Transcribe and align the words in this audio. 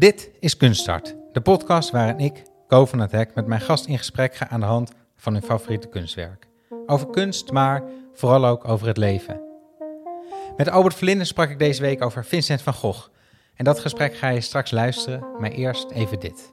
Dit 0.00 0.30
is 0.38 0.56
Kunststart, 0.56 1.16
de 1.32 1.40
podcast 1.40 1.90
waarin 1.90 2.18
ik, 2.18 2.42
Ko 2.68 2.86
van 2.86 2.98
het 2.98 3.12
Hek, 3.12 3.34
met 3.34 3.46
mijn 3.46 3.60
gast 3.60 3.86
in 3.86 3.98
gesprek 3.98 4.34
ga 4.34 4.48
aan 4.48 4.60
de 4.60 4.66
hand 4.66 4.92
van 5.16 5.32
hun 5.32 5.42
favoriete 5.42 5.88
kunstwerk. 5.88 6.46
Over 6.86 7.10
kunst, 7.10 7.52
maar 7.52 7.82
vooral 8.14 8.46
ook 8.46 8.68
over 8.68 8.86
het 8.86 8.96
leven. 8.96 9.40
Met 10.56 10.68
Albert 10.68 10.94
Verlinden 10.94 11.26
sprak 11.26 11.50
ik 11.50 11.58
deze 11.58 11.82
week 11.82 12.02
over 12.02 12.24
Vincent 12.24 12.62
van 12.62 12.72
Gogh. 12.72 13.08
En 13.54 13.64
dat 13.64 13.78
gesprek 13.78 14.16
ga 14.16 14.28
je 14.28 14.40
straks 14.40 14.70
luisteren, 14.70 15.24
maar 15.38 15.50
eerst 15.50 15.90
even 15.90 16.20
dit. 16.20 16.52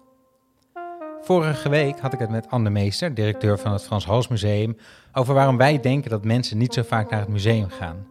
Vorige 1.22 1.70
week 1.70 2.00
had 2.00 2.14
ik 2.14 2.20
het 2.20 2.30
met 2.30 2.50
Anne 2.50 2.70
Meester, 2.70 3.14
directeur 3.14 3.60
van 3.60 3.72
het 3.72 3.84
Frans 3.84 4.06
Hals 4.06 4.28
Museum, 4.28 4.78
over 5.14 5.34
waarom 5.34 5.58
wij 5.58 5.80
denken 5.80 6.10
dat 6.10 6.26
mensen 6.26 6.58
niet 6.58 6.74
zo 6.74 6.82
vaak 6.84 7.10
naar 7.10 7.20
het 7.20 7.30
museum 7.30 7.70
gaan. 7.70 8.08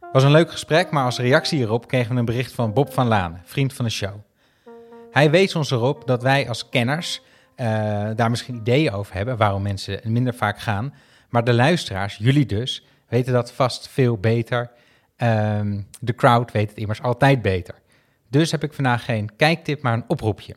Het 0.00 0.12
was 0.12 0.22
een 0.22 0.30
leuk 0.30 0.50
gesprek, 0.50 0.90
maar 0.90 1.04
als 1.04 1.18
reactie 1.18 1.58
hierop 1.58 1.88
kregen 1.88 2.12
we 2.12 2.18
een 2.18 2.24
bericht 2.24 2.52
van 2.52 2.72
Bob 2.72 2.92
van 2.92 3.06
Laan, 3.06 3.40
vriend 3.44 3.72
van 3.72 3.84
de 3.84 3.90
show. 3.90 4.27
Hij 5.10 5.30
wees 5.30 5.54
ons 5.54 5.70
erop 5.70 6.06
dat 6.06 6.22
wij 6.22 6.48
als 6.48 6.68
kenners 6.68 7.20
uh, 7.56 7.66
daar 8.14 8.30
misschien 8.30 8.54
ideeën 8.54 8.92
over 8.92 9.14
hebben 9.14 9.36
waarom 9.36 9.62
mensen 9.62 10.00
minder 10.04 10.34
vaak 10.34 10.60
gaan. 10.60 10.94
Maar 11.28 11.44
de 11.44 11.54
luisteraars, 11.54 12.16
jullie 12.16 12.46
dus, 12.46 12.86
weten 13.08 13.32
dat 13.32 13.52
vast 13.52 13.88
veel 13.88 14.18
beter. 14.18 14.70
Um, 15.16 15.86
de 16.00 16.14
crowd 16.14 16.52
weet 16.52 16.68
het 16.68 16.78
immers 16.78 17.02
altijd 17.02 17.42
beter. 17.42 17.74
Dus 18.28 18.50
heb 18.50 18.62
ik 18.62 18.72
vandaag 18.72 19.04
geen 19.04 19.36
kijktip, 19.36 19.82
maar 19.82 19.92
een 19.92 20.04
oproepje. 20.08 20.56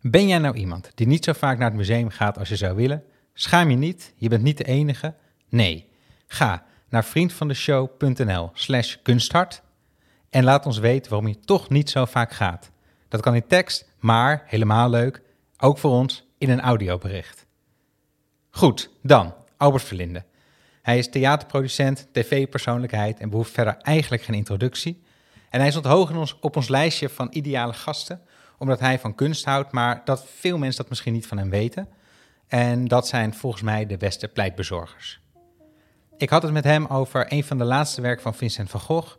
Ben 0.00 0.26
jij 0.26 0.38
nou 0.38 0.56
iemand 0.56 0.90
die 0.94 1.06
niet 1.06 1.24
zo 1.24 1.32
vaak 1.32 1.58
naar 1.58 1.68
het 1.68 1.76
museum 1.76 2.08
gaat 2.08 2.38
als 2.38 2.48
je 2.48 2.56
zou 2.56 2.76
willen? 2.76 3.04
Schaam 3.34 3.70
je 3.70 3.76
niet, 3.76 4.12
je 4.16 4.28
bent 4.28 4.42
niet 4.42 4.58
de 4.58 4.64
enige. 4.64 5.14
Nee, 5.48 5.88
ga 6.26 6.64
naar 6.88 7.04
vriendvandeshow.nl 7.04 8.50
slash 8.52 8.96
kunsthart 9.02 9.62
en 10.30 10.44
laat 10.44 10.66
ons 10.66 10.78
weten 10.78 11.10
waarom 11.10 11.28
je 11.28 11.40
toch 11.40 11.68
niet 11.68 11.90
zo 11.90 12.04
vaak 12.04 12.32
gaat. 12.32 12.70
Dat 13.14 13.22
kan 13.22 13.34
in 13.34 13.46
tekst, 13.46 13.88
maar 13.98 14.42
helemaal 14.46 14.90
leuk, 14.90 15.22
ook 15.58 15.78
voor 15.78 15.90
ons 15.90 16.26
in 16.38 16.50
een 16.50 16.60
audiobericht. 16.60 17.46
Goed, 18.50 18.90
dan 19.02 19.34
Albert 19.56 19.82
Verlinde. 19.82 20.24
Hij 20.82 20.98
is 20.98 21.10
theaterproducent, 21.10 22.08
tv-persoonlijkheid 22.12 23.18
en 23.18 23.30
behoeft 23.30 23.50
verder 23.50 23.76
eigenlijk 23.76 24.22
geen 24.22 24.34
introductie. 24.36 25.02
En 25.50 25.60
hij 25.60 25.70
stond 25.70 25.84
hoog 25.84 26.10
in 26.10 26.16
ons, 26.16 26.38
op 26.40 26.56
ons 26.56 26.68
lijstje 26.68 27.08
van 27.08 27.28
ideale 27.30 27.72
gasten, 27.72 28.20
omdat 28.58 28.80
hij 28.80 28.98
van 28.98 29.14
kunst 29.14 29.44
houdt, 29.44 29.72
maar 29.72 30.02
dat 30.04 30.26
veel 30.28 30.58
mensen 30.58 30.80
dat 30.80 30.88
misschien 30.88 31.12
niet 31.12 31.26
van 31.26 31.38
hem 31.38 31.50
weten. 31.50 31.88
En 32.46 32.84
dat 32.84 33.06
zijn 33.06 33.34
volgens 33.34 33.62
mij 33.62 33.86
de 33.86 33.96
beste 33.96 34.28
pleitbezorgers. 34.28 35.20
Ik 36.16 36.30
had 36.30 36.42
het 36.42 36.52
met 36.52 36.64
hem 36.64 36.86
over 36.86 37.32
een 37.32 37.44
van 37.44 37.58
de 37.58 37.64
laatste 37.64 38.00
werken 38.00 38.22
van 38.22 38.34
Vincent 38.34 38.70
van 38.70 38.80
Gogh, 38.80 39.16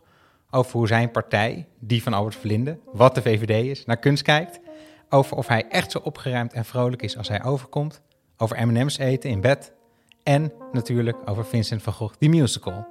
over 0.56 0.72
hoe 0.72 0.86
zijn 0.86 1.10
partij, 1.10 1.66
die 1.78 2.02
van 2.02 2.12
Albert 2.12 2.36
Verlinde, 2.36 2.78
wat 2.92 3.14
de 3.14 3.22
VVD 3.22 3.64
is, 3.70 3.84
naar 3.84 3.96
kunst 3.96 4.22
kijkt, 4.22 4.60
over 5.08 5.36
of 5.36 5.46
hij 5.46 5.68
echt 5.68 5.90
zo 5.90 5.98
opgeruimd 5.98 6.52
en 6.52 6.64
vrolijk 6.64 7.02
is 7.02 7.16
als 7.16 7.28
hij 7.28 7.44
overkomt, 7.44 8.02
over 8.36 8.66
M&M's 8.66 8.98
eten 8.98 9.30
in 9.30 9.40
bed 9.40 9.72
en 10.22 10.52
natuurlijk 10.72 11.16
over 11.24 11.46
Vincent 11.46 11.82
van 11.82 11.92
Gogh, 11.92 12.14
die 12.18 12.28
musical. 12.28 12.86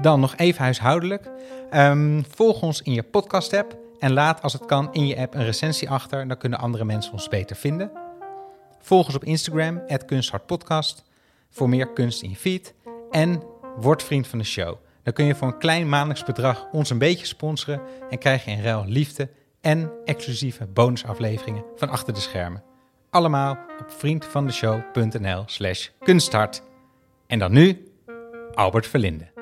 Dan 0.00 0.20
nog 0.20 0.36
even 0.36 0.62
huishoudelijk. 0.62 1.30
Um, 1.74 2.24
volg 2.28 2.62
ons 2.62 2.82
in 2.82 2.92
je 2.92 3.02
podcast-app 3.02 3.78
en 3.98 4.12
laat 4.12 4.42
als 4.42 4.52
het 4.52 4.64
kan 4.64 4.92
in 4.92 5.06
je 5.06 5.16
app 5.16 5.34
een 5.34 5.44
recensie 5.44 5.90
achter. 5.90 6.28
Dan 6.28 6.36
kunnen 6.38 6.58
andere 6.58 6.84
mensen 6.84 7.12
ons 7.12 7.28
beter 7.28 7.56
vinden. 7.56 7.90
Volg 8.78 9.06
ons 9.06 9.14
op 9.14 9.24
Instagram, 9.24 9.82
kunsthartpodcast, 10.06 11.04
voor 11.50 11.68
meer 11.68 11.92
kunst 11.92 12.22
in 12.22 12.30
je 12.30 12.36
feed. 12.36 12.74
En 13.10 13.42
word 13.76 14.02
vriend 14.02 14.26
van 14.26 14.38
de 14.38 14.44
show. 14.44 14.76
Dan 15.06 15.14
kun 15.14 15.24
je 15.24 15.34
voor 15.34 15.48
een 15.48 15.58
klein 15.58 15.88
maandelijks 15.88 16.24
bedrag 16.24 16.68
ons 16.72 16.90
een 16.90 16.98
beetje 16.98 17.26
sponsoren 17.26 17.80
en 18.10 18.18
krijg 18.18 18.44
je 18.44 18.50
in 18.50 18.62
ruil 18.62 18.84
liefde 18.86 19.30
en 19.60 19.90
exclusieve 20.04 20.66
bonusafleveringen 20.66 21.64
van 21.76 21.88
achter 21.88 22.14
de 22.14 22.20
schermen. 22.20 22.62
Allemaal 23.10 23.58
op 23.80 23.90
vriendvandeshow.nl 23.90 25.42
slash 25.46 25.88
kunsthart. 25.98 26.62
En 27.26 27.38
dan 27.38 27.52
nu, 27.52 27.92
Albert 28.54 28.86
Verlinde. 28.86 29.35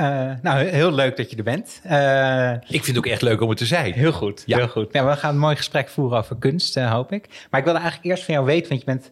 Uh, 0.00 0.30
nou, 0.42 0.64
heel 0.64 0.92
leuk 0.92 1.16
dat 1.16 1.30
je 1.30 1.36
er 1.36 1.42
bent. 1.42 1.80
Uh, 1.86 2.52
ik 2.52 2.84
vind 2.84 2.86
het 2.86 2.96
ook 2.96 3.06
echt 3.06 3.22
leuk 3.22 3.40
om 3.40 3.50
er 3.50 3.56
te 3.56 3.66
zijn. 3.66 3.92
Heel 3.92 4.12
goed, 4.12 4.42
ja. 4.46 4.56
heel 4.56 4.68
goed. 4.68 4.88
Ja, 4.92 5.06
we 5.06 5.16
gaan 5.16 5.34
een 5.34 5.40
mooi 5.40 5.56
gesprek 5.56 5.88
voeren 5.88 6.18
over 6.18 6.36
kunst, 6.36 6.76
uh, 6.76 6.92
hoop 6.92 7.12
ik. 7.12 7.46
Maar 7.50 7.60
ik 7.60 7.66
wilde 7.66 7.80
eigenlijk 7.80 8.10
eerst 8.10 8.24
van 8.24 8.34
jou 8.34 8.46
weten, 8.46 8.68
want 8.68 8.80
je 8.80 8.86
bent 8.86 9.10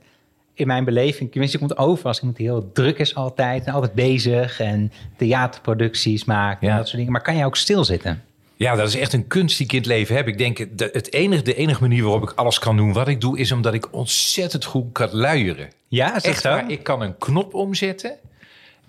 in 0.54 0.66
mijn 0.66 0.84
beleving, 0.84 1.30
tenminste, 1.30 1.58
je 1.58 1.66
komt 1.66 1.78
over 1.78 2.06
als 2.06 2.18
iemand 2.18 2.36
die 2.36 2.46
heel 2.46 2.72
druk 2.72 2.98
is 2.98 3.14
altijd 3.14 3.64
en 3.66 3.72
altijd 3.72 3.92
bezig 3.92 4.60
en 4.60 4.92
theaterproducties 5.16 6.24
maakt 6.24 6.62
en 6.62 6.76
dat 6.76 6.86
soort 6.86 6.96
dingen. 6.96 7.12
Maar 7.12 7.22
kan 7.22 7.36
jij 7.36 7.44
ook 7.44 7.56
stilzitten? 7.56 8.22
Ja, 8.56 8.74
dat 8.74 8.88
is 8.88 8.96
echt 8.96 9.12
een 9.12 9.26
kunst 9.26 9.56
die 9.56 9.66
ik 9.66 9.72
in 9.72 9.78
het 9.78 9.86
leven 9.86 10.16
heb. 10.16 10.28
Ik 10.28 10.38
denk, 10.38 10.78
de, 10.78 10.90
het 10.92 11.12
enige, 11.12 11.42
de 11.42 11.54
enige 11.54 11.80
manier 11.80 12.02
waarop 12.02 12.22
ik 12.22 12.32
alles 12.32 12.58
kan 12.58 12.76
doen 12.76 12.92
wat 12.92 13.08
ik 13.08 13.20
doe, 13.20 13.38
is 13.38 13.52
omdat 13.52 13.74
ik 13.74 13.94
ontzettend 13.94 14.64
goed 14.64 14.92
kan 14.92 15.08
luieren. 15.12 15.68
Ja, 15.88 16.16
is 16.16 16.22
echt? 16.22 16.44
Ik 16.66 16.82
kan 16.82 17.02
een 17.02 17.18
knop 17.18 17.54
omzetten 17.54 18.18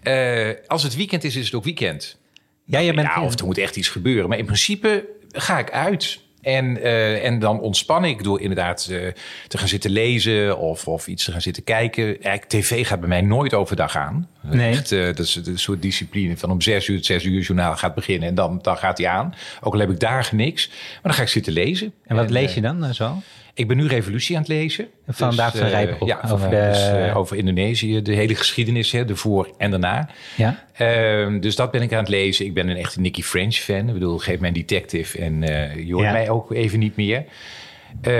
uh, 0.03 0.49
als 0.67 0.83
het 0.83 0.95
weekend 0.95 1.23
is, 1.23 1.35
is 1.35 1.45
het 1.45 1.55
ook 1.55 1.63
weekend. 1.63 2.17
Ja, 2.63 2.79
je 2.79 2.93
bent 2.93 3.07
ja, 3.07 3.23
of 3.23 3.39
er 3.39 3.45
moet 3.45 3.57
echt 3.57 3.75
iets 3.75 3.87
gebeuren. 3.87 4.29
Maar 4.29 4.37
in 4.37 4.45
principe 4.45 5.05
ga 5.31 5.59
ik 5.59 5.71
uit. 5.71 6.19
En, 6.41 6.77
uh, 6.77 7.25
en 7.25 7.39
dan 7.39 7.59
ontspan 7.59 8.05
ik 8.05 8.23
door 8.23 8.41
inderdaad 8.41 8.87
uh, 8.91 9.11
te 9.47 9.57
gaan 9.57 9.67
zitten 9.67 9.91
lezen 9.91 10.57
of, 10.57 10.87
of 10.87 11.07
iets 11.07 11.23
te 11.23 11.31
gaan 11.31 11.41
zitten 11.41 11.63
kijken. 11.63 12.03
Eigenlijk, 12.03 12.45
tv 12.45 12.87
gaat 12.87 12.99
bij 12.99 13.09
mij 13.09 13.21
nooit 13.21 13.53
overdag 13.53 13.95
aan. 13.95 14.29
Nee. 14.41 14.71
Echt, 14.71 14.91
uh, 14.91 15.05
dat 15.05 15.19
is 15.19 15.35
een 15.35 15.59
soort 15.59 15.81
discipline 15.81 16.37
van 16.37 16.51
om 16.51 16.61
zes 16.61 16.87
uur 16.87 16.95
het 16.95 17.05
zes 17.05 17.23
uur 17.23 17.41
journaal 17.41 17.77
gaat 17.77 17.95
beginnen. 17.95 18.29
En 18.29 18.35
dan, 18.35 18.59
dan 18.61 18.77
gaat 18.77 18.97
hij 18.97 19.07
aan. 19.07 19.33
Ook 19.61 19.73
al 19.73 19.79
heb 19.79 19.89
ik 19.89 19.99
dagen 19.99 20.37
niks. 20.37 20.67
Maar 20.67 20.99
dan 21.03 21.13
ga 21.13 21.21
ik 21.21 21.27
zitten 21.27 21.53
lezen. 21.53 21.93
En 22.05 22.15
wat 22.15 22.29
lees 22.29 22.53
je 22.53 22.61
dan 22.61 22.93
zo? 22.93 23.21
Ik 23.53 23.67
ben 23.67 23.77
nu 23.77 23.87
Revolutie 23.87 24.35
aan 24.35 24.41
het 24.41 24.51
lezen. 24.51 24.87
Van 25.07 25.29
dus, 25.29 25.39
van 25.39 25.59
eh, 25.59 25.69
Rijbroek. 25.69 26.07
Ja, 26.07 26.21
over, 26.31 26.49
de... 26.49 26.69
dus, 26.71 27.13
over 27.13 27.37
Indonesië, 27.37 28.01
de 28.01 28.13
hele 28.13 28.35
geschiedenis, 28.35 28.91
hè, 28.91 29.05
de 29.05 29.15
voor 29.15 29.53
en 29.57 29.71
daarna. 29.71 30.09
Ja. 30.35 30.65
Uh, 30.81 31.41
dus 31.41 31.55
dat 31.55 31.71
ben 31.71 31.81
ik 31.81 31.93
aan 31.93 31.99
het 31.99 32.09
lezen. 32.09 32.45
Ik 32.45 32.53
ben 32.53 32.67
een 32.67 32.77
echte 32.77 32.99
Nicky 32.99 33.21
French 33.21 33.55
fan. 33.55 33.87
Ik 33.87 33.93
bedoel, 33.93 34.17
geef 34.17 34.39
mij 34.39 34.51
detective 34.51 35.17
en 35.17 35.41
uh, 35.41 35.87
je 35.87 35.93
hoort 35.93 36.05
ja. 36.05 36.11
mij 36.11 36.29
ook 36.29 36.51
even 36.51 36.79
niet 36.79 36.95
meer. 36.95 37.23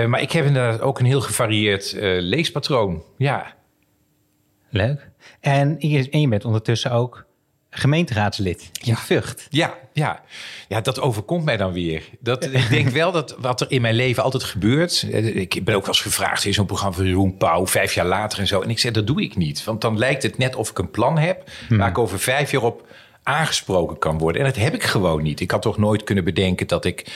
maar 0.08 0.22
ik 0.22 0.32
heb 0.32 0.46
inderdaad 0.46 0.80
ook 0.80 0.98
een 0.98 1.06
heel 1.06 1.20
gevarieerd 1.20 1.96
leespatroon. 2.20 3.02
Ja. 3.16 3.58
Leuk. 4.70 5.10
En 5.40 5.76
je, 5.78 6.10
en 6.10 6.20
je 6.20 6.28
bent 6.28 6.44
ondertussen 6.44 6.90
ook 6.90 7.28
gemeenteraadslid 7.70 8.60
in 8.60 8.92
ja. 8.92 8.96
Vught. 8.96 9.46
Ja, 9.50 9.74
ja. 9.92 10.22
ja, 10.68 10.80
dat 10.80 11.00
overkomt 11.00 11.44
mij 11.44 11.56
dan 11.56 11.72
weer. 11.72 12.08
Dat, 12.20 12.44
ik 12.44 12.68
denk 12.68 12.88
wel 13.02 13.12
dat 13.12 13.36
wat 13.38 13.60
er 13.60 13.70
in 13.70 13.80
mijn 13.80 13.94
leven 13.94 14.22
altijd 14.22 14.44
gebeurt. 14.44 15.06
Ik 15.34 15.64
ben 15.64 15.74
ook 15.74 15.80
wel 15.80 15.94
eens 15.94 16.02
gevraagd 16.02 16.44
in 16.44 16.54
zo'n 16.54 16.66
programma 16.66 16.96
van 16.96 17.06
Jeroen 17.06 17.36
Pauw, 17.36 17.66
vijf 17.66 17.94
jaar 17.94 18.06
later 18.06 18.38
en 18.38 18.46
zo. 18.46 18.60
En 18.60 18.70
ik 18.70 18.78
zeg, 18.78 18.92
dat 18.92 19.06
doe 19.06 19.22
ik 19.22 19.36
niet. 19.36 19.64
Want 19.64 19.80
dan 19.80 19.98
lijkt 19.98 20.22
het 20.22 20.38
net 20.38 20.56
of 20.56 20.70
ik 20.70 20.78
een 20.78 20.90
plan 20.90 21.18
heb 21.18 21.50
hmm. 21.68 21.78
waar 21.78 21.88
ik 21.88 21.98
over 21.98 22.18
vijf 22.18 22.50
jaar 22.50 22.62
op 22.62 22.86
aangesproken 23.22 23.98
kan 23.98 24.18
worden. 24.18 24.40
En 24.40 24.46
dat 24.46 24.62
heb 24.62 24.74
ik 24.74 24.82
gewoon 24.82 25.22
niet. 25.22 25.40
Ik 25.40 25.50
had 25.50 25.62
toch 25.62 25.78
nooit 25.78 26.04
kunnen 26.04 26.24
bedenken 26.24 26.66
dat 26.66 26.84
ik 26.84 27.06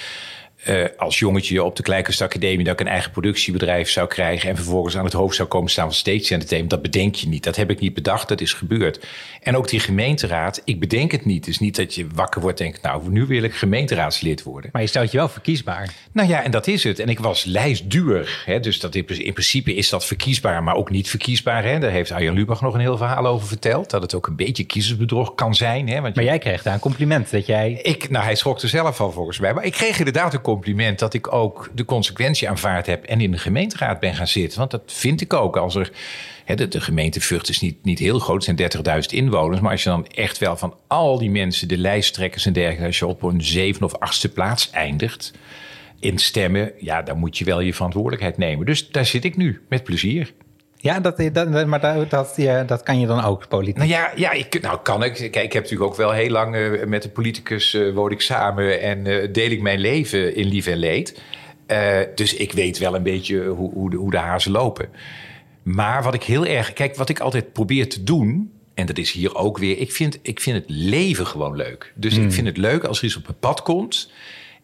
uh, 0.68 0.84
als 0.96 1.18
jongetje 1.18 1.62
op 1.62 1.76
de 1.76 1.82
Kleinkunstacademie... 1.82 2.64
dat 2.64 2.72
ik 2.72 2.80
een 2.80 2.92
eigen 2.92 3.10
productiebedrijf 3.10 3.90
zou 3.90 4.08
krijgen... 4.08 4.48
en 4.48 4.56
vervolgens 4.56 4.96
aan 4.96 5.04
het 5.04 5.12
hoofd 5.12 5.36
zou 5.36 5.48
komen 5.48 5.70
staan 5.70 5.84
van 5.84 5.94
Stage 5.94 6.32
Entertainment. 6.32 6.70
Dat 6.70 6.82
bedenk 6.82 7.14
je 7.14 7.28
niet. 7.28 7.44
Dat 7.44 7.56
heb 7.56 7.70
ik 7.70 7.80
niet 7.80 7.94
bedacht. 7.94 8.28
Dat 8.28 8.40
is 8.40 8.52
gebeurd. 8.52 9.06
En 9.42 9.56
ook 9.56 9.68
die 9.68 9.80
gemeenteraad, 9.80 10.62
ik 10.64 10.80
bedenk 10.80 11.12
het 11.12 11.24
niet. 11.24 11.44
Het 11.44 11.54
is 11.54 11.58
niet 11.58 11.76
dat 11.76 11.94
je 11.94 12.06
wakker 12.14 12.40
wordt 12.40 12.60
en 12.60 12.66
denkt... 12.66 12.82
nou, 12.82 13.10
nu 13.10 13.26
wil 13.26 13.42
ik 13.42 13.54
gemeenteraadslid 13.54 14.42
worden. 14.42 14.70
Maar 14.72 14.82
je 14.82 14.88
stelt 14.88 15.10
je 15.10 15.16
wel 15.16 15.28
verkiesbaar. 15.28 15.94
Nou 16.12 16.28
ja, 16.28 16.42
en 16.42 16.50
dat 16.50 16.66
is 16.66 16.84
het. 16.84 16.98
En 16.98 17.08
ik 17.08 17.18
was 17.18 17.44
lijstduur. 17.44 18.42
Hè, 18.46 18.60
dus 18.60 18.80
dat 18.80 18.94
in, 18.94 19.06
in 19.06 19.32
principe 19.32 19.74
is 19.74 19.88
dat 19.88 20.04
verkiesbaar, 20.04 20.62
maar 20.62 20.74
ook 20.74 20.90
niet 20.90 21.10
verkiesbaar. 21.10 21.64
Hè. 21.64 21.78
Daar 21.78 21.90
heeft 21.90 22.10
Arjan 22.10 22.34
Lubach 22.34 22.60
nog 22.60 22.74
een 22.74 22.80
heel 22.80 22.96
verhaal 22.96 23.26
over 23.26 23.46
verteld. 23.46 23.90
Dat 23.90 24.02
het 24.02 24.14
ook 24.14 24.26
een 24.26 24.36
beetje 24.36 24.64
kiezersbedrog 24.64 25.34
kan 25.34 25.54
zijn. 25.54 25.88
Hè, 25.88 26.00
want 26.00 26.14
maar 26.14 26.24
jij 26.24 26.38
kreeg 26.38 26.62
daar 26.62 26.74
een 26.74 26.80
compliment 26.80 27.30
dat 27.30 27.46
jij... 27.46 27.72
Ik, 27.72 28.10
nou, 28.10 28.24
hij 28.24 28.34
schrok 28.34 28.60
er 28.60 28.68
zelf 28.68 28.96
van 28.96 29.12
volgens 29.12 29.38
mij. 29.38 29.54
Maar 29.54 29.64
ik 29.64 29.72
kreeg 29.72 29.98
inderdaad 29.98 30.24
een 30.24 30.40
compliment 30.40 30.53
dat 30.98 31.14
ik 31.14 31.32
ook 31.32 31.70
de 31.74 31.84
consequentie 31.84 32.48
aanvaard 32.48 32.86
heb 32.86 33.04
en 33.04 33.20
in 33.20 33.30
de 33.30 33.38
gemeenteraad 33.38 34.00
ben 34.00 34.14
gaan 34.14 34.26
zitten. 34.26 34.58
Want 34.58 34.70
dat 34.70 34.82
vind 34.86 35.20
ik 35.20 35.32
ook. 35.32 35.56
Als 35.56 35.74
er, 35.74 35.90
de, 36.54 36.68
de 36.68 36.80
gemeente 36.80 37.20
Vught 37.20 37.48
is 37.48 37.60
niet, 37.60 37.84
niet 37.84 37.98
heel 37.98 38.18
groot, 38.18 38.46
het 38.46 38.70
zijn 38.82 39.02
30.000 39.02 39.08
inwoners. 39.08 39.60
Maar 39.60 39.70
als 39.70 39.82
je 39.82 39.88
dan 39.88 40.06
echt 40.06 40.38
wel 40.38 40.56
van 40.56 40.74
al 40.86 41.18
die 41.18 41.30
mensen, 41.30 41.68
de 41.68 41.78
lijsttrekkers 41.78 42.46
en 42.46 42.52
dergelijke, 42.52 42.86
als 42.86 42.98
je 42.98 43.06
op 43.06 43.22
een 43.22 43.44
zevende 43.44 43.86
of 43.86 43.94
achtste 43.94 44.28
plaats 44.28 44.70
eindigt 44.70 45.32
in 46.00 46.18
stemmen, 46.18 46.72
ja, 46.78 47.02
dan 47.02 47.18
moet 47.18 47.38
je 47.38 47.44
wel 47.44 47.60
je 47.60 47.74
verantwoordelijkheid 47.74 48.36
nemen. 48.36 48.66
Dus 48.66 48.90
daar 48.90 49.06
zit 49.06 49.24
ik 49.24 49.36
nu 49.36 49.62
met 49.68 49.84
plezier. 49.84 50.32
Ja, 50.84 51.00
dat, 51.00 51.22
dat, 51.32 51.66
maar 51.66 51.80
dat, 51.80 52.10
dat, 52.10 52.32
ja, 52.36 52.64
dat 52.64 52.82
kan 52.82 53.00
je 53.00 53.06
dan 53.06 53.24
ook, 53.24 53.48
politiek. 53.48 53.76
Nou 53.76 53.88
ja, 53.88 54.12
ja 54.16 54.32
ik, 54.32 54.60
nou 54.60 54.78
kan 54.82 55.04
ik. 55.04 55.14
Kijk, 55.14 55.36
ik 55.36 55.52
heb 55.52 55.62
natuurlijk 55.62 55.90
ook 55.90 55.96
wel 55.96 56.10
heel 56.10 56.30
lang 56.30 56.56
uh, 56.56 56.84
met 56.84 57.02
de 57.02 57.08
politicus 57.08 57.74
uh, 57.74 57.94
woon 57.94 58.10
ik 58.10 58.20
samen 58.20 58.80
en 58.80 59.06
uh, 59.06 59.32
deel 59.32 59.50
ik 59.50 59.60
mijn 59.60 59.78
leven 59.78 60.34
in 60.36 60.46
lief 60.46 60.66
en 60.66 60.76
leed. 60.76 61.20
dus 62.14 62.34
ik 62.34 62.52
weet 62.52 62.78
wel 62.78 62.94
een 62.94 63.02
beetje 63.02 63.46
hoe, 63.46 63.72
hoe, 63.72 63.90
de, 63.90 63.96
hoe 63.96 64.10
de 64.10 64.16
hazen 64.16 64.52
lopen. 64.52 64.88
Maar 65.62 66.02
wat 66.02 66.14
ik 66.14 66.22
heel 66.22 66.46
erg. 66.46 66.72
Kijk, 66.72 66.96
wat 66.96 67.08
ik 67.08 67.20
altijd 67.20 67.52
probeer 67.52 67.88
te 67.88 68.02
doen. 68.02 68.52
En 68.74 68.86
dat 68.86 68.98
is 68.98 69.12
hier 69.12 69.34
ook 69.36 69.58
weer. 69.58 69.78
Ik 69.78 69.92
vind, 69.92 70.18
ik 70.22 70.40
vind 70.40 70.56
het 70.56 70.64
leven 70.68 71.26
gewoon 71.26 71.56
leuk. 71.56 71.92
Dus 71.94 72.14
Hmm. 72.14 72.24
ik 72.24 72.32
vind 72.32 72.46
het 72.46 72.56
leuk 72.56 72.84
als 72.84 72.98
er 72.98 73.04
iets 73.04 73.16
op 73.16 73.26
mijn 73.26 73.38
pad 73.40 73.62
komt. 73.62 74.12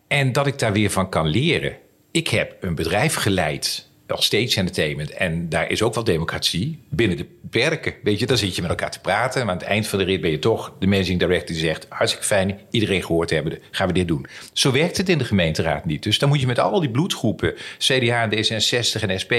En 0.08 0.32
dat 0.32 0.46
ik 0.46 0.58
daar 0.58 0.72
weer 0.72 0.90
van 0.90 1.08
kan 1.08 1.26
leren. 1.26 1.76
Ik 2.10 2.28
heb 2.28 2.56
een 2.60 2.74
bedrijf 2.74 3.14
geleid 3.14 3.88
als 4.16 4.24
stage 4.24 4.56
entertainment. 4.56 5.10
En 5.10 5.48
daar 5.48 5.70
is 5.70 5.82
ook 5.82 5.94
wel 5.94 6.04
democratie 6.04 6.78
binnen 6.88 7.16
de 7.16 7.26
perken. 7.50 7.94
Weet 8.02 8.18
je, 8.18 8.26
dan 8.26 8.36
zit 8.36 8.54
je 8.54 8.62
met 8.62 8.70
elkaar 8.70 8.90
te 8.90 9.00
praten. 9.00 9.40
Maar 9.44 9.54
aan 9.54 9.60
het 9.60 9.68
eind 9.68 9.86
van 9.86 9.98
de 9.98 10.04
rit 10.04 10.20
ben 10.20 10.30
je 10.30 10.38
toch 10.38 10.72
de 10.78 10.86
managing 10.86 11.18
director 11.18 11.46
die 11.46 11.64
zegt... 11.64 11.86
hartstikke 11.88 12.26
fijn, 12.26 12.60
iedereen 12.70 13.04
gehoord 13.04 13.30
hebben, 13.30 13.58
gaan 13.70 13.86
we 13.86 13.92
dit 13.92 14.08
doen. 14.08 14.26
Zo 14.52 14.72
werkt 14.72 14.96
het 14.96 15.08
in 15.08 15.18
de 15.18 15.24
gemeenteraad 15.24 15.84
niet. 15.84 16.02
Dus 16.02 16.18
dan 16.18 16.28
moet 16.28 16.40
je 16.40 16.46
met 16.46 16.58
al 16.58 16.80
die 16.80 16.90
bloedgroepen, 16.90 17.54
CDA, 17.78 18.28
D66 18.28 19.00
en 19.00 19.20
SP... 19.22 19.34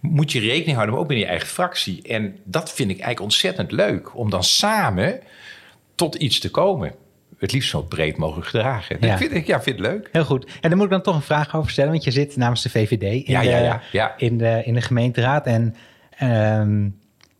moet 0.00 0.32
je 0.32 0.40
rekening 0.40 0.74
houden, 0.74 0.90
maar 0.90 1.02
ook 1.02 1.08
binnen 1.08 1.26
je 1.26 1.30
eigen 1.30 1.48
fractie. 1.48 2.02
En 2.02 2.38
dat 2.44 2.72
vind 2.72 2.90
ik 2.90 2.96
eigenlijk 2.96 3.20
ontzettend 3.20 3.72
leuk. 3.72 4.16
Om 4.16 4.30
dan 4.30 4.44
samen 4.44 5.20
tot 5.94 6.14
iets 6.14 6.38
te 6.38 6.50
komen. 6.50 6.94
Het 7.38 7.52
liefst 7.52 7.70
zo 7.70 7.82
breed 7.82 8.16
mogelijk 8.16 8.46
gedragen. 8.48 8.96
Ja. 9.00 9.12
Ik 9.12 9.18
vind, 9.18 9.32
ik 9.32 9.46
ja, 9.46 9.62
vind 9.62 9.78
het 9.78 9.86
leuk. 9.86 10.08
Heel 10.12 10.24
goed. 10.24 10.44
En 10.60 10.68
dan 10.68 10.74
moet 10.78 10.86
ik 10.86 10.92
dan 10.92 11.02
toch 11.02 11.14
een 11.14 11.22
vraag 11.22 11.56
over 11.56 11.70
stellen, 11.70 11.90
want 11.90 12.04
je 12.04 12.10
zit 12.10 12.36
namens 12.36 12.62
de 12.62 12.70
VVD 12.70 13.02
in, 13.02 13.22
Ja, 13.26 13.40
de, 13.40 13.46
ja, 13.48 13.80
ja. 13.92 14.14
In, 14.16 14.38
de, 14.38 14.62
in 14.64 14.74
de 14.74 14.80
gemeenteraad. 14.80 15.46
En 15.46 15.74
ehm, 16.10 16.80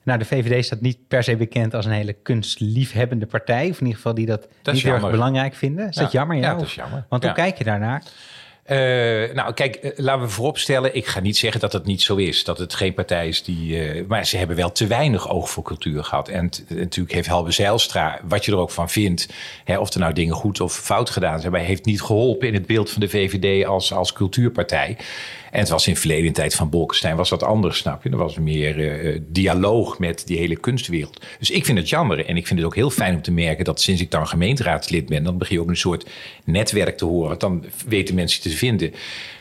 nou, 0.03 0.19
de 0.19 0.25
VVD 0.25 0.65
staat 0.65 0.81
niet 0.81 0.99
per 1.09 1.23
se 1.23 1.37
bekend 1.37 1.75
als 1.75 1.85
een 1.85 1.93
hele 1.93 2.13
kunstliefhebbende 2.13 3.27
partij. 3.27 3.69
Of 3.71 3.77
in 3.81 3.87
ieder 3.87 3.95
geval 3.97 4.15
die 4.15 4.27
dat, 4.27 4.49
niet 4.63 4.83
heel 4.83 4.93
erg 4.95 5.11
belangrijk 5.11 5.55
vinden. 5.55 5.89
Is 5.89 5.95
dat 5.95 6.13
Ja. 6.13 6.19
jammer? 6.19 6.37
Ja, 6.37 6.55
dat 6.55 6.63
is 6.67 6.75
jammer. 6.75 7.05
Want 7.09 7.25
hoe 7.25 7.33
kijk 7.33 7.59
je 7.59 7.65
daarnaar? 7.65 8.03
Eh, 8.67 9.35
nou, 9.35 9.55
kijk, 9.55 9.75
eh, 9.75 9.91
laten 9.97 10.23
we 10.23 10.29
vooropstellen. 10.29 10.97
Ik 10.97 11.07
ga 11.07 11.21
niet 11.21 11.37
zeggen 11.37 11.61
dat 11.61 11.73
het 11.73 11.87
niet 11.87 12.03
zo 12.03 12.17
is. 12.17 12.45
Dat 12.45 12.59
het 12.59 12.75
geen 12.75 12.95
partij 12.95 13.29
is 13.29 13.43
die. 13.43 13.81
eh, 13.81 14.05
maar 14.09 14.27
ze 14.27 14.37
hebben 14.37 14.57
wel 14.57 14.73
te 14.73 14.87
weinig 14.87 15.31
oog 15.31 15.51
voor 15.51 15.63
cultuur 15.63 16.05
gehad. 16.05 16.29
En 16.29 16.51
natuurlijk 16.69 17.15
heeft 17.15 17.27
Helbe 17.27 17.51
Zijlstra, 17.51 18.21
wat 18.29 18.45
je 18.45 18.53
er 18.53 18.59
ook 18.59 18.71
van 18.71 18.91
vindt. 18.91 19.29
Hè, 19.65 19.79
of 19.79 19.93
er 19.93 20.01
nou 20.01 20.13
dingen 20.13 20.35
goed 20.35 20.61
of 20.61 20.77
fout 20.77 21.11
gedaan 21.11 21.41
zijn. 21.41 21.53
Maar 21.53 21.61
heeft 21.61 21.85
niet 21.85 22.03
geholpen 22.03 22.49
in 22.49 22.55
het 22.55 22.67
beeld 22.67 22.91
van 22.91 23.01
de 23.01 23.09
VVD 23.09 23.67
als, 23.67 23.93
als 23.93 24.13
cultuurpartij. 24.13 24.97
En 25.51 25.63
het 25.63 25.71
was 25.71 25.87
in 25.87 25.97
verleden 25.97 26.33
tijd 26.33 26.55
van 26.55 26.71
Bolkestein 26.71 27.17
was 27.17 27.29
dat 27.29 27.43
anders, 27.43 27.79
snap 27.79 28.03
je? 28.03 28.11
Er 28.11 28.17
was 28.17 28.37
meer 28.39 29.21
dialoog 29.29 29.99
met 29.99 30.27
die 30.27 30.39
hele 30.39 30.57
kunstwereld. 30.57 31.21
Dus 31.39 31.51
ik 31.51 31.65
vind 31.65 31.79
het 31.79 31.89
jammer. 31.89 32.27
En 32.27 32.37
ik 32.37 32.47
vind 32.47 32.59
het 32.59 32.69
ook 32.69 32.75
heel 32.75 32.91
fijn 32.91 33.15
om 33.15 33.23
te 33.23 33.33
merken 33.33 33.65
dat 33.65 33.81
sinds 33.81 34.01
ik 34.01 34.11
dan 34.11 34.29
gemeenteraadslid 34.29 35.09
ben, 35.09 35.25
dan 35.25 35.39
begin 35.39 35.57
je 35.57 35.63
ook 35.63 35.69
een 35.69 35.77
soort 35.77 36.07
netwerk 36.45 36.97
te 36.97 37.05
horen. 37.05 37.39
Dan 37.39 37.65
weten 37.87 38.15
mensen 38.15 38.43
te 38.43 38.56
vinden 38.57 38.93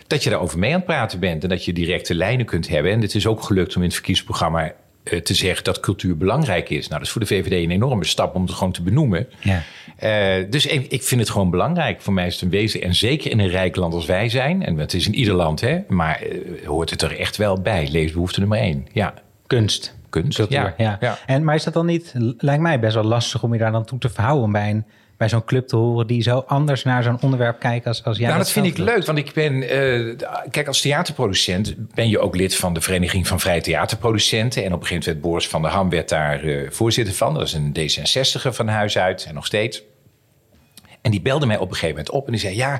dat 0.07 0.23
je 0.23 0.29
daarover 0.29 0.59
mee 0.59 0.69
aan 0.69 0.75
het 0.75 0.85
praten 0.85 1.19
bent. 1.19 1.43
En 1.43 1.49
dat 1.49 1.65
je 1.65 1.73
directe 1.73 2.15
lijnen 2.15 2.45
kunt 2.45 2.67
hebben. 2.67 2.91
En 2.91 3.01
het 3.01 3.15
is 3.15 3.27
ook 3.27 3.43
gelukt 3.43 3.75
om 3.75 3.81
in 3.81 3.87
het 3.87 3.93
verkiezingsprogramma 3.93 4.73
eh, 5.03 5.19
te 5.19 5.33
zeggen 5.33 5.63
dat 5.63 5.79
cultuur 5.79 6.17
belangrijk 6.17 6.69
is. 6.69 6.87
Nou, 6.87 6.99
dat 6.99 7.01
is 7.01 7.09
voor 7.09 7.21
de 7.21 7.27
VVD 7.27 7.51
een 7.51 7.71
enorme 7.71 8.05
stap 8.05 8.35
om 8.35 8.41
het 8.41 8.51
gewoon 8.51 8.73
te 8.73 8.81
benoemen. 8.81 9.27
Ja. 9.39 9.63
Eh, 9.97 10.45
dus 10.49 10.65
ik, 10.65 10.91
ik 10.91 11.03
vind 11.03 11.21
het 11.21 11.29
gewoon 11.29 11.49
belangrijk. 11.49 12.01
Voor 12.01 12.13
mij 12.13 12.25
is 12.25 12.33
het 12.33 12.41
een 12.41 12.49
wezen. 12.49 12.81
En 12.81 12.95
zeker 12.95 13.31
in 13.31 13.39
een 13.39 13.49
rijk 13.49 13.75
land 13.75 13.93
als 13.93 14.05
wij 14.05 14.29
zijn. 14.29 14.63
En 14.63 14.77
het 14.77 14.93
is 14.93 15.07
in 15.07 15.15
ieder 15.15 15.33
land, 15.33 15.61
hè. 15.61 15.79
Maar 15.87 16.21
eh, 16.21 16.67
hoort 16.67 16.89
het 16.89 17.01
er 17.01 17.19
echt 17.19 17.37
wel 17.37 17.61
bij. 17.61 17.87
Leesbehoefte 17.91 18.39
nummer 18.39 18.57
één. 18.57 18.87
Ja, 18.91 19.13
Kunst. 19.47 19.95
kunst. 20.09 20.37
Cultuur, 20.37 20.57
ja. 20.57 20.73
ja. 20.77 20.97
ja. 20.99 21.17
En, 21.25 21.43
maar 21.43 21.55
is 21.55 21.63
dat 21.63 21.73
dan 21.73 21.85
niet, 21.85 22.13
lijkt 22.37 22.61
mij 22.61 22.79
best 22.79 22.93
wel 22.93 23.03
lastig 23.03 23.43
om 23.43 23.53
je 23.53 23.59
daar 23.59 23.71
dan 23.71 23.85
toe 23.85 23.99
te 23.99 24.09
verhouden 24.09 24.51
bij, 24.51 24.69
een, 24.69 24.85
bij 25.17 25.29
zo'n 25.29 25.43
club 25.43 25.67
te 25.67 25.75
horen 25.75 26.07
die 26.07 26.21
zo 26.21 26.43
anders 26.47 26.83
naar 26.83 27.03
zo'n 27.03 27.21
onderwerp 27.21 27.59
kijkt 27.59 27.87
als, 27.87 28.03
als 28.03 28.17
jij 28.17 28.27
nou, 28.27 28.39
dat 28.39 28.51
vind 28.51 28.65
ik 28.65 28.75
doet? 28.75 28.85
leuk, 28.85 29.05
want 29.05 29.17
ik 29.17 29.33
ben... 29.33 29.63
eh, 29.63 30.27
kijk, 30.49 30.67
als 30.67 30.81
theaterproducent 30.81 31.75
ben 31.93 32.09
je 32.09 32.19
ook 32.19 32.35
lid 32.35 32.55
van 32.55 32.73
de 32.73 32.81
Vereniging 32.81 33.27
van 33.27 33.39
Vrije 33.39 33.61
Theaterproducenten. 33.61 34.63
En 34.63 34.73
op 34.73 34.81
een 34.81 34.87
gegeven 34.87 35.05
moment 35.05 35.05
werd 35.05 35.21
Boris 35.21 35.47
van 35.47 35.61
der 35.61 35.71
Ham 35.71 35.89
werd 35.89 36.09
daar 36.09 36.43
eh, 36.43 36.69
voorzitter 36.69 37.13
van. 37.13 37.33
Dat 37.33 37.43
is 37.43 37.53
een 37.53 37.75
D66er 37.77 38.55
van 38.55 38.67
huis 38.67 38.97
uit 38.97 39.25
en 39.25 39.33
nog 39.33 39.45
steeds. 39.45 39.83
En 41.01 41.11
die 41.11 41.21
belde 41.21 41.45
mij 41.45 41.57
op 41.57 41.69
een 41.69 41.75
gegeven 41.75 41.95
moment 41.95 42.09
op 42.09 42.25
en 42.25 42.31
die 42.31 42.41
zei... 42.41 42.55
ja, 42.55 42.73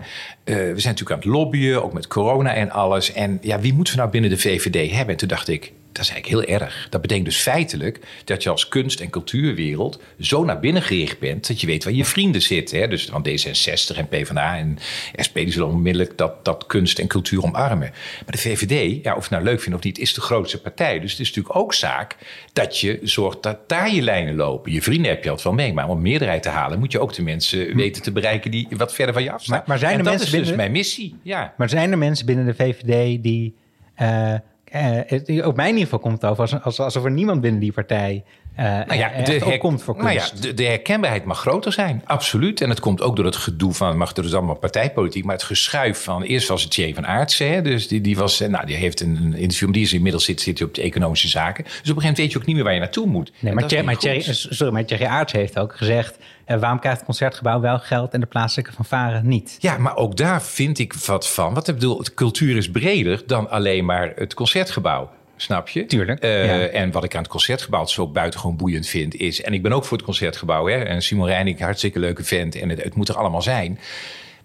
eh, 0.44 0.56
we 0.56 0.80
zijn 0.80 0.94
natuurlijk 0.96 1.12
aan 1.12 1.18
het 1.18 1.26
lobbyen, 1.26 1.84
ook 1.84 1.94
met 1.94 2.08
corona 2.08 2.54
en 2.54 2.72
alles. 2.72 3.14
En 3.14 3.38
ja, 3.42 3.60
wie 3.60 3.74
moeten 3.74 3.94
we 3.94 4.00
nou 4.00 4.12
binnen 4.12 4.30
de 4.30 4.38
VVD 4.38 4.92
hebben? 4.92 5.10
En 5.14 5.18
toen 5.18 5.28
dacht 5.28 5.48
ik, 5.48 5.74
dat 5.95 6.03
is 6.06 6.12
eigenlijk 6.12 6.47
heel 6.47 6.59
erg. 6.59 6.88
Dat 6.89 7.01
betekent 7.01 7.25
dus 7.25 7.38
feitelijk 7.38 8.00
dat 8.24 8.44
je 8.44 8.50
als 8.50 8.68
kunst- 8.68 9.00
en 9.00 9.09
cultuurwereld... 9.09 10.00
zo 10.19 10.44
naar 10.44 10.59
binnen 10.59 10.81
gericht 10.81 11.19
bent 11.19 11.47
dat 11.47 11.62
je 11.62 11.68
weet 11.68 11.83
waar 11.83 11.94
je 11.94 12.06
vrienden 12.06 12.42
zitten. 12.42 12.80
Hè? 12.80 12.88
Dus 12.88 13.06
van 13.06 13.27
D66 13.27 13.97
en 13.97 14.07
PvdA 14.07 14.57
en 14.57 14.77
SP... 15.25 15.36
die 15.36 15.51
zullen 15.51 15.68
onmiddellijk 15.68 16.18
dat, 16.18 16.45
dat 16.45 16.65
kunst 16.65 17.00
en 17.00 17.07
cultuur 17.07 17.44
omarmen. 17.44 17.89
Maar 18.25 18.31
de 18.31 18.38
VVD, 18.38 19.03
ja, 19.03 19.12
of 19.15 19.18
je 19.18 19.21
het 19.21 19.30
nou 19.30 19.44
leuk 19.44 19.62
vindt 19.62 19.77
of 19.77 19.83
niet... 19.83 19.97
is 20.00 20.13
de 20.13 20.21
grootste 20.21 20.62
partij. 20.62 21.00
Dus 21.00 21.12
het 21.12 21.19
is 21.19 21.27
natuurlijk 21.27 21.56
ook 21.56 21.74
zaak 21.74 22.15
dat 22.53 22.80
je 22.80 23.00
zorgt 23.03 23.44
dat 23.44 23.57
daar 23.69 23.94
je 23.94 24.01
lijnen 24.01 24.36
lopen. 24.36 24.71
Je 24.71 24.81
vrienden 24.81 25.12
heb 25.12 25.24
je 25.24 25.30
altijd 25.30 25.47
wel 25.47 25.65
mee, 25.65 25.74
maar 25.74 25.89
om 25.89 26.01
meerderheid 26.01 26.44
te 26.44 26.50
halen... 26.50 26.80
moet 26.80 26.92
je 26.92 27.00
ook 27.00 27.13
de 27.13 27.24
mensen 27.24 27.75
weten 27.75 28.01
te 28.01 28.12
bereiken 28.12 28.51
die 28.51 28.68
wat 28.69 28.94
verder 28.94 29.13
van 29.13 29.24
je 29.24 29.31
afstaan. 29.31 29.57
Maar- 29.57 29.63
maar 29.68 29.80
zijn 29.80 29.92
en 29.92 29.97
er 29.97 30.03
dat 30.03 30.13
mensen 30.13 30.31
is 30.31 30.39
dus 30.39 30.42
binnen- 30.50 30.65
mijn 30.71 30.77
missie, 30.77 31.15
ja. 31.21 31.53
Maar 31.57 31.69
zijn 31.69 31.92
er 31.92 31.97
mensen 31.97 32.25
binnen 32.25 32.45
de 32.45 32.53
VVD 32.53 33.24
die... 33.24 33.56
eh, 33.95 34.33
eh, 34.75 35.00
het- 35.06 35.45
op 35.45 35.56
mijn 35.56 35.75
niveau 35.75 36.01
komt 36.04 36.22
het 36.22 36.31
over 36.31 36.42
als, 36.42 36.62
als, 36.62 36.80
alsof 36.80 37.04
er 37.06 37.12
niemand 37.12 37.42
binnen 37.42 37.60
die 37.62 37.72
partij 37.74 38.24
eh 38.56 38.63
Nou 38.66 38.94
ja, 38.96 39.12
echt 39.12 39.25
de, 39.25 39.31
her- 39.34 39.46
opkomt 39.54 39.84
voor 39.84 39.96
nou 39.98 40.12
ja, 40.12 40.25
de, 40.42 40.54
de 40.54 40.63
herkenbaarheid 40.63 41.25
mag 41.25 41.40
groter 41.40 41.72
zijn, 41.72 42.02
absoluut. 42.06 42.62
En 42.62 42.69
het 42.69 42.80
komt 42.80 43.02
ook 43.02 43.16
door 43.16 43.25
het 43.25 43.36
gedoe 43.36 43.74
van, 43.74 43.98
mag 43.98 44.16
er 44.16 44.25
is 44.25 44.34
allemaal 44.34 44.56
partijpolitiek, 44.56 45.24
maar 45.25 45.36
het 45.36 45.44
geschuif 45.44 46.04
van, 46.04 46.22
eerst 46.24 46.48
was 46.48 46.62
het 46.62 46.72
Thierry 46.72 46.94
van 46.94 47.07
Aartsen, 47.07 47.52
hè, 47.54 47.62
dus 47.62 47.88
die, 47.88 48.02
die 48.02 48.16
was, 48.18 48.42
eh, 48.42 48.50
nou, 48.50 48.66
die 48.66 48.75
heeft 48.75 49.02
een, 49.02 49.16
een 49.16 49.34
interview, 49.34 49.74
die 49.74 49.84
is 49.84 49.94
inmiddels 49.94 50.24
zit, 50.25 50.42
zit 50.42 50.57
hij 50.60 50.68
op 50.68 50.74
de 50.74 50.81
economische 50.81 51.28
zaken. 51.28 51.63
Dus 51.63 51.72
op 51.74 51.75
een 51.75 51.81
gegeven 51.81 52.02
moment 52.02 52.18
weet 52.18 52.31
je 52.31 52.38
ook 52.38 52.46
niet 52.46 52.56
meer 52.56 52.63
waar 52.63 52.74
je 52.74 52.80
naartoe 52.80 53.07
moet. 53.07 53.31
Nee, 53.40 53.54
maar, 53.54 53.68
Thierry, 53.68 53.86
maar, 53.86 53.98
Thierry, 53.98 54.22
sorry, 54.34 54.74
maar 54.74 54.86
Thierry 54.86 55.06
Aarts 55.06 55.31
heeft 55.34 55.60
ook 55.60 55.75
gezegd... 55.78 56.18
eh, 56.46 56.57
waarom 56.60 56.80
krijgt 56.80 56.98
het 56.98 57.06
Concertgebouw 57.06 57.60
wel 57.60 57.80
geld 57.80 58.13
en 58.13 58.19
de 58.19 58.25
plaatselijke 58.25 58.72
fanfare 58.72 59.22
niet? 59.24 59.57
Ja, 59.60 59.78
maar 59.78 59.96
ook 59.96 60.18
daar 60.18 60.42
vind 60.42 60.80
ik 60.80 60.94
wat 60.94 61.30
van. 61.30 61.54
Wat 61.54 61.68
ik 61.68 61.74
bedoel, 61.74 62.04
cultuur 62.16 62.57
is 62.57 62.72
breder 62.72 63.24
dan 63.25 63.50
alleen 63.50 63.86
maar 63.86 64.12
het 64.16 64.34
concertgebouw. 64.34 65.10
Snap 65.38 65.70
je? 65.70 65.86
Tuurlijk, 65.86 66.20
Eh, 66.20 66.46
ja. 66.46 66.68
En 66.68 66.92
wat 66.92 67.04
ik 67.04 67.16
aan 67.16 67.22
het 67.22 67.32
concertgebouw 67.32 67.86
zo 67.86 68.08
buitengewoon 68.08 68.56
boeiend 68.56 68.88
vind 68.88 69.16
is... 69.16 69.42
en 69.42 69.54
ik 69.54 69.62
ben 69.62 69.72
ook 69.74 69.86
voor 69.86 69.98
het 69.98 70.06
concertgebouw. 70.06 70.68
Hè, 70.68 70.84
en 70.84 71.02
Simon 71.02 71.26
Reining, 71.28 71.60
hartstikke 71.60 72.00
leuke 72.00 72.24
vent. 72.24 72.56
En 72.56 72.70
het, 72.70 72.84
het 72.84 72.96
moet 72.96 73.10
er 73.10 73.18
allemaal 73.18 73.42
zijn. 73.42 73.80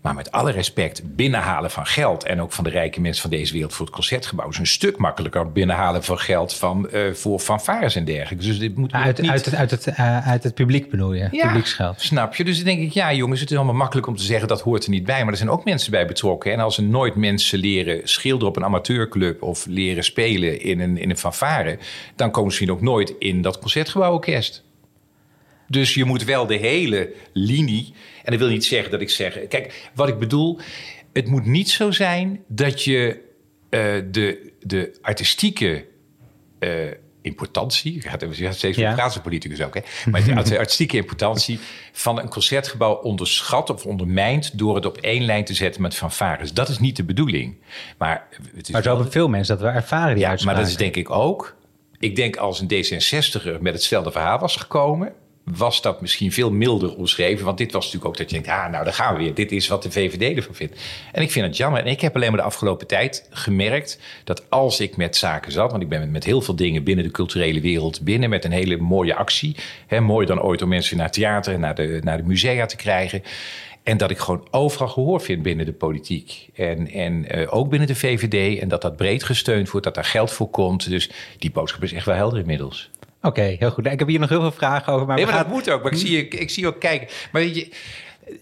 Maar 0.01 0.15
met 0.15 0.31
alle 0.31 0.51
respect, 0.51 1.17
binnenhalen 1.17 1.71
van 1.71 1.87
geld... 1.87 2.25
en 2.25 2.41
ook 2.41 2.53
van 2.53 2.65
de 2.65 2.71
rijke 2.71 3.01
mensen 3.01 3.23
van 3.23 3.31
deze 3.31 3.53
wereld 3.53 3.75
voor 3.75 3.87
het 3.87 3.95
concertgebouw... 3.95 4.49
is 4.49 4.59
een 4.59 4.67
stuk 4.67 4.97
makkelijker 4.97 5.53
binnenhalen 5.53 6.05
van 6.05 6.19
geld 6.19 6.55
van, 6.55 6.91
eh 6.91 7.13
voor 7.13 7.39
fanfares 7.39 7.95
en 7.95 8.05
dergelijke. 8.05 8.47
Dus 8.47 8.59
dit 8.59 8.77
moet 8.77 8.93
Uit, 8.93 9.21
niet... 9.21 9.31
uit, 9.31 9.45
het, 9.45 9.55
uit, 9.55 9.71
het, 9.71 9.87
eh, 9.87 10.29
uit 10.29 10.43
het 10.43 10.55
publiek 10.55 10.91
bedoel 10.91 11.13
je? 11.13 11.29
Publieksgeld. 11.29 12.01
Snap 12.01 12.35
je? 12.35 12.45
Dus 12.45 12.57
dan 12.57 12.65
denk 12.65 12.81
ik, 12.81 12.93
ja 12.93 13.13
jongens, 13.13 13.41
het 13.41 13.51
is 13.51 13.57
allemaal 13.57 13.75
makkelijk 13.75 14.07
om 14.07 14.17
te 14.17 14.23
zeggen 14.23 14.49
dat 14.49 14.61
hoort 14.61 14.85
er 14.85 14.91
niet 14.91 15.05
bij. 15.05 15.23
Maar 15.23 15.33
er 15.33 15.39
zijn 15.39 15.51
ook 15.51 15.65
mensen 15.65 15.91
bij 15.91 16.07
betrokken. 16.07 16.53
En 16.53 16.61
als 16.61 16.77
er 16.77 16.83
nooit 16.83 17.15
mensen 17.15 17.59
leren 17.59 18.01
schilderen 18.09 18.49
op 18.49 18.57
een 18.57 18.65
amateurclub 18.65 19.43
of 19.43 19.67
leren 19.67 20.05
spelen 20.05 20.61
in 20.61 20.81
een, 20.81 20.99
in 20.99 21.11
een 21.11 21.19
fanfare, 21.19 21.79
dan 22.17 22.31
komen 22.31 22.53
ze 22.53 22.59
misschien 22.63 22.71
ook 22.71 22.93
nooit 22.95 23.15
in 23.19 23.43
dat 23.43 23.59
concertgebouworkest. 23.59 24.65
Dus 25.69 25.95
je 25.95 26.05
moet 26.05 26.25
wel 26.25 26.47
de 26.47 26.57
hele 26.57 27.13
linie. 27.33 27.95
En 28.25 28.31
dat 28.31 28.39
wil 28.39 28.49
niet 28.49 28.65
zeggen 28.65 28.91
dat 28.91 29.01
ik 29.01 29.11
zeg. 29.11 29.39
Kijk, 29.49 29.91
wat 29.95 30.09
ik 30.09 30.19
bedoel. 30.19 30.59
Het 31.13 31.27
moet 31.27 31.47
niet 31.47 31.71
zo 31.71 31.91
zijn 31.91 32.45
dat 32.49 32.85
je 32.85 33.21
eh, 33.71 33.81
de, 34.11 34.53
de 34.61 34.99
artistieke 35.03 35.87
eh, 36.59 36.71
importantie. 37.23 38.01
Gaat, 38.01 38.21
je 38.37 38.45
gaat 38.45 38.55
steeds 38.57 38.77
Ja. 38.77 38.95
praten 38.95 39.21
politicus 39.21 39.63
ook, 39.63 39.75
hè? 39.75 39.81
Maar 40.11 40.25
de 40.25 40.35
art- 40.35 40.57
artistieke 40.57 40.97
importantie 40.97 41.59
van 41.93 42.19
een 42.21 42.29
concertgebouw 42.29 42.95
onderschat 42.95 43.71
of 43.71 43.87
ondermijnt 43.87 44.59
door 44.59 44.75
het 44.75 44.87
op 44.87 44.97
één 44.97 45.23
lijn 45.25 45.45
te 45.45 45.55
zetten 45.55 45.83
met 45.83 45.95
fanfares. 45.95 46.53
Dat 46.53 46.69
is 46.69 46.79
niet 46.79 46.97
de 46.97 47.05
bedoeling. 47.05 47.57
Maar 47.99 48.27
het 48.55 48.67
is 48.67 48.71
Maar 48.71 48.83
zo 48.83 48.87
wel- 48.89 48.95
hebben 48.97 49.13
veel 49.13 49.29
mensen 49.29 49.59
dat 49.59 49.65
we 49.67 49.73
ervaren 49.73 50.15
die 50.15 50.25
ja, 50.25 50.37
maar 50.45 50.55
dat 50.55 50.67
is 50.67 50.77
denk 50.77 50.97
ik 50.97 51.11
ook. 51.11 51.57
Ik 51.99 52.17
denk 52.17 52.37
als 52.37 52.61
een 52.61 52.69
D66er 52.73 53.61
met 53.61 53.73
hetzelfde 53.73 54.11
verhaal 54.11 54.39
was 54.39 54.57
gekomen, 54.57 55.13
was 55.45 55.83
dat 55.83 56.01
misschien 56.01 56.33
veel 56.33 56.51
milder 56.51 56.97
omschreven. 56.97 57.45
Want 57.45 57.59
dit 57.59 57.73
was 57.73 57.85
natuurlijk 57.85 58.11
ook 58.11 58.17
dat 58.17 58.31
je 58.31 58.41
denkt, 58.41 58.61
ah, 58.61 58.71
nou, 58.71 58.85
daar 58.85 58.93
gaan 58.93 59.15
we 59.15 59.23
weer. 59.23 59.35
Dit 59.35 59.53
is 59.53 59.69
wat 59.69 59.83
de 59.83 59.91
VVD 59.91 60.37
ervan 60.37 60.55
vindt. 60.55 60.81
En 61.13 61.23
ik 61.23 61.31
vind 61.31 61.47
het 61.47 61.57
jammer. 61.57 61.81
En 61.81 61.87
ik 61.87 62.01
heb 62.01 62.15
alleen 62.15 62.29
maar 62.29 62.41
de 62.41 62.47
afgelopen 62.47 62.87
tijd 62.87 63.29
gemerkt 63.31 63.99
dat 64.25 64.51
als 64.51 64.81
ik 64.81 64.97
met 64.97 65.17
zaken 65.17 65.53
zat, 65.53 65.71
want 65.71 65.83
ik 65.83 65.89
ben 65.89 66.11
met, 66.11 66.25
heel 66.25 66.41
veel 66.41 66.57
dingen 66.57 66.85
binnen 66.85 67.05
de 67.05 67.11
culturele 67.11 67.61
wereld 67.61 68.01
binnen, 68.01 68.31
met 68.31 68.45
een 68.45 68.53
hele 68.53 68.77
mooie 68.77 69.15
actie. 69.15 69.57
Hè, 69.87 70.01
mooier 70.01 70.27
dan 70.27 70.43
ooit 70.43 70.63
om 70.63 70.69
mensen 70.69 70.97
naar 70.97 71.11
theater 71.11 71.55
en 71.55 71.61
naar 71.61 71.75
de, 71.75 72.01
naar 72.03 72.17
de 72.17 72.27
musea 72.27 72.67
te 72.67 72.77
krijgen. 72.77 73.23
En 73.83 73.97
dat 73.97 74.11
ik 74.11 74.19
gewoon 74.19 74.47
overal 74.51 74.89
gehoor 74.89 75.21
vind 75.21 75.43
binnen 75.43 75.67
de 75.67 75.73
politiek. 75.73 76.49
En, 76.55 76.91
en 76.91 77.39
uh, 77.39 77.55
ook 77.55 77.69
binnen 77.69 77.89
de 77.89 77.95
VVD. 77.95 78.61
En 78.61 78.69
dat 78.69 78.83
dat 78.83 78.97
breed 78.97 79.25
gesteund 79.25 79.71
wordt, 79.71 79.87
dat 79.87 79.95
daar 79.95 80.05
geld 80.05 80.31
voor 80.31 80.51
komt. 80.51 80.89
Dus 80.89 81.11
die 81.39 81.51
boodschap 81.51 81.83
is 81.83 81.93
echt 81.93 82.07
wel 82.07 82.15
helder 82.15 82.39
inmiddels. 82.39 82.91
Oké, 83.23 83.57
heel 83.59 83.71
goed. 83.71 83.87
Ik 83.87 83.99
heb 83.99 84.09
hier 84.09 84.21
nog 84.21 84.29
heel 84.29 84.41
veel 84.41 84.53
vragen 84.53 84.93
over. 84.93 85.07
Maar, 85.07 85.17
nee, 85.17 85.27
maar 85.27 85.35
dat 85.37 85.49
moet 85.49 85.71
ook. 85.71 85.83
Maar 85.83 85.93
ik 85.93 85.99
zie, 85.99 86.29
ik 86.29 86.51
zie 86.51 86.67
ook 86.67 86.81
kijken. 86.81 87.09
Maar 87.33 87.43
weet 87.43 87.57
je 87.57 87.69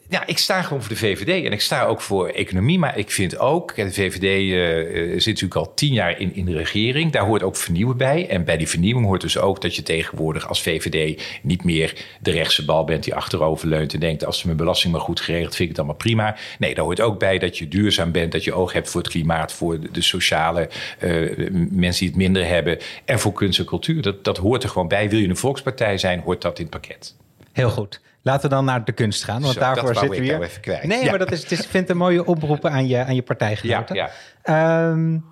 ja, 0.09 0.27
ik 0.27 0.39
sta 0.39 0.63
gewoon 0.63 0.83
voor 0.83 0.93
de 0.93 0.97
VVD 0.99 1.45
en 1.45 1.53
ik 1.53 1.61
sta 1.61 1.85
ook 1.85 2.01
voor 2.01 2.29
economie. 2.29 2.79
Maar 2.79 2.99
ik 2.99 3.11
vind 3.11 3.39
ook, 3.39 3.77
de 3.77 3.93
VVD 3.93 4.23
uh, 4.23 5.13
zit 5.13 5.27
natuurlijk 5.27 5.55
al 5.55 5.75
tien 5.75 5.93
jaar 5.93 6.21
in, 6.21 6.35
in 6.35 6.45
de 6.45 6.57
regering. 6.57 7.13
Daar 7.13 7.25
hoort 7.25 7.43
ook 7.43 7.57
vernieuwen 7.57 7.97
bij. 7.97 8.29
En 8.29 8.45
bij 8.45 8.57
die 8.57 8.69
vernieuwing 8.69 9.07
hoort 9.07 9.21
dus 9.21 9.39
ook 9.39 9.61
dat 9.61 9.77
je 9.77 9.83
tegenwoordig 9.83 10.49
als 10.49 10.63
VVD 10.63 11.23
niet 11.43 11.65
meer 11.65 12.05
de 12.21 12.31
rechtse 12.31 12.65
bal 12.65 12.85
bent 12.85 13.05
die 13.05 13.15
achterover 13.15 13.69
leunt 13.69 13.95
en 13.95 14.01
denkt: 14.01 14.25
als 14.25 14.39
ze 14.39 14.47
mijn 14.47 14.59
belasting 14.59 14.93
maar 14.93 15.03
goed 15.03 15.21
geregeld, 15.21 15.57
vind 15.57 15.71
ik 15.71 15.77
het 15.77 15.79
allemaal 15.79 15.97
prima. 15.97 16.37
Nee, 16.59 16.75
daar 16.75 16.85
hoort 16.85 17.01
ook 17.01 17.19
bij 17.19 17.39
dat 17.39 17.59
je 17.59 17.69
duurzaam 17.69 18.13
bent, 18.13 18.33
dat 18.33 18.45
je 18.45 18.53
oog 18.53 18.73
hebt 18.73 18.91
voor 18.91 19.01
het 19.01 19.11
klimaat, 19.11 19.53
voor 19.53 19.79
de, 19.93 20.03
sociale 20.03 20.69
uh, 21.03 21.51
mensen 21.71 22.01
die 22.01 22.09
het 22.09 22.17
minder 22.17 22.47
hebben 22.47 22.79
en 23.05 23.19
voor 23.19 23.33
kunst 23.33 23.59
en 23.59 23.65
cultuur. 23.65 24.03
Dat, 24.03 24.25
dat 24.25 24.37
hoort 24.37 24.63
er 24.63 24.69
gewoon 24.69 24.89
bij. 24.89 25.11
Wil 25.11 25.19
je 25.19 25.29
een 25.29 25.37
volkspartij 25.37 25.99
zijn, 25.99 26.21
hoort 26.21 26.43
dat 26.43 26.59
in 26.59 26.65
het 26.65 26.81
pakket. 26.81 27.15
Heel 27.53 27.71
goed. 27.71 28.01
Laten 28.29 28.49
we 28.49 28.55
dan 28.55 28.65
naar 28.65 28.85
de 28.85 28.93
kunst 28.93 29.25
gaan, 29.25 29.43
want 29.43 29.55
daarvoor 29.55 29.95
zitten 29.95 30.19
we 30.19 30.25
hier. 30.25 30.43
Even 30.43 30.61
kwijt. 30.61 30.85
Nee, 30.85 31.11
maar 31.11 31.19
dat 31.19 31.33
is, 31.33 31.43
het 31.43 31.53
is, 31.53 31.59
ik 31.59 31.69
vind 31.69 31.83
het 31.83 31.91
een 31.91 31.97
mooie 31.97 32.25
oproep 32.25 32.65
aan 32.65 32.87
je, 32.87 33.05
aan 33.05 33.15
je 33.15 33.23
partijgenoten. 33.23 33.97
Ja, 33.97 34.11
ja. 34.45 34.91
Um, 34.91 35.25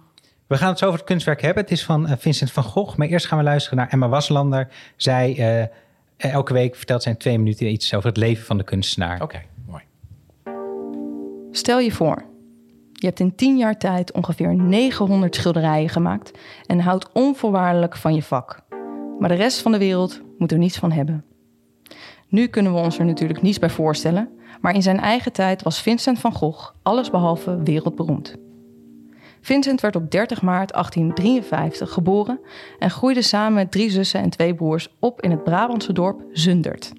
we 0.47 0.57
gaan 0.57 0.69
het 0.69 0.79
zo 0.79 0.85
over 0.85 0.99
het 0.99 1.09
kunstwerk 1.09 1.43
hebben. 1.43 1.63
Het 1.63 1.73
is 1.73 1.85
van 1.85 2.07
uh, 2.07 2.13
Vincent 2.19 2.53
van 2.53 2.63
Gogh. 2.63 2.97
Maar 2.97 3.07
eerst 3.07 3.27
gaan 3.27 3.39
we 3.39 3.45
luisteren 3.45 3.79
naar 3.79 3.89
Emma 3.89 4.09
Waslander. 4.09 4.69
Zij, 4.97 5.37
uh, 5.39 6.31
elke 6.33 6.53
week 6.53 6.77
vertelt 6.77 7.03
zij 7.03 7.13
in 7.13 7.19
twee 7.19 7.39
minuten 7.39 7.67
iets 7.67 7.95
over 7.95 8.09
het 8.09 8.17
leven 8.17 8.45
van 8.45 8.59
de 8.59 8.65
kunstenaar. 8.65 9.15
Oké, 9.15 9.25
okay, 9.25 9.47
mooi. 9.67 9.83
Stel 11.51 11.79
je 11.79 11.93
voor, 11.93 12.25
je 12.93 13.07
hebt 13.07 13.21
in 13.21 13.35
tien 13.35 13.57
jaar 13.57 13.79
tijd 13.79 14.13
ongeveer 14.13 14.55
900 14.55 15.35
schilderijen 15.35 15.89
gemaakt 15.89 16.31
en 16.67 16.81
houdt 16.81 17.13
onvoorwaardelijk 17.13 17.97
van 17.97 18.15
je 18.15 18.23
vak. 18.23 18.61
Maar 19.19 19.29
de 19.29 19.35
rest 19.35 19.61
van 19.61 19.73
de 19.73 19.79
wereld 19.79 20.21
moet 20.39 20.53
er 20.53 20.59
niets 20.59 20.79
van 20.79 20.93
hebben. 20.93 21.25
Nu 22.29 22.47
kunnen 22.47 22.75
we 22.75 22.79
ons 22.79 22.99
er 22.99 23.05
natuurlijk 23.05 23.43
niets 23.43 23.59
bij 23.59 23.71
voorstellen, 23.71 24.29
maar 24.61 24.75
in 24.75 24.83
zijn 24.83 25.01
eigen 25.01 25.33
tijd 25.33 25.63
was 25.63 25.83
Vincent 25.83 26.19
van 26.19 26.33
Gogh 26.33 26.71
allesbehalve 26.83 27.63
wereldberoemd. 27.63 28.37
Vincent 29.41 29.81
werd 29.81 29.97
op 29.97 30.11
30 30.11 30.43
maart 30.43 30.73
1853 30.73 31.91
geboren 31.91 32.41
en 32.79 32.91
groeide 32.91 33.23
samen 33.23 33.55
met 33.55 33.71
drie 33.71 33.91
zussen 33.91 34.21
en 34.21 34.31
twee 34.31 34.55
broers 34.55 34.89
op 34.99 35.21
in 35.23 35.31
het 35.31 35.45
Brabantse 35.45 35.93
dorp 35.93 36.25
Zundert. 36.33 36.93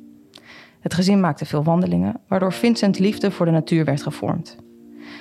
Het 0.79 0.93
gezin 0.93 1.19
maakte 1.19 1.45
veel 1.45 1.63
wandelingen, 1.63 2.19
waardoor 2.27 2.53
Vincent 2.53 2.99
liefde 2.99 3.31
voor 3.31 3.45
de 3.45 3.51
natuur 3.51 3.85
werd 3.85 4.03
gevormd. 4.03 4.55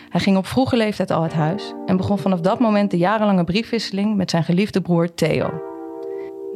Hij 0.08 0.20
ging 0.20 0.36
op 0.36 0.46
vroege 0.46 0.76
leeftijd 0.76 1.10
al 1.10 1.22
het 1.22 1.32
huis 1.32 1.74
en 1.86 1.96
begon 1.96 2.18
vanaf 2.18 2.40
dat 2.40 2.58
moment 2.58 2.90
de 2.90 2.98
jarenlange 2.98 3.44
briefwisseling 3.44 4.16
met 4.16 4.30
zijn 4.30 4.44
geliefde 4.44 4.80
broer 4.80 5.14
Theo. 5.14 5.75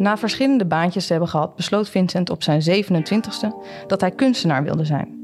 Na 0.01 0.17
verschillende 0.17 0.65
baantjes 0.65 1.07
te 1.07 1.13
hebben 1.13 1.31
gehad, 1.31 1.57
besloot 1.57 1.89
Vincent 1.89 2.31
op 2.31 2.43
zijn 2.43 2.61
27ste 2.61 3.49
dat 3.87 4.01
hij 4.01 4.11
kunstenaar 4.11 4.63
wilde 4.63 4.85
zijn. 4.85 5.19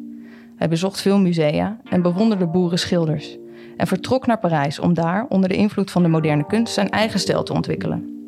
Hij 0.57 0.69
bezocht 0.69 1.01
veel 1.01 1.19
musea 1.19 1.81
en 1.85 2.03
bewonderde 2.03 2.47
boerenschilders. 2.47 3.39
En 3.77 3.87
vertrok 3.87 4.27
naar 4.27 4.39
Parijs 4.39 4.79
om 4.79 4.95
daar, 4.95 5.27
onder 5.29 5.49
de 5.49 5.57
invloed 5.57 5.91
van 5.91 6.03
de 6.03 6.09
moderne 6.09 6.47
kunst, 6.47 6.75
zijn 6.75 6.91
eigen 6.91 7.21
stijl 7.21 7.43
te 7.43 7.53
ontwikkelen. 7.53 8.27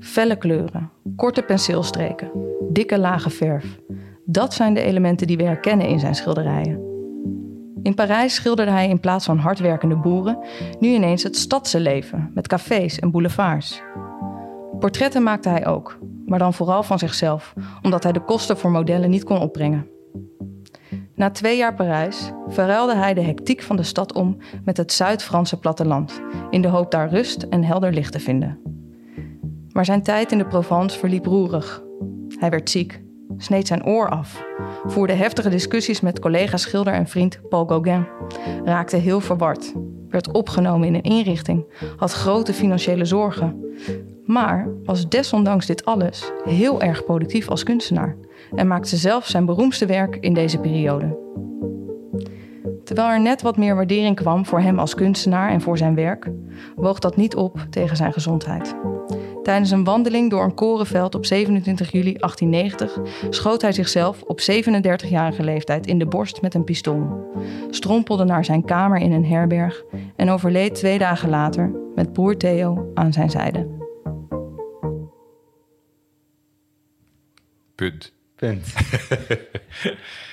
Felle 0.00 0.36
kleuren, 0.36 0.90
korte 1.16 1.42
penseelstreken, 1.42 2.30
dikke 2.70 2.98
lage 2.98 3.30
verf. 3.30 3.78
Dat 4.24 4.54
zijn 4.54 4.74
de 4.74 4.82
elementen 4.82 5.26
die 5.26 5.36
we 5.36 5.44
herkennen 5.44 5.88
in 5.88 5.98
zijn 5.98 6.14
schilderijen. 6.14 6.80
In 7.82 7.94
Parijs 7.94 8.34
schilderde 8.34 8.72
hij 8.72 8.88
in 8.88 9.00
plaats 9.00 9.24
van 9.24 9.38
hardwerkende 9.38 9.96
boeren 9.96 10.38
nu 10.80 10.88
ineens 10.88 11.22
het 11.22 11.36
stadse 11.36 11.80
leven 11.80 12.30
met 12.34 12.46
cafés 12.46 12.98
en 12.98 13.10
boulevards. 13.10 13.82
Portretten 14.78 15.22
maakte 15.22 15.48
hij 15.48 15.66
ook, 15.66 15.98
maar 16.26 16.38
dan 16.38 16.54
vooral 16.54 16.82
van 16.82 16.98
zichzelf, 16.98 17.54
omdat 17.82 18.02
hij 18.02 18.12
de 18.12 18.24
kosten 18.24 18.58
voor 18.58 18.70
modellen 18.70 19.10
niet 19.10 19.24
kon 19.24 19.40
opbrengen. 19.40 19.86
Na 21.14 21.30
twee 21.30 21.56
jaar 21.56 21.74
Parijs 21.74 22.30
verruilde 22.48 22.94
hij 22.94 23.14
de 23.14 23.20
hectiek 23.20 23.62
van 23.62 23.76
de 23.76 23.82
stad 23.82 24.12
om 24.12 24.36
met 24.64 24.76
het 24.76 24.92
Zuid-Franse 24.92 25.58
platteland, 25.58 26.20
in 26.50 26.62
de 26.62 26.68
hoop 26.68 26.90
daar 26.90 27.08
rust 27.08 27.42
en 27.42 27.64
helder 27.64 27.92
licht 27.92 28.12
te 28.12 28.20
vinden. 28.20 28.58
Maar 29.72 29.84
zijn 29.84 30.02
tijd 30.02 30.32
in 30.32 30.38
de 30.38 30.46
Provence 30.46 30.98
verliep 30.98 31.26
roerig. 31.26 31.82
Hij 32.28 32.50
werd 32.50 32.70
ziek, 32.70 33.02
sneed 33.36 33.66
zijn 33.66 33.86
oor 33.86 34.08
af, 34.08 34.44
voerde 34.86 35.12
heftige 35.12 35.48
discussies 35.48 36.00
met 36.00 36.20
collega 36.20 36.56
schilder 36.56 36.92
en 36.92 37.06
vriend 37.06 37.40
Paul 37.48 37.66
Gauguin, 37.66 38.06
raakte 38.64 38.96
heel 38.96 39.20
verward, 39.20 39.74
werd 40.08 40.32
opgenomen 40.32 40.86
in 40.86 40.94
een 40.94 41.02
inrichting, 41.02 41.66
had 41.96 42.12
grote 42.12 42.52
financiële 42.52 43.04
zorgen, 43.04 43.64
maar 44.28 44.68
was 44.84 45.08
desondanks 45.08 45.66
dit 45.66 45.84
alles 45.84 46.32
heel 46.44 46.82
erg 46.82 47.04
productief 47.04 47.48
als 47.48 47.62
kunstenaar 47.62 48.16
en 48.54 48.66
maakte 48.66 48.96
zelf 48.96 49.26
zijn 49.26 49.44
beroemdste 49.44 49.86
werk 49.86 50.16
in 50.16 50.34
deze 50.34 50.58
periode. 50.58 51.18
Terwijl 52.84 53.08
er 53.08 53.20
net 53.20 53.42
wat 53.42 53.56
meer 53.56 53.74
waardering 53.74 54.16
kwam 54.16 54.46
voor 54.46 54.60
hem 54.60 54.78
als 54.78 54.94
kunstenaar 54.94 55.50
en 55.50 55.60
voor 55.60 55.78
zijn 55.78 55.94
werk, 55.94 56.30
woog 56.76 56.98
dat 56.98 57.16
niet 57.16 57.36
op 57.36 57.66
tegen 57.70 57.96
zijn 57.96 58.12
gezondheid. 58.12 58.74
Tijdens 59.42 59.70
een 59.70 59.84
wandeling 59.84 60.30
door 60.30 60.44
een 60.44 60.54
korenveld 60.54 61.14
op 61.14 61.26
27 61.26 61.92
juli 61.92 62.12
1890 62.12 62.98
schoot 63.30 63.62
hij 63.62 63.72
zichzelf 63.72 64.22
op 64.22 64.40
37-jarige 64.40 65.42
leeftijd 65.42 65.86
in 65.86 65.98
de 65.98 66.06
borst 66.06 66.42
met 66.42 66.54
een 66.54 66.64
pistool, 66.64 67.30
strompelde 67.70 68.24
naar 68.24 68.44
zijn 68.44 68.64
kamer 68.64 69.00
in 69.00 69.12
een 69.12 69.26
herberg 69.26 69.84
en 70.16 70.30
overleed 70.30 70.74
twee 70.74 70.98
dagen 70.98 71.28
later 71.28 71.72
met 71.94 72.12
broer 72.12 72.36
Theo 72.36 72.90
aan 72.94 73.12
zijn 73.12 73.30
zijde. 73.30 73.77
Punt. 77.78 78.12
Punt. 78.36 78.64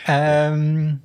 um, 0.08 1.02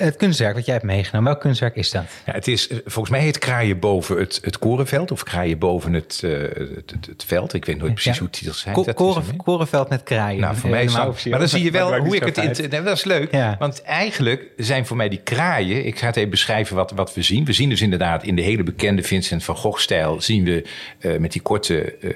Het 0.00 0.16
kunstwerk 0.16 0.54
wat 0.54 0.64
jij 0.64 0.74
hebt 0.74 0.86
meegenomen, 0.86 1.30
welk 1.30 1.40
kunstwerk 1.42 1.76
is 1.76 1.90
dat? 1.90 2.04
Ja, 2.26 2.32
het 2.32 2.48
is, 2.48 2.70
volgens 2.84 3.10
mij 3.10 3.20
heet 3.20 3.38
Kraaien 3.38 3.78
boven 3.78 4.18
het, 4.18 4.40
het 4.42 4.58
korenveld 4.58 5.10
of 5.10 5.22
Kraaien 5.22 5.58
boven 5.58 5.92
het, 5.92 6.20
uh, 6.24 6.40
het, 6.40 6.94
het, 7.06 7.24
veld. 7.26 7.54
Ik 7.54 7.64
weet 7.64 7.78
nooit 7.78 7.92
precies 7.92 8.18
hoe 8.18 8.26
het 8.26 8.36
titels 8.36 8.60
zijn. 8.60 8.74
Ko 8.74 8.84
koren, 8.94 9.36
korenveld 9.36 9.88
met 9.88 10.02
kraaien. 10.02 10.40
Nou, 10.40 10.56
voor 10.56 10.70
mij 10.70 10.84
is 10.84 10.92
Maar 10.92 11.38
dan 11.38 11.48
zie 11.48 11.64
je 11.64 11.70
wel 11.70 11.98
hoe 11.98 12.16
ik 12.16 12.36
het... 12.36 12.58
In, 12.58 12.70
dat 12.70 12.96
is 12.96 13.04
leuk, 13.04 13.32
ja. 13.32 13.56
want 13.58 13.82
eigenlijk 13.82 14.46
zijn 14.56 14.86
voor 14.86 14.96
mij 14.96 15.08
die 15.08 15.20
kraaien... 15.24 15.86
Ik 15.86 15.98
ga 15.98 16.06
het 16.06 16.16
even 16.16 16.30
beschrijven 16.30 16.76
wat, 16.76 16.90
wat 16.90 17.14
we 17.14 17.22
zien. 17.22 17.44
We 17.44 17.52
zien 17.52 17.68
dus 17.68 17.80
inderdaad 17.80 18.22
in 18.22 18.36
de 18.36 18.42
hele 18.42 18.62
bekende 18.62 19.02
Vincent 19.02 19.44
van 19.44 19.56
Gogh-stijl... 19.56 20.20
zien 20.20 20.44
we 20.44 20.64
uh, 21.00 21.18
met 21.18 21.32
die 21.32 21.42
korte 21.42 21.94
uh, 22.00 22.10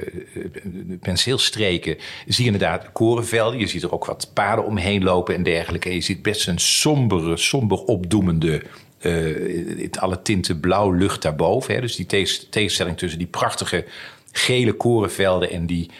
penseelstreken... 1.00 1.97
zie 2.26 2.45
je 2.45 2.53
inderdaad 2.53 2.93
korenvelden. 2.93 3.59
Je 3.59 3.67
ziet 3.67 3.83
er 3.83 3.93
ook 3.93 4.05
wat 4.05 4.31
paden 4.35 4.64
omheen 4.64 5.03
lopen 5.03 5.35
en 5.35 5.43
dergelijke. 5.43 5.88
En 5.88 5.95
je 5.95 6.00
ziet 6.00 6.23
best 6.23 6.49
een 6.49 6.59
sombere, 6.59 7.37
sombere 7.37 7.73
opdoemende 7.76 8.62
uh, 9.00 9.88
alle 9.99 10.23
tinten 10.23 10.61
blauw 10.61 10.90
lucht 10.90 11.23
daarboven. 11.23 11.75
Hè. 11.75 11.81
Dus 11.81 11.97
die 11.97 12.07
tegenstelling 12.50 12.99
tussen 12.99 13.19
die 13.19 13.28
prachtige 13.28 13.85
gele 14.33 14.73
korenvelden 14.73 15.50
en 15.50 15.66
die 15.66 15.90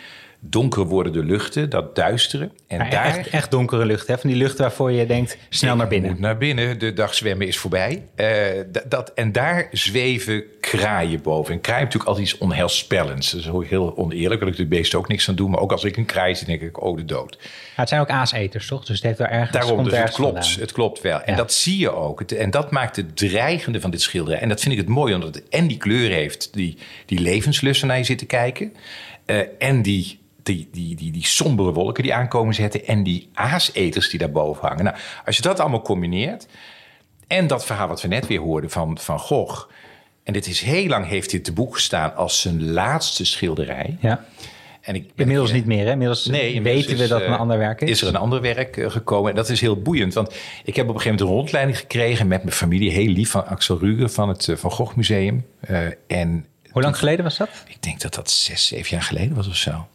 donker 0.47 0.85
wordende 0.85 1.25
luchten, 1.25 1.71
dat 1.71 1.97
duisteren. 1.97 2.53
En 2.67 2.91
daar, 2.91 3.05
echt, 3.05 3.29
echt, 3.29 3.51
donkere 3.51 3.85
lucht, 3.85 4.07
hè? 4.07 4.19
van 4.19 4.31
die 4.31 4.39
lucht 4.39 4.59
waarvoor 4.59 4.93
je 4.93 5.07
denkt, 5.07 5.37
snel 5.49 5.77
naar 5.77 5.89
binnen. 5.89 6.11
Moet 6.11 6.21
naar 6.21 6.37
binnen, 6.37 6.79
de 6.79 6.93
dag 6.93 7.15
zwemmen 7.15 7.47
is 7.47 7.59
voorbij. 7.59 8.03
Uh, 8.17 8.29
dat, 8.89 9.13
en 9.15 9.33
daar 9.33 9.69
zweven 9.73 10.45
kraaien 10.61 11.23
boven. 11.23 11.55
En 11.55 11.61
kraaien 11.61 11.85
natuurlijk 11.85 12.09
altijd 12.09 12.27
iets 12.27 12.39
onheilspellends. 12.39 13.31
Dat 13.31 13.63
is 13.63 13.69
heel 13.69 13.97
oneerlijk, 13.97 14.41
wil 14.41 14.49
ik 14.49 14.57
de 14.57 14.67
beesten 14.67 14.99
ook 14.99 15.09
niks 15.09 15.29
aan 15.29 15.35
doen. 15.35 15.51
Maar 15.51 15.61
ook 15.61 15.73
als 15.73 15.85
ik 15.85 15.97
een 15.97 16.05
kraai 16.05 16.35
zie, 16.35 16.47
denk 16.47 16.61
ik, 16.61 16.83
oh, 16.83 16.97
de 16.97 17.05
dood. 17.05 17.39
het 17.75 17.89
zijn 17.89 18.01
ook 18.01 18.11
aaseters, 18.11 18.67
toch? 18.67 18.85
Dus 18.85 18.97
het 18.97 19.05
heeft 19.05 19.19
wel 19.19 19.29
ergens... 19.29 19.51
Daarom, 19.51 19.85
dus 19.85 19.99
het 19.99 20.13
klopt, 20.13 20.57
het 20.61 20.73
klopt 20.73 21.01
wel. 21.01 21.21
En 21.21 21.37
dat 21.37 21.53
zie 21.53 21.79
je 21.79 21.91
ook. 21.91 22.21
en 22.21 22.51
dat 22.51 22.71
maakt 22.71 22.97
het 22.97 23.17
dreigende 23.17 23.81
van 23.81 23.91
dit 23.91 24.03
schilderij. 24.03 24.41
En 24.41 24.49
dat 24.49 24.61
vind 24.61 24.73
ik 24.73 24.81
het 24.81 24.89
mooi, 24.89 25.15
omdat 25.15 25.35
het 25.35 25.49
en 25.49 25.67
die 25.67 25.77
kleur 25.77 26.11
heeft... 26.11 26.49
die, 26.53 26.79
die 27.07 27.21
levenslussen 27.21 27.89
naar 27.89 27.99
je 27.99 28.05
zit 28.05 28.19
te 28.19 28.27
kijken... 28.27 28.73
Uh, 29.27 29.41
en 29.59 29.83
die 29.83 30.19
die, 30.45 30.69
die, 30.73 30.97
die, 30.97 31.13
die 31.13 31.27
sombere 31.27 31.73
wolken 31.73 32.03
die 32.03 32.15
aankomen 32.15 32.55
zetten 32.55 32.87
en 32.87 33.03
die 33.03 33.29
aaseters 33.35 34.11
die 34.11 34.19
daarboven 34.19 34.69
hangen. 34.69 34.85
Nou, 34.85 34.97
als 35.25 35.37
je 35.37 35.43
dat 35.43 35.61
allemaal 35.61 35.83
combineert 35.83 36.47
en 37.27 37.47
dat 37.47 37.65
verhaal 37.65 37.89
wat 37.89 38.03
we 38.03 38.09
net 38.09 38.27
weer 38.27 38.41
hoorden 38.41 38.71
van 38.71 38.99
Van 38.99 39.19
Gogh. 39.19 39.71
En 40.23 40.33
dit 40.33 40.47
is 40.47 40.61
heel 40.61 40.89
lang 40.89 41.07
heeft 41.07 41.31
dit 41.31 41.45
te 41.45 41.53
boek 41.53 41.75
gestaan 41.75 42.17
als 42.17 42.41
zijn 42.41 42.73
laatste 42.73 43.25
schilderij. 43.25 43.97
Ja. 44.01 44.25
En 44.81 44.95
ik, 44.95 45.11
inmiddels 45.15 45.53
niet 45.53 45.67
meer, 45.67 45.85
hè? 45.85 45.91
Inmiddels, 45.91 46.27
nee, 46.27 46.63
weten 46.63 46.97
we 46.97 47.07
dat 47.07 47.21
er 47.21 47.27
een 47.27 47.39
ander 47.39 47.59
werk 47.59 47.81
is. 47.81 47.91
Is 47.91 48.03
er 48.03 48.09
een 48.09 48.17
ander 48.17 48.41
werk 48.41 48.77
eh, 48.77 48.91
gekomen. 48.91 49.31
En 49.31 49.37
dat 49.37 49.49
is 49.49 49.61
heel 49.61 49.83
boeiend. 49.83 50.15
Want 50.15 50.35
ik 50.65 50.77
heb 50.77 50.89
op 50.89 50.95
een 50.95 51.01
gegeven 51.01 51.11
moment 51.11 51.21
een 51.21 51.27
rondleiding 51.27 51.79
gekregen 51.79 52.27
met 52.27 52.43
mijn 52.43 52.57
familie. 52.57 52.91
Heel 52.91 53.09
lief 53.09 53.31
van 53.31 53.47
Axel 53.47 53.79
Ruger 53.79 54.09
van 54.09 54.29
het 54.29 54.49
eh, 54.49 54.57
Van 54.57 54.71
Gogh 54.71 54.97
Museum. 54.97 55.47
Uh, 55.71 55.87
en 56.07 56.47
Hoe 56.71 56.83
lang 56.83 56.99
geleden 56.99 57.25
was 57.25 57.37
dat? 57.37 57.49
Ik 57.67 57.83
denk 57.83 58.01
dat 58.01 58.15
dat 58.15 58.31
zes, 58.31 58.67
zeven 58.67 58.91
jaar 58.91 59.03
geleden 59.03 59.35
was 59.35 59.49
of 59.49 59.57
zo. 59.57 59.87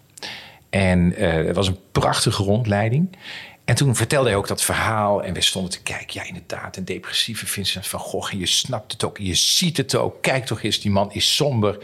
En 0.69 1.21
uh, 1.21 1.33
het 1.33 1.55
was 1.55 1.67
een 1.67 1.79
prachtige 1.91 2.43
rondleiding. 2.43 3.17
En 3.65 3.75
toen 3.75 3.95
vertelde 3.95 4.29
hij 4.29 4.38
ook 4.38 4.47
dat 4.47 4.63
verhaal. 4.63 5.23
En 5.23 5.33
we 5.33 5.41
stonden 5.41 5.71
te 5.71 5.81
kijken. 5.81 6.21
Ja, 6.21 6.27
inderdaad, 6.27 6.77
een 6.77 6.85
depressieve 6.85 7.47
Vincent 7.47 7.88
van 7.88 7.99
Gogh. 7.99 8.33
En 8.33 8.39
je 8.39 8.45
snapt 8.45 8.91
het 8.91 9.03
ook. 9.03 9.17
Je 9.17 9.35
ziet 9.35 9.77
het 9.77 9.95
ook. 9.95 10.21
Kijk 10.21 10.45
toch 10.45 10.63
eens, 10.63 10.79
die 10.79 10.91
man 10.91 11.11
is 11.11 11.35
somber. 11.35 11.77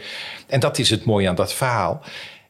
En 0.46 0.60
dat 0.60 0.78
is 0.78 0.90
het 0.90 1.04
mooie 1.04 1.28
aan 1.28 1.34
dat 1.34 1.52
verhaal. 1.52 2.02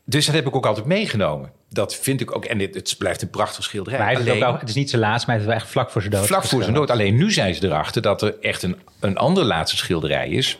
Dus 0.05 0.27
dat 0.27 0.35
heb 0.35 0.47
ik 0.47 0.57
ook 0.57 0.67
altijd 0.67 0.87
meegenomen. 0.87 1.51
Dat 1.69 1.95
vind 1.95 2.21
ik 2.21 2.37
ook. 2.37 2.45
En 2.45 2.59
het, 2.59 2.75
het 2.75 2.95
blijft 2.99 3.23
een 3.23 3.31
prachtig 3.31 3.65
schilderij. 3.65 3.99
Maar 3.99 4.11
het, 4.11 4.19
Alleen- 4.19 4.45
ook 4.45 4.61
het 4.61 4.69
is 4.69 4.75
niet 4.75 4.91
zijn 4.91 5.03
laatste, 5.03 5.27
maar 5.27 5.35
het 5.37 5.45
is 5.45 5.51
wel 5.51 5.61
echt 5.61 5.71
vlak 5.71 5.91
voor 5.91 6.01
zijn 6.01 6.15
dood. 6.15 6.27
Vlak 6.27 6.45
voor 6.45 6.63
zijn 6.63 6.75
dood. 6.75 6.91
Alleen 6.91 7.17
nu 7.17 7.33
zijn 7.33 7.55
ze 7.55 7.65
erachter 7.65 8.03
dat 8.03 8.23
er 8.23 8.37
echt 8.41 8.63
een, 8.63 8.77
een 9.01 9.17
ander 9.17 9.45
laatste 9.45 9.77
schilderij 9.77 10.29
is. 10.29 10.59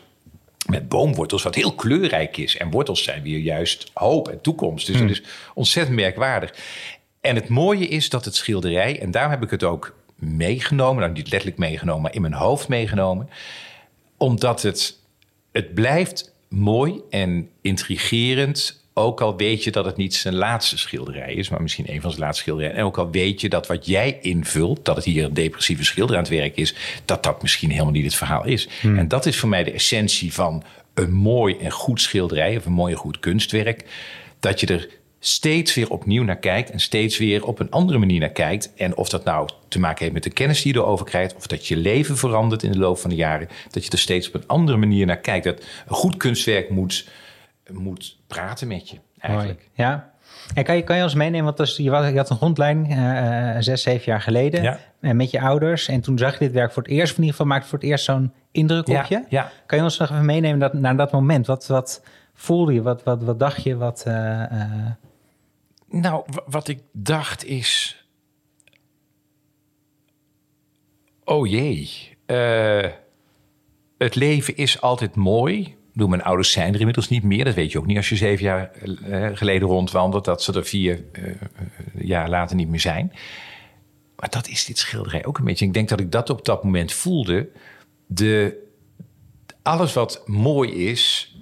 Met 0.67 0.89
boomwortels, 0.89 1.43
wat 1.43 1.55
heel 1.55 1.75
kleurrijk 1.75 2.37
is. 2.37 2.57
En 2.57 2.71
wortels 2.71 3.03
zijn 3.03 3.23
weer 3.23 3.39
juist 3.39 3.91
hoop 3.95 4.29
en 4.29 4.41
toekomst. 4.41 4.87
Dus 4.87 5.01
dat 5.01 5.11
is 5.11 5.23
ontzettend 5.55 5.97
merkwaardig. 5.97 6.55
En 7.21 7.35
het 7.35 7.49
mooie 7.49 7.89
is 7.89 8.09
dat 8.09 8.25
het 8.25 8.35
schilderij, 8.35 9.01
en 9.01 9.11
daarom 9.11 9.31
heb 9.31 9.43
ik 9.43 9.51
het 9.51 9.65
ook 9.65 9.97
meegenomen, 10.17 11.03
nou 11.03 11.13
niet 11.13 11.31
letterlijk 11.31 11.61
meegenomen, 11.61 12.03
maar 12.03 12.15
in 12.15 12.21
mijn 12.21 12.33
hoofd 12.33 12.69
meegenomen. 12.69 13.29
Omdat 14.17 14.63
het, 14.63 14.99
het 15.53 15.75
blijft 15.75 16.35
mooi 16.49 17.01
en 17.11 17.51
intrigerend. 17.61 18.85
Ook 18.99 19.21
al 19.21 19.37
weet 19.37 19.65
je 19.65 19.71
dat 19.71 19.85
het 19.85 19.97
niet 19.97 20.15
zijn 20.15 20.35
laatste 20.35 20.79
schilderij 20.79 21.35
is, 21.35 21.49
maar 21.49 21.63
misschien 21.63 21.85
een 21.89 22.01
van 22.01 22.11
zijn 22.11 22.23
laatste 22.23 22.43
schilderijen. 22.43 22.77
En 22.77 22.85
ook 22.85 22.99
al 22.99 23.11
weet 23.11 23.41
je 23.41 23.49
dat 23.49 23.67
wat 23.67 23.87
jij 23.87 24.19
invult, 24.21 24.85
dat 24.85 24.97
het 24.97 25.05
hier 25.05 25.25
een 25.25 25.35
depressieve 25.35 25.85
schilder 25.85 26.17
aan 26.17 26.23
het 26.23 26.31
werk 26.31 26.57
is, 26.57 26.75
dat 27.05 27.23
dat 27.23 27.43
misschien 27.43 27.71
helemaal 27.71 27.93
niet 27.93 28.05
het 28.05 28.15
verhaal 28.15 28.45
is. 28.45 28.69
En 28.83 29.09
dat 29.09 29.27
is 29.27 29.39
voor 29.39 29.49
mij 29.49 29.65
de 29.65 29.73
essentie 29.73 30.33
van 30.33 30.63
een 30.95 31.13
mooi 31.13 31.57
en 31.57 31.71
goed 31.71 32.01
schilderij 32.01 32.57
of 32.57 32.67
een 32.67 32.73
mooi 32.73 32.93
en 32.93 32.99
goed 32.99 33.19
kunstwerk. 33.19 33.85
Dat 34.41 34.61
je 34.61 34.67
er 34.67 34.89
steeds 35.19 35.75
weer 35.75 35.91
opnieuw 35.91 36.23
naar 36.23 36.39
kijkt 36.39 36.71
en 36.71 36.81
steeds 36.81 37.19
weer 37.19 37.45
op 37.45 37.59
een 37.59 37.71
andere 37.71 37.99
manier 37.99 38.21
naar 38.21 38.29
kijkt. 38.29 38.73
En 38.77 38.97
of 38.97 39.09
dat 39.09 39.25
nou 39.25 39.49
te 39.69 39.79
maken 39.79 40.01
heeft 40.01 40.15
met 40.15 40.23
de 40.23 40.31
kennis 40.31 40.63
die 40.63 40.73
je 40.73 40.79
erover 40.79 41.07
krijgt, 41.07 41.35
of 41.37 41.47
dat 41.47 41.67
je 41.67 41.77
leven 41.77 42.17
verandert 42.17 42.63
in 42.63 42.73
de 42.73 42.79
loop 42.79 42.99
van 42.99 43.11
de 43.11 43.17
jaren, 43.17 43.49
dat 43.71 43.85
je 43.85 43.91
er 43.91 43.99
steeds 43.99 44.29
op 44.29 44.35
een 44.35 44.47
andere 44.47 44.79
manier 44.79 45.07
naar 45.07 45.21
kijkt. 45.21 45.45
Dat 45.45 45.65
een 45.87 45.95
goed 45.95 46.17
kunstwerk 46.17 46.71
moet, 46.71 47.09
moet 47.73 48.19
praten 48.27 48.69
met 48.69 48.89
je, 48.91 48.99
eigenlijk. 49.19 49.59
Mooi. 49.59 49.89
Ja. 49.89 50.15
En 50.55 50.65
kan 50.65 50.77
je, 50.77 50.83
kan 50.83 50.97
je 50.97 51.03
ons 51.03 51.15
meenemen, 51.15 51.45
want 51.45 51.57
dus, 51.57 51.77
je, 51.77 51.91
had, 51.91 52.09
je 52.13 52.17
had 52.17 52.31
een 52.31 52.37
rondleiding 52.39 52.91
eh, 52.91 53.51
eh, 53.57 53.63
zes, 53.63 53.83
zeven 53.83 54.05
jaar 54.05 54.21
geleden 54.21 54.63
Ja. 54.63 54.79
eh, 55.01 55.13
met 55.13 55.31
je 55.31 55.41
ouders. 55.41 55.89
En 55.89 56.01
toen 56.01 56.19
zag 56.19 56.33
je 56.33 56.39
dit 56.39 56.53
werk 56.53 56.73
voor 56.73 56.83
het 56.83 56.93
eerst, 56.93 57.11
of 57.13 57.19
in 57.19 57.25
ieder 57.25 57.37
geval 57.37 57.47
maakte 57.53 57.69
voor 57.69 57.79
het 57.79 57.89
eerst 57.89 58.05
zo'n 58.05 58.33
indruk 58.51 58.87
Ja, 58.87 59.01
op 59.01 59.07
je. 59.07 59.25
ja. 59.29 59.51
Kan 59.67 59.79
je 59.79 59.85
ons 59.85 59.99
nog 59.99 60.11
even 60.11 60.25
meenemen 60.25 60.59
dat, 60.59 60.73
naar 60.73 60.97
dat 60.97 61.13
moment? 61.13 61.47
Wat, 61.47 61.67
wat 61.67 62.03
voelde 62.35 62.73
je? 62.73 62.83
Wat, 62.83 63.03
wat, 63.03 63.23
wat 63.23 63.39
dacht 63.39 63.63
je? 63.63 63.77
Wat, 63.77 64.05
Nou, 65.89 66.23
wa- 66.27 66.43
wat 66.47 66.69
ik 66.69 66.81
dacht 66.93 67.45
is. 67.45 68.01
Oh 71.25 71.47
jee. 71.47 71.89
het 73.99 74.15
leven 74.15 74.57
is 74.57 74.81
altijd 74.81 75.15
mooi. 75.15 75.77
Bedoel, 75.97 76.11
mijn 76.11 76.23
ouders 76.23 76.53
zijn 76.53 76.73
er 76.75 76.79
inmiddels 76.79 77.09
niet 77.09 77.23
meer. 77.23 77.45
Dat 77.45 77.55
weet 77.55 77.73
je 77.73 77.79
ook 77.79 77.87
niet 77.87 77.97
als 77.97 78.09
je 78.09 78.17
zeven 78.17 78.45
jaar 78.45 78.71
eh, 78.71 79.29
geleden 79.33 79.69
rondwandelt. 79.69 80.25
Dat 80.25 80.43
ze 80.43 80.53
er 80.53 80.65
vier 80.65 81.05
eh, 81.13 81.29
eh, 81.29 81.37
jaar 81.95 82.29
later 82.29 82.57
niet 82.57 82.69
meer 82.69 82.81
zijn. 82.81 83.13
Maar 84.17 84.31
dat 84.31 84.49
is 84.49 84.65
dit 84.65 84.79
schilderij 84.79 85.25
ook 85.25 85.39
een 85.39 85.45
beetje. 85.45 85.65
Ik 85.65 85.75
denk 85.75 85.89
dat 85.89 86.01
ik 86.01 86.13
dat 86.13 86.31
op 86.31 86.45
dat 86.45 86.65
moment 86.65 86.93
voelde. 86.93 87.49
De, 88.07 88.57
alles 89.63 89.93
wat 89.93 90.23
mooi 90.27 90.71
is, 90.71 91.35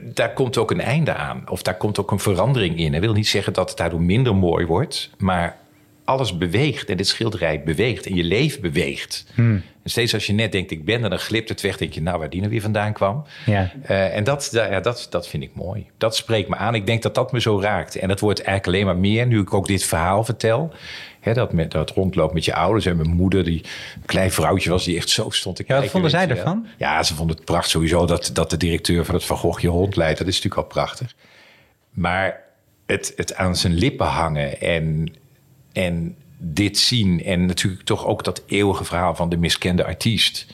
daar 0.00 0.32
komt 0.32 0.58
ook 0.58 0.70
een 0.70 0.80
einde 0.80 1.14
aan. 1.14 1.50
Of 1.50 1.62
daar 1.62 1.76
komt 1.76 1.98
ook 1.98 2.10
een 2.10 2.18
verandering 2.18 2.78
in. 2.78 2.92
Dat 2.92 3.00
wil 3.00 3.12
niet 3.12 3.28
zeggen 3.28 3.52
dat 3.52 3.68
het 3.68 3.78
daardoor 3.78 4.02
minder 4.02 4.34
mooi 4.34 4.66
wordt. 4.66 5.10
Maar 5.18 5.58
alles 6.04 6.38
beweegt 6.38 6.88
en 6.88 6.96
dit 6.96 7.06
schilderij 7.08 7.62
beweegt 7.62 8.06
en 8.06 8.14
je 8.14 8.24
leven 8.24 8.60
beweegt. 8.60 9.24
En 9.36 9.90
steeds 9.90 10.14
als 10.14 10.26
je 10.26 10.32
net 10.32 10.52
denkt, 10.52 10.70
ik 10.70 10.84
ben 10.84 11.02
er, 11.02 11.10
dan 11.10 11.18
glipt 11.18 11.48
het 11.48 11.60
weg. 11.60 11.76
denk 11.76 11.92
je, 11.92 12.02
nou, 12.02 12.18
waar 12.18 12.30
die 12.30 12.38
nou 12.40 12.52
weer 12.52 12.60
vandaan 12.60 12.92
kwam. 12.92 13.24
ja. 13.46 13.72
Eh, 13.82 14.16
en 14.16 14.24
dat, 14.24 14.48
da- 14.52 14.70
ja, 14.70 14.80
dat, 14.80 15.06
dat 15.10 15.28
vind 15.28 15.42
ik 15.42 15.50
mooi. 15.54 15.86
Dat 15.98 16.16
spreekt 16.16 16.48
me 16.48 16.56
aan. 16.56 16.74
Ik 16.74 16.86
denk 16.86 17.02
dat 17.02 17.14
dat 17.14 17.32
me 17.32 17.40
zo 17.40 17.60
raakt. 17.60 17.96
En 17.96 18.08
dat 18.08 18.20
wordt 18.20 18.42
eigenlijk 18.42 18.76
alleen 18.76 18.86
maar 18.94 19.02
meer 19.10 19.26
nu 19.26 19.40
ik 19.40 19.54
ook 19.54 19.66
dit 19.66 19.84
verhaal 19.84 20.24
vertel. 20.24 20.72
Hè, 21.20 21.32
dat, 21.34 21.52
met, 21.52 21.70
dat 21.70 21.90
rondloopt 21.90 22.34
met 22.34 22.44
je 22.44 22.54
ouders 22.54 22.86
en 22.86 22.96
mijn 22.96 23.10
moeder, 23.10 23.44
die 23.44 23.64
een 23.94 24.02
klein 24.06 24.30
vrouwtje 24.30 24.70
was, 24.70 24.84
die 24.84 24.96
echt 24.96 25.08
zo 25.10 25.30
stond 25.30 25.56
te 25.56 25.64
Ja, 25.66 25.80
wat 25.80 25.90
vonden 25.90 26.10
zij 26.10 26.28
ervan? 26.28 26.66
Ja, 26.78 27.02
ze 27.02 27.14
vonden 27.14 27.36
het 27.36 27.44
prachtig. 27.44 27.70
Sowieso 27.70 28.06
dat, 28.06 28.30
dat 28.32 28.50
de 28.50 28.56
directeur 28.56 29.04
van 29.04 29.14
het 29.14 29.24
Van 29.24 29.36
Gogh 29.36 29.60
je 29.60 29.68
rondleidt. 29.68 30.18
Dat 30.18 30.26
is 30.28 30.34
natuurlijk 30.34 30.62
al 30.62 30.68
prachtig. 30.68 31.14
Maar 31.90 32.40
het, 32.86 33.12
het 33.16 33.34
aan 33.34 33.56
zijn 33.56 33.74
lippen 33.74 34.06
hangen 34.06 34.60
en, 34.60 35.14
en 35.74 36.16
dit 36.38 36.78
zien... 36.78 37.24
en 37.24 37.46
natuurlijk 37.46 37.84
toch 37.84 38.06
ook 38.06 38.24
dat 38.24 38.42
eeuwige 38.46 38.84
verhaal 38.84 39.14
van 39.14 39.28
de 39.28 39.36
miskende 39.36 39.84
artiest... 39.84 40.46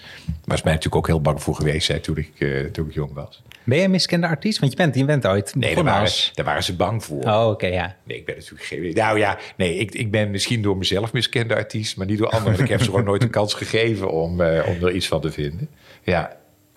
was 0.44 0.62
mij 0.62 0.72
natuurlijk 0.72 0.96
ook 0.96 1.06
heel 1.06 1.20
bang 1.20 1.42
voor 1.42 1.54
geweest 1.54 1.88
hè, 1.88 2.00
toen, 2.00 2.16
ik, 2.16 2.32
eh, 2.38 2.64
toen 2.64 2.88
ik 2.88 2.94
jong 2.94 3.12
was. 3.12 3.42
Ben 3.64 3.78
je 3.78 3.84
een 3.84 3.90
miskende 3.90 4.26
artiest? 4.26 4.58
Want 4.58 4.72
je 4.72 4.78
bent, 4.78 4.94
je 4.94 5.04
bent 5.04 5.26
ooit 5.26 5.54
Nee, 5.54 5.74
daar 5.74 5.84
waren, 5.84 6.10
daar 6.34 6.44
waren 6.44 6.62
ze 6.62 6.76
bang 6.76 7.04
voor. 7.04 7.22
Oh, 7.22 7.48
oké, 7.50 7.66
ja. 7.66 7.96
Nee, 8.04 8.16
ik 8.16 8.24
ben 8.24 8.34
natuurlijk 8.34 8.62
geen... 8.62 8.92
Nou 8.94 9.18
ja, 9.18 9.38
nee, 9.56 9.76
ik, 9.76 9.94
ik 9.94 10.10
ben 10.10 10.30
misschien 10.30 10.62
door 10.62 10.76
mezelf 10.76 11.12
miskende 11.12 11.54
artiest... 11.54 11.96
maar 11.96 12.06
niet 12.06 12.18
door 12.18 12.28
anderen. 12.30 12.60
ik 12.60 12.68
heb 12.68 12.78
ze 12.80 12.84
gewoon 12.84 13.04
nooit 13.04 13.22
een 13.22 13.30
kans 13.30 13.54
gegeven 13.54 14.10
om, 14.10 14.40
eh, 14.40 14.68
om 14.68 14.84
er 14.86 14.92
iets 14.92 15.08
van 15.08 15.20
te 15.20 15.30
vinden. 15.30 15.68
Ja, 16.02 16.20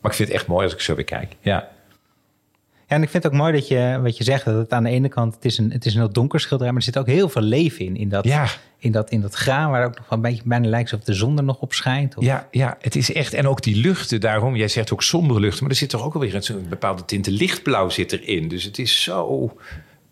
maar 0.01 0.11
ik 0.11 0.17
vind 0.17 0.29
het 0.29 0.37
echt 0.37 0.47
mooi 0.47 0.63
als 0.63 0.73
ik 0.73 0.79
zo 0.79 0.95
weer 0.95 1.05
kijk. 1.05 1.35
Ja. 1.41 1.69
En 2.93 3.01
ik 3.03 3.09
vind 3.09 3.23
het 3.23 3.31
ook 3.33 3.37
mooi 3.39 3.53
dat 3.53 3.67
je, 3.67 3.99
wat 4.01 4.17
je 4.17 4.23
zegt, 4.23 4.45
dat 4.45 4.55
het 4.55 4.71
aan 4.73 4.83
de 4.83 4.89
ene 4.89 5.07
kant, 5.09 5.35
het 5.35 5.45
is 5.45 5.57
een, 5.57 5.71
het 5.71 5.85
is 5.85 5.93
een 5.93 5.99
heel 5.99 6.11
donker 6.11 6.39
schilderij, 6.39 6.71
maar 6.73 6.81
er 6.81 6.87
zit 6.87 6.97
ook 6.97 7.07
heel 7.07 7.29
veel 7.29 7.41
leven 7.41 7.85
in, 7.85 7.95
in 7.95 8.09
dat, 8.09 8.23
Ja. 8.25 8.47
in 8.77 8.91
dat, 8.91 9.09
in 9.09 9.21
dat 9.21 9.33
graan, 9.33 9.71
waar 9.71 9.85
ook 9.85 9.97
nog 9.97 10.05
een 10.09 10.21
beetje 10.21 10.41
bijna 10.45 10.67
lijkt 10.67 10.91
alsof 10.91 11.05
de 11.05 11.13
zon 11.13 11.37
er 11.37 11.43
nog 11.43 11.59
op 11.59 11.73
schijnt. 11.73 12.17
Of, 12.17 12.23
Ja, 12.23 12.47
ja, 12.51 12.77
het 12.81 12.95
is 12.95 13.13
echt. 13.13 13.33
En 13.33 13.47
ook 13.47 13.61
die 13.61 13.75
luchten 13.75 14.21
daarom. 14.21 14.55
Jij 14.55 14.67
zegt 14.67 14.93
ook 14.93 15.03
sombere 15.03 15.39
luchten, 15.39 15.61
maar 15.61 15.71
er 15.71 15.77
zit 15.77 15.89
toch 15.89 16.03
ook 16.03 16.13
alweer 16.13 16.35
een, 16.35 16.43
een 16.55 16.69
bepaalde 16.69 17.05
tinte 17.05 17.31
lichtblauw 17.31 17.89
zit 17.89 18.11
erin. 18.11 18.47
Dus 18.47 18.63
het 18.63 18.77
is 18.79 19.03
zo. 19.03 19.51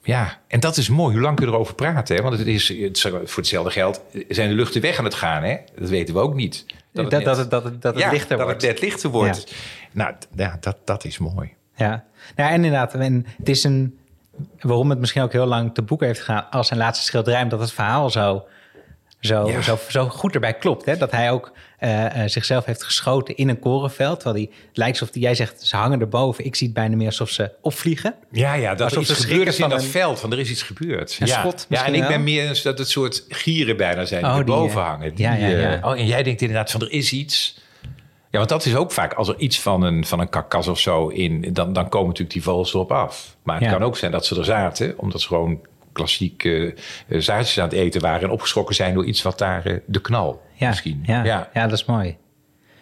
Ja, 0.04 0.39
en 0.48 0.60
dat 0.60 0.78
is 0.78 0.89
mooi. 0.89 1.13
Hoe 1.13 1.22
lang 1.24 1.36
kun 1.36 1.46
je 1.48 1.52
erover 1.52 1.76
praten? 1.76 2.15
Hè? 2.15 2.22
Want 2.22 2.38
het 2.38 2.48
is, 2.48 2.67
het, 2.70 3.00
voor 3.02 3.20
hetzelfde 3.36 3.72
geld 3.72 4.02
zijn 4.30 4.50
de 4.50 4.56
luchten 4.56 4.82
weg 4.82 4.98
aan 4.98 5.06
het 5.06 5.13
gaan. 5.13 5.44
Hè? 5.44 5.56
Dat 5.80 5.89
weten 5.89 6.13
we 6.13 6.20
ook 6.20 6.34
niet. 6.36 6.65
dat, 6.67 6.76
het 7.04 7.12
dat, 7.12 7.12
net- 7.12 7.24
dat, 7.24 7.38
het- 7.38 7.50
dat, 7.52 7.63
het- 7.63 7.82
dat 7.82 7.94
het 7.94 8.04
ja, 8.04 8.12
lichter 8.12 8.38
dat 8.38 8.46
wordt. 8.46 8.62
het 8.62 8.72
net 8.72 8.82
lichter 8.82 9.10
wordt. 9.10 9.54
Nou, 9.91 10.13
ja, 10.36 10.58
dat, 10.60 10.78
dat 10.86 11.06
is 11.06 11.17
mooi. 11.17 11.54
Ja. 11.76 12.04
ja, 12.36 12.50
en 12.50 12.56
inderdaad, 12.56 12.94
en 12.94 13.26
het 13.38 13.50
is 13.50 13.64
een, 13.64 13.98
waarom 14.60 14.90
het 14.90 15.00
misschien 15.00 15.22
ook 15.22 15.32
heel 15.32 15.46
lang 15.46 15.74
te 15.74 15.82
boeken 15.82 16.08
heeft 16.08 16.20
gegaan 16.20 16.50
als 16.50 16.68
zijn 16.68 16.80
laatste 16.80 17.06
schilderij, 17.06 17.42
omdat 17.44 17.60
het 17.60 17.72
verhaal 17.72 18.10
zo, 18.10 18.46
zo, 19.20 19.50
Ja. 19.50 19.62
zo, 19.62 19.78
zo 19.90 20.08
goed 20.10 20.34
erbij 20.34 20.54
klopt. 20.54 20.86
Hè? 20.86 20.98
Dat 20.98 21.12
hij 21.12 21.32
ook 21.32 21.52
eh, 21.80 22.06
eh, 22.24 22.30
zichzelf 22.30 22.66
heeft 22.66 22.84
geschoten 22.84 23.36
in 23.36 23.50
een 23.50 23.60
korenveld, 23.60 24.20
terwijl 24.20 24.46
hij 24.46 24.56
het 24.68 24.78
lijkt 24.78 25.00
alsof, 25.00 25.14
die, 25.14 25.22
jij 25.22 25.36
zegt, 25.36 25.62
ze 25.68 25.76
hangen 25.76 26.00
erboven. 26.00 26.46
Ik 26.46 26.56
zie 26.56 26.68
het 26.68 26.76
bijna 26.76 26.96
meer 26.96 27.06
alsof 27.06 27.30
ze 27.30 27.52
opvliegen. 27.62 28.16
Ja, 28.32 28.54
ja, 28.54 28.70
dat 28.76 28.82
Alsof 28.82 29.04
er 29.04 29.10
iets 29.10 29.22
ze 29.22 29.28
gebeurd 29.28 29.48
is 29.48 29.54
schrikken 29.56 29.64
in 29.64 29.70
van 29.70 29.70
dat 29.70 29.82
een- 29.82 29.92
veld. 30.02 30.20
Van 30.20 30.32
er 30.32 30.40
is 30.40 30.50
iets 30.50 30.62
gebeurd. 30.64 31.18
Een 31.20 31.28
ja. 31.28 31.40
schot 31.40 31.66
ja, 31.70 31.86
en 31.86 31.94
ik 31.96 32.08
ben 32.08 32.24
meer 32.24 32.48
eens 32.48 32.62
dat 32.62 32.78
het 32.78 32.90
soort 32.90 33.26
gieren 33.30 33.78
bijna 33.78 34.06
zijn 34.06 34.22
die 34.22 34.30
Oh, 34.32 34.36
die, 34.36 34.46
erboven 34.46 34.82
hangen. 34.82 35.16
Die, 35.16 35.26
ja, 35.26 35.34
ja, 35.34 35.48
ja. 35.48 35.76
eh, 35.82 35.86
oh, 35.88 36.00
en 36.00 36.06
jij 36.06 36.24
denkt 36.24 36.42
inderdaad 36.42 36.72
van 36.72 36.82
er 36.82 36.92
is 36.92 37.12
iets. 37.12 37.60
Ja, 38.32 38.38
want 38.38 38.50
dat 38.50 38.65
is 38.65 38.76
ook 38.76 38.91
vaak 38.91 39.13
als 39.13 39.28
er 39.28 39.38
iets 39.38 39.62
van 39.62 39.82
een, 39.84 40.06
van 40.06 40.20
een 40.20 40.30
karkas 40.30 40.67
of 40.67 40.80
zo 40.80 41.08
in, 41.08 41.54
dan, 41.54 41.74
dan 41.74 41.89
komen 41.89 42.08
natuurlijk 42.08 42.34
die 42.34 42.44
vogels 42.44 42.74
erop 42.74 42.91
af. 42.91 43.38
Maar 43.44 43.56
het 43.56 43.63
Ja. 43.65 43.72
kan 43.72 43.84
ook 43.84 43.98
zijn 43.98 44.12
dat 44.12 44.26
ze 44.26 44.38
er 44.38 44.46
zaten, 44.46 44.94
omdat 45.00 45.22
ze 45.22 45.28
gewoon 45.28 45.60
klassiek 45.91 46.44
eh, 46.44 46.67
eh, 46.67 46.74
zaadjes 47.08 47.58
aan 47.60 47.63
het 47.70 47.74
eten 47.74 48.02
waren 48.02 48.22
en 48.22 48.30
opgeschrokken 48.30 48.76
zijn 48.76 48.94
door 48.94 49.06
iets 49.06 49.22
wat 49.22 49.38
daar 49.38 49.65
eh, 49.65 49.78
de 49.86 50.02
knal 50.02 50.41
Ja, 50.54 50.67
misschien. 50.67 51.04
Ja, 51.06 51.24
ja. 51.24 51.50
ja. 51.54 51.63
dat 51.67 51.78
is 51.78 51.86
mooi. 51.86 52.17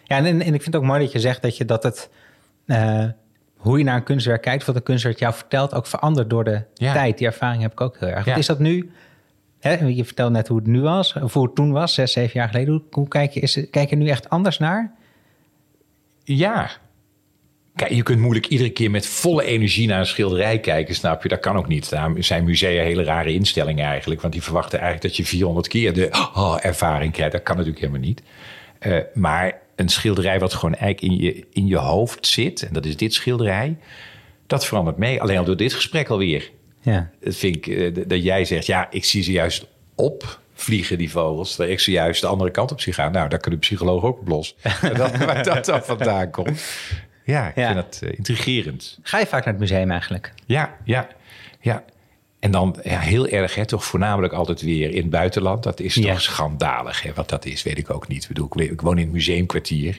Ja, 0.04 0.16
en, 0.16 0.24
en 0.26 0.40
ik 0.40 0.44
vind 0.62 0.64
het 0.64 0.76
ook 0.76 0.82
mooi 0.82 1.00
dat 1.00 1.12
je 1.12 1.20
zegt 1.20 1.42
dat, 1.42 1.56
je, 1.56 1.64
dat 1.64 1.82
het, 1.82 2.10
eh, 2.66 3.04
hoe 3.56 3.78
je 3.78 3.84
naar 3.84 3.96
een 3.96 4.02
kunstwerk 4.02 4.42
kijkt, 4.42 4.64
wat 4.64 4.76
een 4.76 4.82
kunstwerk 4.82 5.18
jou 5.18 5.34
vertelt, 5.34 5.74
ook 5.74 5.86
verandert 5.86 6.30
door 6.30 6.44
de 6.44 6.62
Ja. 6.74 6.92
tijd. 6.92 7.18
Die 7.18 7.26
ervaring 7.26 7.62
heb 7.62 7.72
ik 7.72 7.80
ook 7.80 7.96
heel 7.98 8.08
erg. 8.08 8.24
Wat 8.24 8.36
is 8.38 8.46
dat 8.46 8.58
nu? 8.58 8.90
Hè, 9.60 9.72
je 9.86 10.04
vertelt 10.04 10.32
net 10.32 10.48
hoe 10.48 10.58
het 10.58 10.66
nu 10.66 10.80
was, 10.80 11.12
of 11.14 11.32
hoe 11.34 11.44
het 11.46 11.54
toen 11.54 11.72
was, 11.72 11.94
zes, 11.94 12.12
zeven 12.12 12.40
jaar 12.40 12.48
geleden. 12.48 12.72
Hoe, 12.74 12.82
hoe 12.90 13.08
kijk, 13.08 13.30
je, 13.32 13.40
is, 13.40 13.66
kijk 13.70 13.90
je 13.90 13.96
nu 13.96 14.08
echt 14.08 14.28
anders 14.30 14.58
naar? 14.58 14.94
Ja. 16.36 16.70
Kijk, 17.74 17.92
je 17.92 18.02
kunt 18.02 18.20
moeilijk 18.20 18.46
iedere 18.46 18.70
keer 18.70 18.90
met 18.90 19.06
volle 19.06 19.44
energie 19.44 19.86
naar 19.86 19.98
een 19.98 20.06
schilderij 20.06 20.60
kijken, 20.60 20.94
snap 20.94 21.22
je? 21.22 21.28
Dat 21.28 21.40
kan 21.40 21.56
ook 21.56 21.68
niet. 21.68 21.90
Daarom 21.90 22.22
zijn 22.22 22.44
musea 22.44 22.82
hele 22.82 23.02
rare 23.02 23.32
instellingen 23.32 23.84
eigenlijk. 23.84 24.20
Want 24.20 24.32
die 24.32 24.42
verwachten 24.42 24.78
eigenlijk 24.78 25.08
dat 25.08 25.16
je 25.16 25.30
400 25.30 25.68
keer 25.68 25.92
de 25.92 26.08
oh, 26.10 26.56
ervaring 26.60 27.12
krijgt. 27.12 27.32
Dat 27.32 27.42
kan 27.42 27.56
natuurlijk 27.56 27.82
helemaal 27.82 28.06
niet. 28.06 28.22
Eh, 28.78 28.96
maar 29.14 29.60
een 29.76 29.88
schilderij 29.88 30.38
wat 30.38 30.54
gewoon 30.54 30.74
eigenlijk 30.74 31.12
in 31.12 31.24
je, 31.26 31.46
in 31.52 31.66
je 31.66 31.76
hoofd 31.76 32.26
zit... 32.26 32.62
en 32.62 32.72
dat 32.72 32.84
is 32.84 32.96
dit 32.96 33.14
schilderij, 33.14 33.76
dat 34.46 34.66
verandert 34.66 34.96
mee. 34.96 35.20
Alleen 35.20 35.38
al 35.38 35.44
door 35.44 35.56
dit 35.56 35.72
gesprek 35.72 36.08
alweer. 36.08 36.50
Ja, 36.80 37.10
Dat 37.20 37.36
vind 37.36 37.56
ik, 37.56 37.66
eh, 37.66 38.04
dat 38.06 38.22
jij 38.22 38.44
zegt, 38.44 38.66
ja, 38.66 38.90
ik 38.90 39.04
zie 39.04 39.22
ze 39.22 39.32
juist 39.32 39.66
opvliegen, 40.60 40.98
die 40.98 41.10
vogels. 41.10 41.56
Dat 41.56 41.68
ik 41.68 41.80
ze 41.80 41.90
juist 41.90 42.20
de 42.20 42.26
andere 42.26 42.50
kant 42.50 42.72
op 42.72 42.80
zie 42.80 42.92
gaan. 42.92 43.12
Nou, 43.12 43.28
daar 43.28 43.38
kan 43.40 43.52
de 43.52 43.58
psycholoog 43.58 44.02
ook 44.04 44.20
op 44.20 44.28
los. 44.28 44.56
dat, 44.96 45.16
waar 45.16 45.44
dat 45.44 45.64
dan 45.64 45.82
vandaan 45.82 46.30
komt. 46.30 46.62
Ja, 47.24 47.48
ik 47.48 47.56
Ja. 47.56 47.72
vind 47.72 47.74
dat 47.74 48.00
eh, 48.02 48.16
intrigerend. 48.16 48.98
Ga 49.02 49.18
je 49.18 49.26
vaak 49.26 49.44
naar 49.44 49.52
het 49.52 49.62
museum 49.62 49.90
eigenlijk? 49.90 50.32
Ja, 50.46 50.76
ja, 50.84 51.08
ja. 51.60 51.84
En 52.40 52.50
dan 52.50 52.76
ja, 52.82 52.98
heel 52.98 53.26
erg, 53.28 53.54
hè, 53.54 53.66
toch 53.66 53.84
voornamelijk 53.84 54.32
altijd 54.32 54.60
weer 54.62 54.90
in 54.90 55.00
het 55.00 55.10
buitenland. 55.10 55.62
Dat 55.62 55.80
is 55.80 55.94
Ja. 55.94 56.10
toch 56.12 56.20
schandalig. 56.20 57.02
Hè? 57.02 57.10
Wat 57.14 57.28
dat 57.28 57.44
is, 57.44 57.62
weet 57.62 57.78
ik 57.78 57.90
ook 57.90 58.08
niet. 58.08 58.22
Ik 58.22 58.28
bedoel, 58.28 58.48
ik 58.60 58.80
woon 58.80 58.98
in 58.98 59.04
het 59.04 59.12
museumkwartier. 59.12 59.98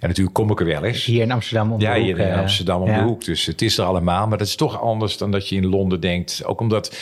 En 0.00 0.08
natuurlijk 0.08 0.34
kom 0.34 0.50
ik 0.50 0.60
er 0.60 0.66
wel 0.66 0.84
eens. 0.84 1.04
Hier 1.04 1.22
in 1.22 1.30
Amsterdam 1.32 1.72
om 1.72 1.80
Ja, 1.80 1.94
de 1.94 2.00
hier 2.00 2.16
hoek, 2.16 2.26
in 2.26 2.32
eh, 2.32 2.38
Amsterdam 2.38 2.82
om 2.82 2.88
ja. 2.88 2.98
de 2.98 3.02
hoek. 3.04 3.24
Dus 3.24 3.44
het 3.46 3.62
is 3.62 3.78
er 3.78 3.84
allemaal. 3.84 4.26
Maar 4.28 4.38
dat 4.38 4.46
is 4.46 4.56
toch 4.56 4.80
anders 4.80 5.16
dan 5.16 5.30
dat 5.30 5.48
je 5.48 5.56
in 5.56 5.66
Londen 5.66 6.00
denkt. 6.00 6.44
Ook 6.44 6.60
omdat 6.60 6.96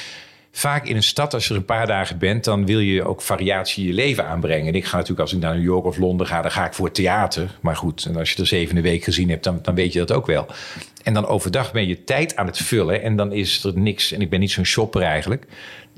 vaak 0.57 0.87
in 0.87 0.97
een 0.97 1.03
stad, 1.03 1.35
als 1.35 1.45
je 1.45 1.51
er 1.51 1.61
een 1.61 1.65
paar 1.65 1.87
dagen 1.87 2.19
bent... 2.19 2.45
dan 2.45 2.67
wil 2.67 2.79
je 2.79 3.05
ook 3.05 3.23
variatie 3.23 3.83
in 3.83 3.89
je 3.89 3.95
leven 3.95 4.27
aanbrengen. 4.27 4.67
En 4.67 4.75
ik 4.75 4.85
ga 4.85 4.97
natuurlijk, 4.97 5.21
als 5.21 5.33
ik 5.33 5.39
naar 5.39 5.55
New 5.55 5.65
York 5.65 5.85
of 5.85 5.99
Londen 5.99 6.27
ga... 6.27 6.43
dan 6.43 6.51
ga 6.51 6.67
ik 6.67 6.73
voor 6.73 6.91
theater. 6.91 7.51
Maar 7.61 7.77
goed, 7.77 8.05
en 8.05 8.17
als 8.17 8.33
je 8.33 8.69
de 8.75 8.81
week 8.81 9.05
gezien 9.05 9.31
hebt... 9.31 9.45
Dan, 9.45 9.59
dan 9.63 9.75
weet 9.75 9.93
je 9.93 9.99
dat 9.99 10.13
ook 10.13 10.27
wel. 10.27 10.47
En 11.03 11.15
dan 11.15 11.27
overdag 11.27 11.73
ben 11.73 11.87
je 11.87 12.05
tijd 12.05 12.37
aan 12.37 12.47
het 12.47 12.59
vullen... 12.59 13.03
en 13.03 13.17
dan 13.17 13.33
is 13.33 13.65
er 13.65 13.79
niks... 13.79 14.13
en 14.13 14.21
ik 14.21 14.31
ben 14.31 14.41
niet 14.41 14.51
zo'n 14.51 14.65
shopper 14.65 15.03
eigenlijk... 15.03 15.47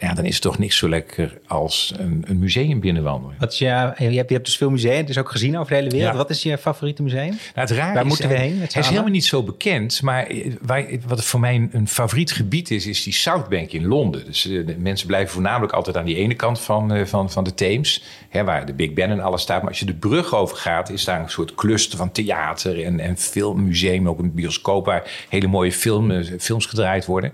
Ja, 0.01 0.15
dan 0.15 0.25
is 0.25 0.33
het 0.33 0.43
toch 0.43 0.59
niks 0.59 0.77
zo 0.77 0.89
lekker 0.89 1.39
als 1.47 1.95
een, 1.97 2.25
een 2.27 2.39
museum 2.39 2.81
binnenwandelen. 2.81 3.37
Wat 3.39 3.53
is 3.53 3.59
je, 3.59 3.65
je, 3.65 3.71
hebt, 4.05 4.13
je 4.29 4.35
hebt 4.35 4.45
dus 4.45 4.57
veel 4.57 4.71
musea, 4.71 4.93
het 4.93 5.09
is 5.09 5.19
ook 5.19 5.31
gezien 5.31 5.59
over 5.59 5.69
de 5.71 5.75
hele 5.75 5.91
wereld. 5.91 6.11
Ja. 6.13 6.17
Wat 6.17 6.31
is 6.31 6.43
je 6.43 6.59
favoriete 6.59 7.03
museum? 7.03 7.29
Nou, 7.29 7.39
het 7.55 7.71
raar 7.71 7.95
Waar 7.95 8.03
is, 8.03 8.09
moeten 8.09 8.29
we 8.29 8.35
hij- 8.35 8.45
heen 8.47 8.59
Hij 8.59 8.83
is 8.83 8.89
helemaal 8.89 9.11
niet 9.11 9.25
zo 9.25 9.43
bekend. 9.43 10.03
Maar 10.03 10.27
eh, 10.27 10.53
waar, 10.63 10.85
wat 11.07 11.25
voor 11.25 11.41
mij 11.41 11.69
een, 11.73 11.89
favoriet 11.89 12.33
gebied 12.33 12.71
is, 12.71 12.87
is 12.87 13.03
die 13.03 13.13
South 13.13 13.49
Bank 13.49 13.71
in 13.73 13.87
Londen. 13.87 14.25
Dus 14.25 14.47
eh, 14.49 14.67
de 14.67 14.77
mensen 14.79 15.07
blijven 15.07 15.33
voornamelijk 15.33 15.73
altijd 15.73 15.97
aan 15.97 16.05
die 16.05 16.17
ene 16.17 16.35
kant 16.35 16.61
van, 16.61 16.93
eh, 16.93 17.05
van, 17.07 17.31
van 17.31 17.45
de 17.45 17.55
Theems. 17.55 18.03
Hè, 18.29 18.45
waar 18.45 18.67
de 18.67 18.75
Big 18.75 18.93
Ben 18.93 19.11
en 19.11 19.21
alles 19.21 19.43
staat. 19.43 19.61
Maar 19.61 19.71
als 19.71 19.79
je 19.81 19.87
de 19.87 19.95
brug 19.95 20.35
overgaat, 20.35 20.91
is 20.91 21.05
daar 21.05 21.21
een 21.21 21.31
soort 21.31 21.55
cluster 21.55 21.99
van 21.99 22.13
theater 22.13 22.85
en, 22.85 23.01
en 23.01 23.17
filmmuseum. 23.17 24.09
Ook 24.09 24.19
een 24.19 24.35
bioscoop 24.35 24.87
waar 24.87 25.11
hele 25.29 25.47
mooie 25.47 25.73
film, 25.73 26.11
eh, 26.11 26.39
films 26.39 26.67
gedraaid 26.67 27.07
worden. 27.07 27.33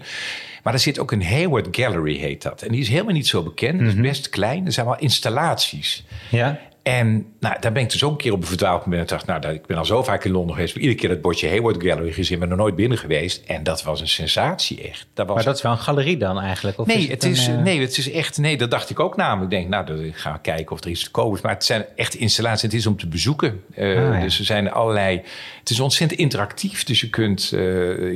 Maar 0.64 0.72
er 0.72 0.78
zit 0.78 0.98
ook 0.98 1.12
een 1.12 1.24
Hayward 1.24 1.76
Gallery, 1.76 2.16
heet 2.16 2.42
dat. 2.42 2.62
En 2.62 2.72
die 2.72 2.80
is 2.80 2.88
helemaal 2.88 3.12
niet 3.12 3.26
zo 3.26 3.42
bekend. 3.42 3.80
Het 3.80 3.88
is 3.88 3.94
best 3.94 4.28
klein. 4.28 4.66
Er 4.66 4.72
zijn 4.72 4.86
wel 4.86 4.98
installaties. 4.98 6.04
Ja. 6.30 6.60
En 6.84 7.26
nou, 7.40 7.56
daar 7.60 7.72
ben 7.72 7.82
ik 7.82 7.90
dus 7.90 8.02
ook 8.04 8.10
een 8.10 8.16
keer 8.16 8.32
op 8.32 8.46
verdwaald. 8.46 8.84
En 8.90 9.06
dacht, 9.06 9.26
nou, 9.26 9.46
ik 9.48 9.66
ben 9.66 9.76
al 9.76 9.84
zo 9.84 10.02
vaak 10.02 10.24
in 10.24 10.30
Londen 10.30 10.54
geweest. 10.54 10.74
Maar 10.74 10.82
iedere 10.82 11.00
keer 11.00 11.08
dat 11.08 11.20
bordje 11.20 11.48
Hayward 11.48 11.82
Gallery 11.82 12.12
gezien. 12.12 12.38
ben 12.38 12.48
nog 12.48 12.58
nooit 12.58 12.76
binnen 12.76 12.98
geweest. 12.98 13.42
En 13.46 13.62
dat 13.62 13.82
was 13.82 14.00
een 14.00 14.08
sensatie 14.08 14.82
echt. 14.88 15.06
Dat 15.14 15.26
was 15.26 15.34
Maar 15.36 15.44
dat 15.44 15.56
is 15.56 15.62
wel 15.62 15.72
een 15.72 15.78
galerie 15.78 16.16
dan 16.16 16.40
eigenlijk? 16.40 16.78
Of 16.78 16.86
Nee, 16.86 17.10
het 17.10 17.24
is, 17.24 17.48
eh, 17.48 17.56
nee, 17.58 17.80
het 17.80 17.98
is 17.98 18.10
echt. 18.10 18.38
Nee, 18.38 18.56
dat 18.56 18.70
dacht 18.70 18.90
ik 18.90 19.00
ook 19.00 19.16
namelijk. 19.16 19.52
Ik 19.52 19.58
denk, 19.58 19.70
nou, 19.70 19.86
dan 19.86 20.12
gaan 20.14 20.32
we 20.32 20.38
kijken 20.40 20.72
of 20.72 20.84
er 20.84 20.90
iets 20.90 21.04
te 21.04 21.10
kopen 21.10 21.36
is. 21.36 21.42
Maar 21.42 21.52
het 21.52 21.64
zijn 21.64 21.84
echt 21.96 22.14
installaties. 22.14 22.62
Het 22.62 22.74
is 22.74 22.86
om 22.86 22.96
te 22.96 23.06
bezoeken. 23.06 23.62
Eh, 23.74 23.86
Ah, 23.88 24.14
ja. 24.14 24.20
Dus 24.20 24.38
er 24.38 24.44
zijn 24.44 24.70
allerlei. 24.70 25.22
Het 25.60 25.70
is 25.70 25.80
ontzettend 25.80 26.20
interactief. 26.20 26.84
Dus 26.84 27.00
je 27.00 27.10
kunt 27.10 27.50
eh, 27.54 27.60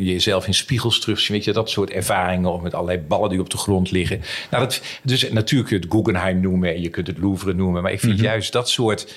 jezelf 0.06 0.46
in 0.46 0.54
spiegels 0.54 1.00
terugzien. 1.00 1.36
Weet 1.36 1.44
je, 1.44 1.52
dat 1.52 1.70
soort 1.70 1.90
ervaringen. 1.90 2.52
Of 2.52 2.60
met 2.62 2.74
allerlei 2.74 2.98
ballen 2.98 3.30
die 3.30 3.40
op 3.40 3.50
de 3.50 3.56
grond 3.56 3.90
liggen. 3.90 4.20
Nou, 4.50 4.64
dat, 4.64 4.82
dus 5.02 5.30
natuurlijk 5.30 5.68
kun 5.68 5.78
je 5.78 5.84
het 5.84 5.92
Guggenheim 5.94 6.40
noemen. 6.40 6.74
En 6.74 6.80
je 6.80 6.88
kunt 6.88 7.06
het 7.06 7.18
Louvre 7.18 7.52
noemen. 7.54 7.82
Maar 7.82 7.92
ik 7.92 7.98
Mhm. 8.02 8.06
vind 8.06 8.20
juist 8.20 8.56
dat 8.58 8.68
soort. 8.68 9.14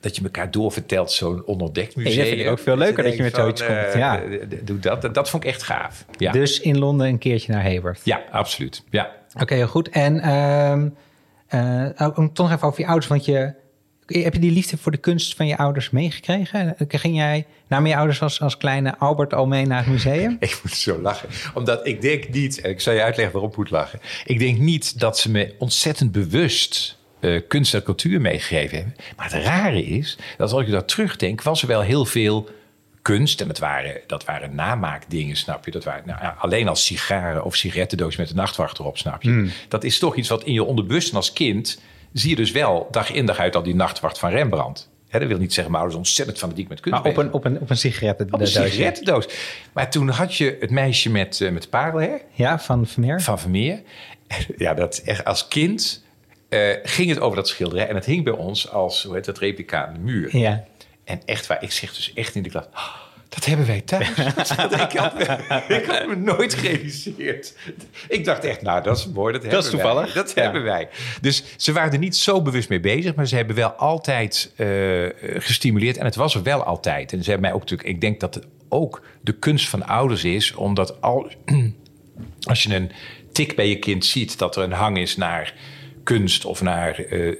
Dat 0.00 0.16
je 0.16 0.22
elkaar 0.22 0.50
doorvertelt, 0.50 1.12
zo'n 1.12 1.46
onontdekt 1.46 1.96
museum. 1.96 2.16
dat 2.16 2.26
vind 2.26 2.40
ik 2.40 2.48
ook 2.48 2.58
veel 2.58 2.76
leuker 2.76 3.02
dat 3.02 3.16
je 3.16 3.22
met 3.22 3.34
zoiets 3.34 3.66
komt, 3.66 3.78
eh, 3.78 3.94
ja. 3.94 4.20
d- 4.48 4.66
Doe 4.66 4.78
dat. 4.78 5.02
dat. 5.02 5.14
Dat 5.14 5.30
vond 5.30 5.44
ik 5.44 5.48
echt 5.50 5.62
gaaf. 5.62 6.04
Ja, 6.18 6.32
Dus 6.32 6.60
in 6.60 6.78
Londen 6.78 7.06
een 7.06 7.18
keertje 7.18 7.52
naar 7.52 7.62
Hayward. 7.62 8.00
ja 8.04 8.22
absoluut. 8.30 8.82
Ja. 8.90 9.12
Oké, 9.40 9.54
heel 9.54 9.66
goed. 9.66 9.88
En 9.88 10.20
eh, 11.48 12.06
ook 12.06 12.16
om 12.16 12.32
toch 12.32 12.52
even 12.52 12.66
over 12.68 12.80
je 12.80 12.86
ouders, 12.86 13.06
want 13.06 13.24
je... 13.24 13.54
Heb 14.06 14.32
je 14.34 14.40
die 14.40 14.50
liefde 14.50 14.76
voor 14.76 14.92
de 14.92 14.98
kunst 14.98 15.34
van 15.36 15.46
je 15.46 15.56
ouders 15.56 15.90
meegekregen? 15.90 16.74
Ging 16.88 17.16
jij, 17.16 17.46
namen 17.68 17.90
je 17.90 17.96
ouders 17.96 18.22
als, 18.22 18.40
als 18.40 18.56
kleine 18.56 18.98
Albert 18.98 19.34
al 19.34 19.46
mee 19.46 19.66
naar 19.66 19.78
het 19.78 19.86
museum? 19.86 20.36
Ik 20.40 20.60
moet 20.62 20.72
zo 20.72 21.00
lachen. 21.00 21.28
Omdat 21.54 21.86
ik 21.86 22.00
denk 22.00 22.28
niet, 22.28 22.60
en 22.60 22.70
ik 22.70 22.80
zal 22.80 22.92
je 22.94 23.02
uitleggen 23.02 23.32
waarom 23.32 23.50
ik 23.50 23.56
moet 23.56 23.70
lachen. 23.70 24.00
Ik 24.24 24.38
denk 24.38 24.58
niet 24.58 24.98
dat 25.00 25.18
ze 25.18 25.30
me 25.30 25.54
ontzettend 25.58 26.12
bewust 26.12 26.98
eh, 27.26 27.40
kunst 27.48 27.74
en 27.74 27.82
cultuur 27.82 28.20
meegegeven 28.20 28.76
hebben. 28.76 28.96
Maar 29.16 29.32
het 29.32 29.44
rare 29.44 29.84
is, 29.84 30.18
dat 30.36 30.52
als 30.52 30.62
ik 30.62 30.70
dat 30.70 30.88
terugdenk, 30.88 31.42
was 31.42 31.62
er 31.62 31.68
wel 31.68 31.80
heel 31.80 32.04
veel 32.04 32.48
kunst. 33.02 33.40
En 33.40 33.46
dat 33.46 33.58
waren, 33.58 34.00
dat 34.06 34.24
waren 34.24 34.54
namaakdingen, 34.54 35.36
snap 35.36 35.64
je? 35.64 35.70
Dat 35.70 35.84
waren 35.84 36.02
nou, 36.06 36.34
alleen 36.38 36.68
als 36.68 36.84
sigaren 36.84 37.44
of 37.44 37.56
sigarettendoos 37.56 38.16
met 38.16 38.30
een 38.30 38.36
nachtwacht 38.36 38.78
erop, 38.78 38.98
snap 38.98 39.22
je? 39.22 39.50
Dat 39.68 39.84
is 39.84 39.98
toch 39.98 40.16
iets 40.16 40.28
wat 40.28 40.44
in 40.44 40.52
je 40.52 40.64
onderbewustzijn 40.64 41.16
als 41.16 41.32
kind... 41.32 41.80
zie 42.12 42.30
je 42.30 42.36
dus 42.36 42.50
wel 42.50 42.88
dag 42.90 43.12
in 43.12 43.26
dag 43.26 43.38
uit 43.38 43.56
al 43.56 43.62
die 43.62 43.74
nachtwacht 43.74 44.18
van 44.18 44.30
Rembrandt. 44.30 44.88
Hè, 45.08 45.18
dat 45.18 45.28
wil 45.28 45.38
niet 45.38 45.52
zeggen, 45.52 45.72
mijn 45.72 45.84
ouders 45.84 46.06
ontzettend 46.06 46.38
fanatiek 46.38 46.68
met 46.68 46.80
kunst 46.80 47.02
Maar 47.02 47.10
op 47.12 47.16
een, 47.16 47.32
op 47.32 47.44
een, 47.44 47.60
op 47.60 47.70
een 47.70 47.76
sigaretten. 47.76 48.26
Op 48.30 48.40
een 48.40 48.46
sigarettendoos. 48.46 49.28
Maar 49.72 49.90
toen 49.90 50.08
had 50.08 50.34
je 50.34 50.56
het 50.60 50.70
meisje 50.70 51.10
met, 51.10 51.40
eh, 51.40 51.50
met 51.50 51.62
de 51.62 51.68
parelhair 51.68 52.20
Ja, 52.32 52.58
van 52.58 52.86
Vermeer? 52.86 53.20
van 53.20 53.38
Vermeer. 53.38 53.82
Ja, 54.56 54.74
dat 54.74 54.98
echt 54.98 55.24
als 55.24 55.48
kind 55.48 56.04
eh, 56.48 56.60
ging 56.82 57.08
het 57.08 57.20
over 57.20 57.36
dat 57.36 57.48
schilderij. 57.48 57.88
En 57.88 57.94
het 57.94 58.04
hing 58.04 58.24
bij 58.24 58.32
ons 58.32 58.70
als, 58.70 59.02
hoe 59.02 59.14
heet 59.14 59.24
dat, 59.24 59.38
replica 59.38 59.86
aan 59.86 59.94
de 59.94 60.00
muur. 60.00 60.36
Ja. 60.36 60.64
En 61.04 61.20
echt 61.24 61.46
waar, 61.46 61.62
ik 61.62 61.72
zeg 61.72 61.94
dus 61.94 62.12
echt 62.14 62.34
in 62.34 62.42
de 62.42 62.48
klas... 62.48 62.64
"Ah, 62.72 62.94
dat 63.28 63.44
hebben 63.44 63.66
wij 63.66 63.80
thuis. 63.80 64.14
Dat 64.56 64.72
ik, 64.80 64.92
had, 64.92 65.20
ik 65.68 65.84
had 65.86 66.06
me 66.06 66.16
nooit 66.16 66.54
gerealiseerd. 66.54 67.54
Ik 68.08 68.24
dacht 68.24 68.44
echt, 68.44 68.62
nou, 68.62 68.82
dat 68.82 68.96
is 68.96 69.06
mooi. 69.06 69.32
Dat, 69.32 69.42
hebben 69.42 69.60
is 69.60 69.70
toevallig. 69.70 70.14
Wij. 70.14 70.22
Dat 70.22 70.32
Ja. 70.34 70.42
hebben 70.42 70.62
wij. 70.62 70.88
Dus 71.20 71.44
ze 71.56 71.72
waren 71.72 71.92
er 71.92 71.98
niet 71.98 72.16
zo 72.16 72.42
bewust 72.42 72.68
mee 72.68 72.80
bezig. 72.80 73.14
Maar 73.14 73.26
ze 73.26 73.36
hebben 73.36 73.56
wel 73.56 73.68
altijd 73.70 74.52
eh, 74.56 74.66
gestimuleerd. 75.38 75.96
En 75.96 76.04
het 76.04 76.14
was 76.14 76.34
er 76.34 76.42
wel 76.42 76.62
altijd. 76.62 77.12
En 77.12 77.18
ze 77.22 77.30
hebben 77.30 77.48
mij 77.48 77.52
ook 77.52 77.60
natuurlijk... 77.60 77.88
Ik 77.88 78.00
denk 78.00 78.20
dat 78.20 78.34
het 78.34 78.46
ook 78.68 79.02
de 79.20 79.32
kunst 79.32 79.68
van 79.68 79.86
ouders 79.86 80.24
is. 80.24 80.54
Omdat 80.54 81.00
al, 81.00 81.30
als 82.50 82.62
je 82.62 82.74
een 82.74 82.90
tik 83.32 83.56
bij 83.56 83.68
je 83.68 83.78
kind 83.78 84.04
ziet... 84.04 84.38
dat 84.38 84.56
er 84.56 84.62
een 84.62 84.72
hang 84.72 84.98
is 84.98 85.16
naar 85.16 85.54
kunst 86.06 86.44
of 86.44 86.62
naar 86.62 86.98
eh, 86.98 87.28
eh, 87.28 87.36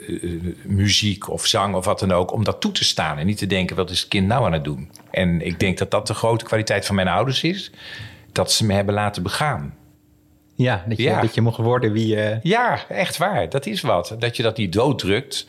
muziek 0.63 1.29
of 1.29 1.47
zang 1.47 1.75
of 1.75 1.85
wat 1.85 1.99
dan 1.99 2.13
ook... 2.13 2.33
om 2.33 2.45
dat 2.45 2.61
toe 2.61 2.73
te 2.73 2.85
staan 2.85 3.19
en 3.19 3.27
niet 3.27 3.39
te 3.39 3.47
denken... 3.47 3.77
wat 3.77 3.91
is 3.91 4.01
het 4.01 4.09
kind 4.09 4.27
nou 4.27 4.45
aan 4.45 4.53
het 4.53 4.65
doen? 4.65 4.91
En 5.11 5.47
ik 5.47 5.61
denk 5.61 5.79
dat 5.79 5.91
dat 5.91 6.07
de 6.07 6.15
grote 6.15 6.45
kwaliteit 6.45 6.87
van 6.87 6.95
mijn 6.95 7.09
ouders 7.09 7.43
is... 7.43 7.71
dat 8.33 8.53
ze 8.53 8.67
me 8.67 8.75
hebben 8.75 8.95
laten 8.95 9.23
begaan. 9.23 9.75
Ja, 10.55 10.85
dat 10.89 10.97
je, 10.97 11.03
Ja. 11.03 11.21
Dat 11.21 11.35
je 11.35 11.41
mocht 11.41 11.57
worden 11.57 11.93
wie 11.93 12.07
je... 12.07 12.39
Ja, 12.43 12.89
echt 12.89 13.17
waar. 13.17 13.49
Dat 13.49 13.67
is 13.67 13.81
wat. 13.81 14.17
Dat 14.19 14.37
je 14.37 14.43
dat 14.43 14.57
niet 14.57 14.73
dooddrukt 14.73 15.47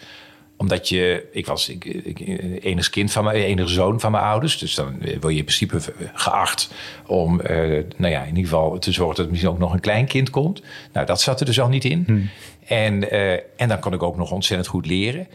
omdat 0.58 0.90
je, 0.90 1.28
ik 1.32 1.46
was 1.46 1.70
ik, 1.70 1.86
ik, 1.86 2.20
enig 2.64 2.90
kind 2.90 3.12
van 3.12 3.24
mijn, 3.24 3.36
enige 3.36 3.68
zoon 3.68 4.00
van 4.00 4.12
mijn 4.12 4.24
ouders. 4.24 4.58
Dus 4.58 4.76
dan 4.76 4.98
word 5.00 5.34
je 5.34 5.40
in 5.40 5.44
principe 5.44 5.80
geacht 6.14 6.74
om, 7.08 7.42
eh, 7.42 7.84
nou 7.98 8.12
ja, 8.12 8.22
in 8.22 8.28
ieder 8.28 8.44
geval 8.44 8.80
te 8.80 8.92
zorgen 8.92 9.16
dat 9.16 9.26
er 9.26 9.32
misschien 9.32 9.54
ook 9.54 9.60
nog 9.60 9.74
een 9.74 9.80
klein 9.80 10.06
kind 10.06 10.30
komt. 10.30 10.62
Nou, 10.94 11.06
dat 11.06 11.22
zat 11.22 11.40
er 11.40 11.46
dus 11.46 11.60
al 11.60 11.68
niet 11.68 11.86
in. 11.86 12.30
En, 12.66 13.12
eh, 13.12 13.32
en 13.34 13.68
dan 13.68 13.80
kon 13.80 13.94
ik 13.94 14.04
ook 14.04 14.18
nog 14.18 14.32
ontzettend 14.32 14.70
goed 14.70 14.86
leren. 14.86 15.28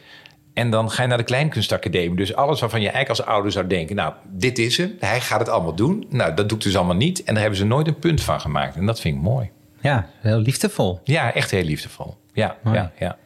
En 0.55 0.71
dan 0.71 0.91
ga 0.91 1.03
je 1.03 1.09
naar 1.09 1.19
de 1.19 1.25
Kleinkunstacademie. 1.25 2.17
Dus 2.17 2.35
alles 2.35 2.61
waarvan 2.61 2.81
je 2.81 2.89
eigenlijk 2.89 3.19
als 3.19 3.29
ouder 3.29 3.53
zou 3.53 3.67
denken... 3.67 3.97
nou, 3.97 4.13
dit 4.29 4.59
is 4.59 4.77
hem, 4.77 4.97
hij 5.01 5.21
gaat 5.21 5.41
het 5.41 5.49
allemaal 5.49 5.75
doen. 5.75 6.07
Nou, 6.09 6.35
dat 6.35 6.49
doet 6.49 6.63
dus 6.63 6.77
allemaal 6.77 6.97
niet. 6.97 7.19
En 7.19 7.33
daar 7.33 7.43
hebben 7.43 7.61
ze 7.61 7.67
nooit 7.67 7.87
een 7.87 7.99
punt 7.99 8.23
van 8.23 8.41
gemaakt. 8.41 8.77
En 8.77 8.87
dat 8.87 9.01
vind 9.01 9.17
ik 9.17 9.23
mooi. 9.23 9.51
Ja, 9.81 10.09
heel 10.21 10.39
liefdevol. 10.39 11.01
Ja, 11.05 11.35
echt 11.35 11.51
heel 11.51 11.65
liefdevol. 11.65 12.17
Ja, 12.33 12.57
Mooi. 12.63 12.77
ja, 12.77 12.93
ja. 12.99 13.17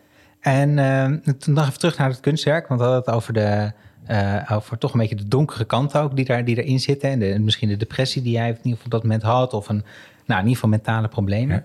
En 0.47 0.79
eh, 0.79 1.33
toen 1.39 1.55
nog 1.55 1.67
even 1.67 1.79
terug 1.79 1.99
naar 1.99 2.09
het 2.09 2.21
kunstwerk, 2.21 2.69
want 2.69 2.81
we 2.81 2.87
hadden 2.87 3.05
het 3.05 3.15
over, 3.15 3.33
de, 3.33 3.73
eh, 4.07 4.51
over 4.53 4.79
toch 4.79 4.93
een 4.93 4.99
beetje 4.99 5.15
de 5.15 5.29
donkere 5.29 5.65
kant 5.65 5.97
ook 5.97 6.17
die, 6.17 6.25
daar, 6.25 6.45
die 6.45 6.63
erin 6.63 6.81
zitten. 6.81 7.11
En 7.11 7.19
de, 7.19 7.39
misschien 7.39 7.69
de 7.69 7.77
depressie 7.77 8.23
die 8.23 8.33
jij 8.33 8.49
in 8.49 8.57
ieder 8.57 8.71
geval 8.71 8.85
op 8.85 8.91
dat 8.91 9.03
moment 9.03 9.23
had, 9.23 9.53
of 9.53 9.69
een, 9.69 9.85
nou, 10.27 10.41
in 10.41 10.47
ieder 10.47 10.55
geval 10.55 10.69
mentale 10.69 11.09
problemen. 11.09 11.65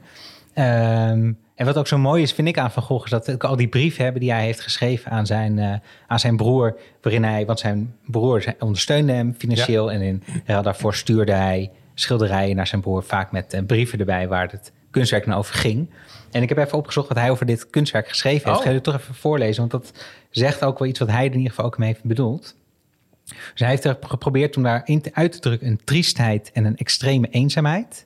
Ehm, 0.54 1.32
en 1.56 1.65
wat 1.65 1.78
ook 1.78 1.88
zo 1.88 1.98
mooi 1.98 2.24
is, 2.24 2.32
vind 2.34 2.48
ik 2.48 2.58
aan 2.58 2.72
Van 2.72 2.84
Gogh, 2.84 3.04
is 3.04 3.12
dat 3.12 3.32
ook 3.32 3.44
al 3.44 3.56
die 3.56 3.67
brieven 3.67 4.04
hebben 4.04 4.22
die 4.22 4.32
hij 4.32 4.44
heeft 4.44 4.62
geschreven 4.62 5.12
aan 5.12 5.26
zijn, 5.26 5.60
eh, 5.60 5.74
aan 6.08 6.20
zijn 6.20 6.38
broer, 6.38 6.78
waarin 7.02 7.24
hij, 7.24 7.46
want 7.46 7.60
zijn 7.60 7.96
broer 8.06 8.44
ondersteunde 8.60 9.13
hem 9.13 9.36
financieel 9.38 9.91
en 9.91 10.02
in, 10.02 10.24
daarvoor 10.46 10.96
stuurde 10.96 11.34
hij 11.34 11.72
schilderijen 11.94 12.56
naar 12.56 12.67
zijn 12.67 12.82
broer, 12.82 13.04
vaak 13.04 13.32
met 13.32 13.54
eh, 13.54 13.62
brieven 13.65 14.00
erbij 14.00 14.28
waar 14.28 14.52
het 14.52 14.72
kunstwerk 14.91 15.26
dan 15.26 15.38
over 15.38 15.56
ging. 15.56 15.89
En 16.32 16.41
ik 16.41 16.50
heb 16.50 16.58
even 16.58 16.78
opgezocht 16.78 17.08
wat 17.08 17.17
hij 17.17 17.32
over 17.32 17.46
dit 17.46 17.70
kunstwerk 17.70 18.08
geschreven 18.10 18.46
heeft. 18.48 18.58
Oh. 18.58 18.63
Ga 18.63 18.70
je 18.70 18.76
het 18.76 18.84
toch 18.84 18.96
even 18.96 19.15
voorlezen, 19.15 19.60
want 19.70 19.72
dat 19.72 20.04
zegt 20.30 20.63
ook 20.63 20.80
wel 20.80 20.88
iets 20.88 21.00
wat 21.00 21.10
hij 21.12 21.26
in 21.26 21.34
ieder 21.34 21.50
geval 21.50 21.65
ook 21.65 21.78
mee 21.78 21.88
heeft 21.88 22.04
bedoeld. 22.04 22.56
Dus 23.26 23.60
hij 23.60 23.70
heeft 23.70 23.84
er 23.84 23.98
geprobeerd 24.02 24.58
om 24.58 24.63
daarin 24.63 25.04
uit 25.13 25.32
te 25.32 25.39
drukken 25.39 25.67
een 25.67 25.82
triestheid 25.84 26.52
en 26.52 26.65
een 26.65 26.78
extreme 26.78 27.28
eenzaamheid. 27.30 28.06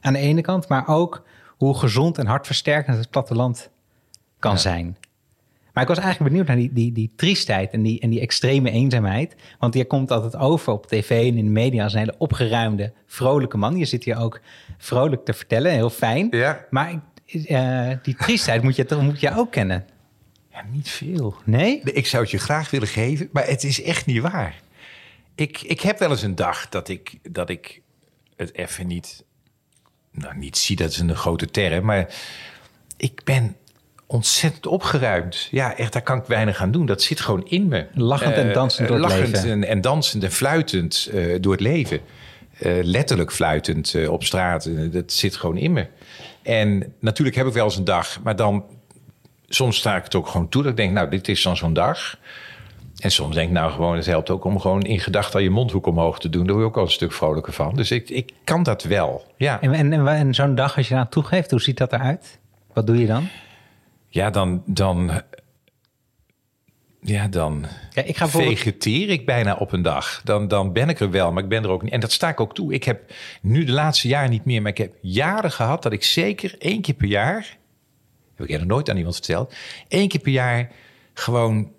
Aan 0.00 0.12
de 0.12 0.18
ene 0.18 0.40
kant, 0.40 0.68
maar 0.68 0.88
ook 0.88 1.22
hoe 1.56 1.78
gezond 1.78 2.18
en 2.18 2.26
hartversterkend 2.26 2.96
het 2.96 3.10
platteland 3.10 3.70
kan 4.38 4.58
zijn. 4.58 4.96
Maar 5.72 5.82
ik 5.82 5.88
was 5.88 5.98
eigenlijk 5.98 6.30
benieuwd 6.30 6.46
naar 6.48 6.56
die, 6.56 6.72
die, 6.72 6.92
die 6.92 7.12
triestheid 7.16 7.72
en 7.72 7.82
die, 7.82 8.00
en 8.00 8.10
die 8.10 8.20
extreme 8.20 8.70
eenzaamheid. 8.70 9.36
Want 9.58 9.74
je 9.74 9.84
komt 9.84 10.10
altijd 10.10 10.36
over 10.36 10.72
op 10.72 10.86
tv 10.86 11.10
en 11.30 11.36
in 11.38 11.44
de 11.44 11.50
media 11.50 11.82
als 11.84 11.92
een 11.92 11.98
hele 11.98 12.14
opgeruimde, 12.18 12.92
vrolijke 13.06 13.56
man. 13.56 13.76
Je 13.76 13.84
zit 13.84 14.04
hier 14.04 14.16
ook 14.18 14.40
vrolijk 14.78 15.24
te 15.24 15.32
vertellen, 15.32 15.72
heel 15.72 15.90
fijn. 15.90 16.28
Ja. 16.30 16.64
Maar 16.70 16.90
ik- 16.90 16.98
eh, 17.32 17.90
die 18.02 18.14
triestheid 18.14 18.62
moet 18.62 18.76
je, 18.76 18.84
toch- 18.84 19.02
moet 19.02 19.20
je 19.20 19.36
ook 19.36 19.52
kennen. 19.52 19.84
Ja, 20.52 20.64
niet 20.70 20.88
veel. 20.88 21.36
Nee? 21.44 21.80
Ik 21.84 22.06
zou 22.06 22.22
het 22.22 22.30
je 22.32 22.38
graag 22.38 22.70
willen 22.70 22.88
geven, 22.88 23.28
maar 23.32 23.46
het 23.46 23.64
is 23.64 23.82
echt 23.82 24.06
niet 24.06 24.20
waar. 24.20 24.54
Ik, 25.34 25.60
ik 25.62 25.80
heb 25.80 25.98
wel 25.98 26.10
eens 26.10 26.22
een 26.22 26.34
dag 26.34 26.68
dat 26.68 26.88
ik, 26.88 27.18
dat 27.22 27.48
ik 27.50 27.80
het 28.36 28.54
even 28.54 28.86
niet 28.86 29.24
nou 30.12 30.36
niet 30.36 30.56
zie, 30.58 30.76
dat 30.76 30.90
is 30.90 30.98
een 30.98 31.16
grote 31.16 31.50
term, 31.50 31.84
maar 31.84 32.14
ik 32.96 33.20
ben 33.24 33.56
ontzettend 34.06 34.66
opgeruimd. 34.66 35.48
Ja, 35.50 35.76
echt, 35.76 35.92
daar 35.92 36.02
kan 36.02 36.18
ik 36.18 36.24
weinig 36.24 36.60
aan 36.60 36.70
doen. 36.70 36.86
Dat 36.86 37.02
zit 37.02 37.20
gewoon 37.20 37.46
in 37.46 37.68
me. 37.68 37.86
Lachend 37.94 38.34
en 38.34 38.48
Eh, 38.48 38.54
dansend 38.54 38.88
door 38.88 38.96
het 38.96 39.06
lachend 39.10 39.28
leven. 39.32 39.50
En, 39.50 39.64
en 39.64 39.80
dansend 39.80 40.24
en 40.24 40.32
fluitend 40.32 41.08
eh, 41.12 41.34
door 41.40 41.52
het 41.52 41.60
leven. 41.60 42.00
Letterlijk 42.82 43.32
fluitend 43.32 44.06
op 44.08 44.24
straat. 44.24 44.68
Dat 44.92 45.12
zit 45.12 45.36
gewoon 45.36 45.56
in 45.56 45.72
me. 45.72 45.86
En 46.42 46.94
natuurlijk 47.00 47.36
heb 47.36 47.46
ik 47.46 47.52
wel 47.52 47.64
eens 47.64 47.76
een 47.76 47.84
dag, 47.84 48.20
maar 48.22 48.36
dan 48.36 48.64
soms 49.48 49.76
sta 49.76 49.96
ik 49.96 50.04
het 50.04 50.14
ook 50.14 50.28
gewoon 50.28 50.48
toe. 50.48 50.62
Dat 50.62 50.70
ik 50.70 50.76
denk, 50.76 50.92
nou, 50.92 51.10
dit 51.10 51.28
is 51.28 51.42
dan 51.42 51.56
zo'n 51.56 51.72
dag. 51.72 52.18
En 52.98 53.10
soms 53.10 53.34
denk 53.34 53.48
ik, 53.48 53.54
nou, 53.54 53.72
gewoon, 53.72 53.96
het 53.96 54.06
helpt 54.06 54.30
ook 54.30 54.44
om 54.44 54.60
gewoon 54.60 54.82
in 54.82 55.00
gedachten 55.00 55.42
je 55.42 55.50
mondhoek 55.50 55.86
omhoog 55.86 56.18
te 56.18 56.28
doen. 56.28 56.46
Daar 56.46 56.52
word 56.52 56.64
je 56.64 56.70
ook 56.70 56.76
al 56.76 56.82
een 56.84 56.90
stuk 56.90 57.12
vrolijker 57.12 57.52
van. 57.52 57.74
Dus 57.74 57.90
ik, 57.90 58.10
ik 58.10 58.32
kan 58.44 58.62
dat 58.62 58.82
wel. 58.82 59.24
Ja, 59.36 59.60
En, 59.60 59.72
en, 59.72 59.92
en, 59.92 60.06
en 60.06 60.34
zo'n 60.34 60.54
dag 60.54 60.76
als 60.76 60.88
je 60.88 60.94
aan 60.94 61.08
toegeeft, 61.08 61.50
hoe 61.50 61.60
ziet 61.60 61.78
dat 61.78 61.92
eruit? 61.92 62.38
Wat 62.72 62.86
doe 62.86 62.98
je 62.98 63.06
dan? 63.06 63.28
ja 64.10 64.30
dan, 64.30 64.62
dan, 64.66 65.10
ja, 67.02 67.28
dan 67.28 67.66
Ja, 67.90 68.02
ik 68.02 68.16
ga 68.16 68.28
vegeteer 68.28 69.08
ik 69.08 69.26
bijna 69.26 69.54
op 69.54 69.72
een 69.72 69.82
dag. 69.82 70.20
Dan, 70.24 70.48
dan 70.48 70.72
ben 70.72 70.88
ik 70.88 71.00
er 71.00 71.10
wel, 71.10 71.32
maar 71.32 71.42
ik 71.42 71.48
ben 71.48 71.62
er 71.62 71.70
ook 71.70 71.82
niet. 71.82 71.92
En 71.92 72.00
dat 72.00 72.12
sta 72.12 72.28
ik 72.28 72.40
ook 72.40 72.54
toe. 72.54 72.72
Ik 72.72 72.84
heb 72.84 73.12
nu 73.42 73.64
de 73.64 73.72
laatste 73.72 74.08
jaren 74.08 74.30
niet 74.30 74.44
meer, 74.44 74.62
maar 74.62 74.70
ik 74.70 74.78
heb 74.78 74.94
jaren 75.00 75.52
gehad 75.52 75.82
dat 75.82 75.92
ik 75.92 76.04
zeker 76.04 76.54
één 76.58 76.80
keer 76.80 76.94
per 76.94 77.08
jaar, 77.08 77.58
heb 78.36 78.48
ik 78.48 78.58
nog 78.58 78.66
nooit 78.66 78.90
aan 78.90 78.96
iemand 78.96 79.14
verteld, 79.14 79.54
één 79.88 80.08
keer 80.08 80.20
per 80.20 80.32
jaar 80.32 80.70
gewoon 81.14 81.72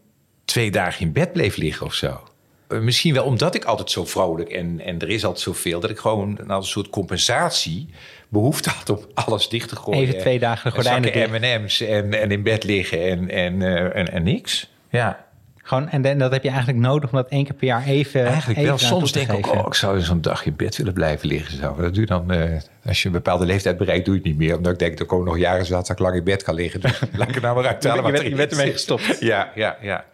twee 0.46 0.72
dagen 0.72 1.06
in 1.06 1.12
bed 1.12 1.34
bleef 1.34 1.56
liggen 1.56 1.86
of 1.86 1.94
zo. 1.94 2.22
Eh, 2.68 2.80
Misschien 2.80 3.14
wel 3.14 3.26
omdat 3.26 3.56
ik 3.56 3.66
altijd 3.66 3.92
zo 3.92 4.06
vrolijk 4.06 4.50
en, 4.50 4.80
en 4.80 5.00
er 5.00 5.10
is 5.10 5.26
altijd 5.26 5.44
zoveel, 5.44 5.80
dat 5.80 5.90
ik 5.90 5.98
gewoon 5.98 6.48
als 6.48 6.66
een 6.66 6.72
soort 6.72 6.90
compensatie 6.90 7.90
behoefte 8.30 8.70
had 8.70 8.90
om 8.90 9.00
alles 9.14 9.50
dicht 9.50 9.70
te 9.70 9.76
gooien. 9.76 10.02
Even 10.02 10.20
twee 10.20 10.40
dagen 10.40 10.72
de 10.72 10.78
En 10.78 10.84
gordijnen 10.84 11.32
M&M's 11.32 11.82
en, 11.82 12.14
en 12.14 12.32
in 12.32 12.44
bed 12.44 12.64
liggen 12.64 13.02
en, 13.04 13.30
en, 13.30 13.62
eh, 13.62 14.00
en, 14.00 14.12
en 14.12 14.24
niks. 14.24 14.71
Ja. 14.92 15.26
Gewoon, 15.64 15.90
en, 15.90 16.06
en 16.06 16.18
dat 16.18 16.32
heb 16.32 16.44
je 16.44 16.50
eigenlijk 16.50 16.80
nodig 16.80 17.12
om 17.12 17.16
dat 17.18 17.30
één 17.30 17.44
keer 17.44 17.54
per 17.54 17.68
jaar 17.68 17.86
even. 17.86 18.26
Eigenlijk 18.26 18.60
even 18.60 18.70
wel. 18.70 18.78
Soms 18.78 19.12
denk 19.12 19.32
ik 19.32 19.48
ook, 19.48 19.56
oh, 19.56 19.66
ik 19.68 19.74
zou 19.74 20.02
zo'n 20.02 20.22
dag 20.22 20.46
in 20.46 20.56
bed 20.56 20.76
willen 20.78 20.94
blijven 20.94 21.28
liggen. 21.28 21.58
Zo. 21.58 21.76
Dat 21.76 21.94
doe 21.94 22.06
dan, 22.06 22.32
eh, 22.32 22.60
als 22.86 23.00
je 23.02 23.08
een 23.08 23.14
bepaalde 23.14 23.46
leeftijd 23.46 23.78
bereikt, 23.78 24.06
doe 24.06 24.14
je 24.14 24.20
het 24.20 24.30
niet 24.30 24.38
meer. 24.38 24.58
Omdat 24.58 24.72
ik 24.74 24.80
denk, 24.80 25.00
er 25.00 25.06
komen 25.06 25.26
nog 25.26 25.38
jaren 25.38 25.66
zat 25.66 25.88
dat 25.88 25.90
ik 25.90 26.00
lang 26.00 26.16
in 26.16 26.24
bed 26.24 26.44
kan 26.44 26.56
liggen. 26.56 26.82
Dus 26.82 27.00
laat 27.18 27.30
ik 27.30 27.36
er 27.36 27.42
nou 27.42 27.56
maar 27.56 27.68
uit 27.68 27.84
Je 27.84 28.02
bent- 28.02 28.22
je 28.22 28.36
bent 28.36 28.52
ermee 28.52 28.72
gestopt. 28.72 29.18
Ja, 29.20 29.52
ja, 29.56 29.78
ja. 29.82 30.06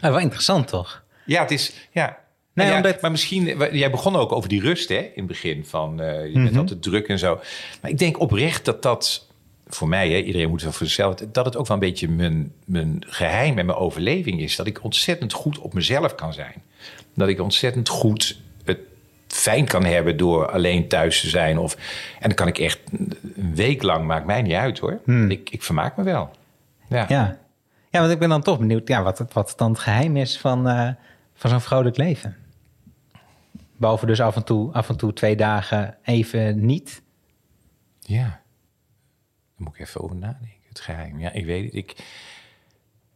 Ah, 0.00 0.10
wel 0.10 0.18
interessant 0.20 0.68
toch? 0.68 1.02
Ja, 1.24 1.40
het 1.40 1.50
is, 1.50 1.72
ja. 1.90 2.18
Nee, 2.54 2.66
Ja, 2.68 2.76
omdat- 2.76 3.00
Maar 3.00 3.10
misschien, 3.10 3.58
jij 3.72 3.90
begon 3.90 4.16
ook 4.16 4.32
over 4.32 4.48
die 4.48 4.60
rust 4.60 4.88
hè, 4.88 4.94
in 4.96 5.10
het 5.14 5.26
begin. 5.26 5.64
Van, 5.66 6.00
eh, 6.00 6.26
je 6.26 6.32
bent 6.42 6.56
altijd 6.56 6.82
druk 6.82 7.08
en 7.08 7.18
zo. 7.18 7.40
Maar 7.82 7.90
ik 7.90 7.98
denk 7.98 8.20
oprecht 8.20 8.64
dat 8.64 8.82
dat, 8.82 9.28
voor 9.70 9.88
mij, 9.88 10.10
hè, 10.10 10.18
iedereen 10.18 10.48
moet 10.48 10.62
wel 10.62 10.72
voor 10.72 10.86
zichzelf... 10.86 11.14
dat 11.14 11.44
het 11.44 11.56
ook 11.56 11.66
wel 11.66 11.76
een 11.76 11.82
beetje 11.82 12.08
mijn, 12.08 12.52
mijn 12.64 13.02
geheim 13.06 13.58
en 13.58 13.66
mijn 13.66 13.78
overleving 13.78 14.40
is. 14.40 14.56
Dat 14.56 14.66
ik 14.66 14.84
ontzettend 14.84 15.32
goed 15.32 15.58
op 15.58 15.74
mezelf 15.74 16.14
kan 16.14 16.32
zijn. 16.32 16.54
Dat 17.14 17.28
ik 17.28 17.40
ontzettend 17.40 17.88
goed 17.88 18.40
het 18.64 18.78
fijn 19.26 19.64
kan 19.66 19.84
hebben 19.84 20.16
door 20.16 20.50
alleen 20.50 20.88
thuis 20.88 21.20
te 21.20 21.28
zijn. 21.28 21.58
Of, 21.58 21.74
en 22.20 22.28
dan 22.28 22.34
kan 22.34 22.48
ik 22.48 22.58
echt 22.58 22.78
een 23.36 23.54
week 23.54 23.82
lang, 23.82 24.06
maakt 24.06 24.26
mij 24.26 24.42
niet 24.42 24.52
uit 24.52 24.78
hoor. 24.78 25.00
Ik, 25.30 25.50
ik 25.50 25.62
vermaak 25.62 25.96
me 25.96 26.02
wel. 26.02 26.30
Ja. 26.88 27.06
Hmm. 27.06 27.16
Ja. 27.16 27.38
ja, 27.90 28.00
want 28.00 28.12
ik 28.12 28.18
ben 28.18 28.28
dan 28.28 28.42
toch 28.42 28.58
benieuwd 28.58 28.88
ja, 28.88 29.02
wat, 29.02 29.18
het- 29.18 29.32
wat 29.32 29.52
dan 29.56 29.70
het 29.70 29.80
geheim 29.80 30.16
is 30.16 30.38
van, 30.38 30.68
eh, 30.68 30.88
van 31.34 31.50
zo'n 31.50 31.60
vrolijk 31.60 31.96
leven. 31.96 32.36
Behalve 33.76 34.06
dus 34.06 34.20
af 34.20 34.36
en, 34.36 34.44
toe, 34.44 34.72
af 34.72 34.88
en 34.88 34.96
toe 34.96 35.12
twee 35.12 35.36
dagen 35.36 35.96
even 36.04 36.66
niet. 36.66 37.02
Ja. 38.00 38.39
Moet 39.60 39.74
ik 39.74 39.80
even 39.80 40.00
over 40.02 40.16
nadenken. 40.16 40.48
Het 40.68 40.80
geheim. 40.80 41.18
Ja, 41.20 41.32
ik 41.32 41.44
weet 41.44 41.64
het. 41.64 41.74
Ik, 41.74 41.94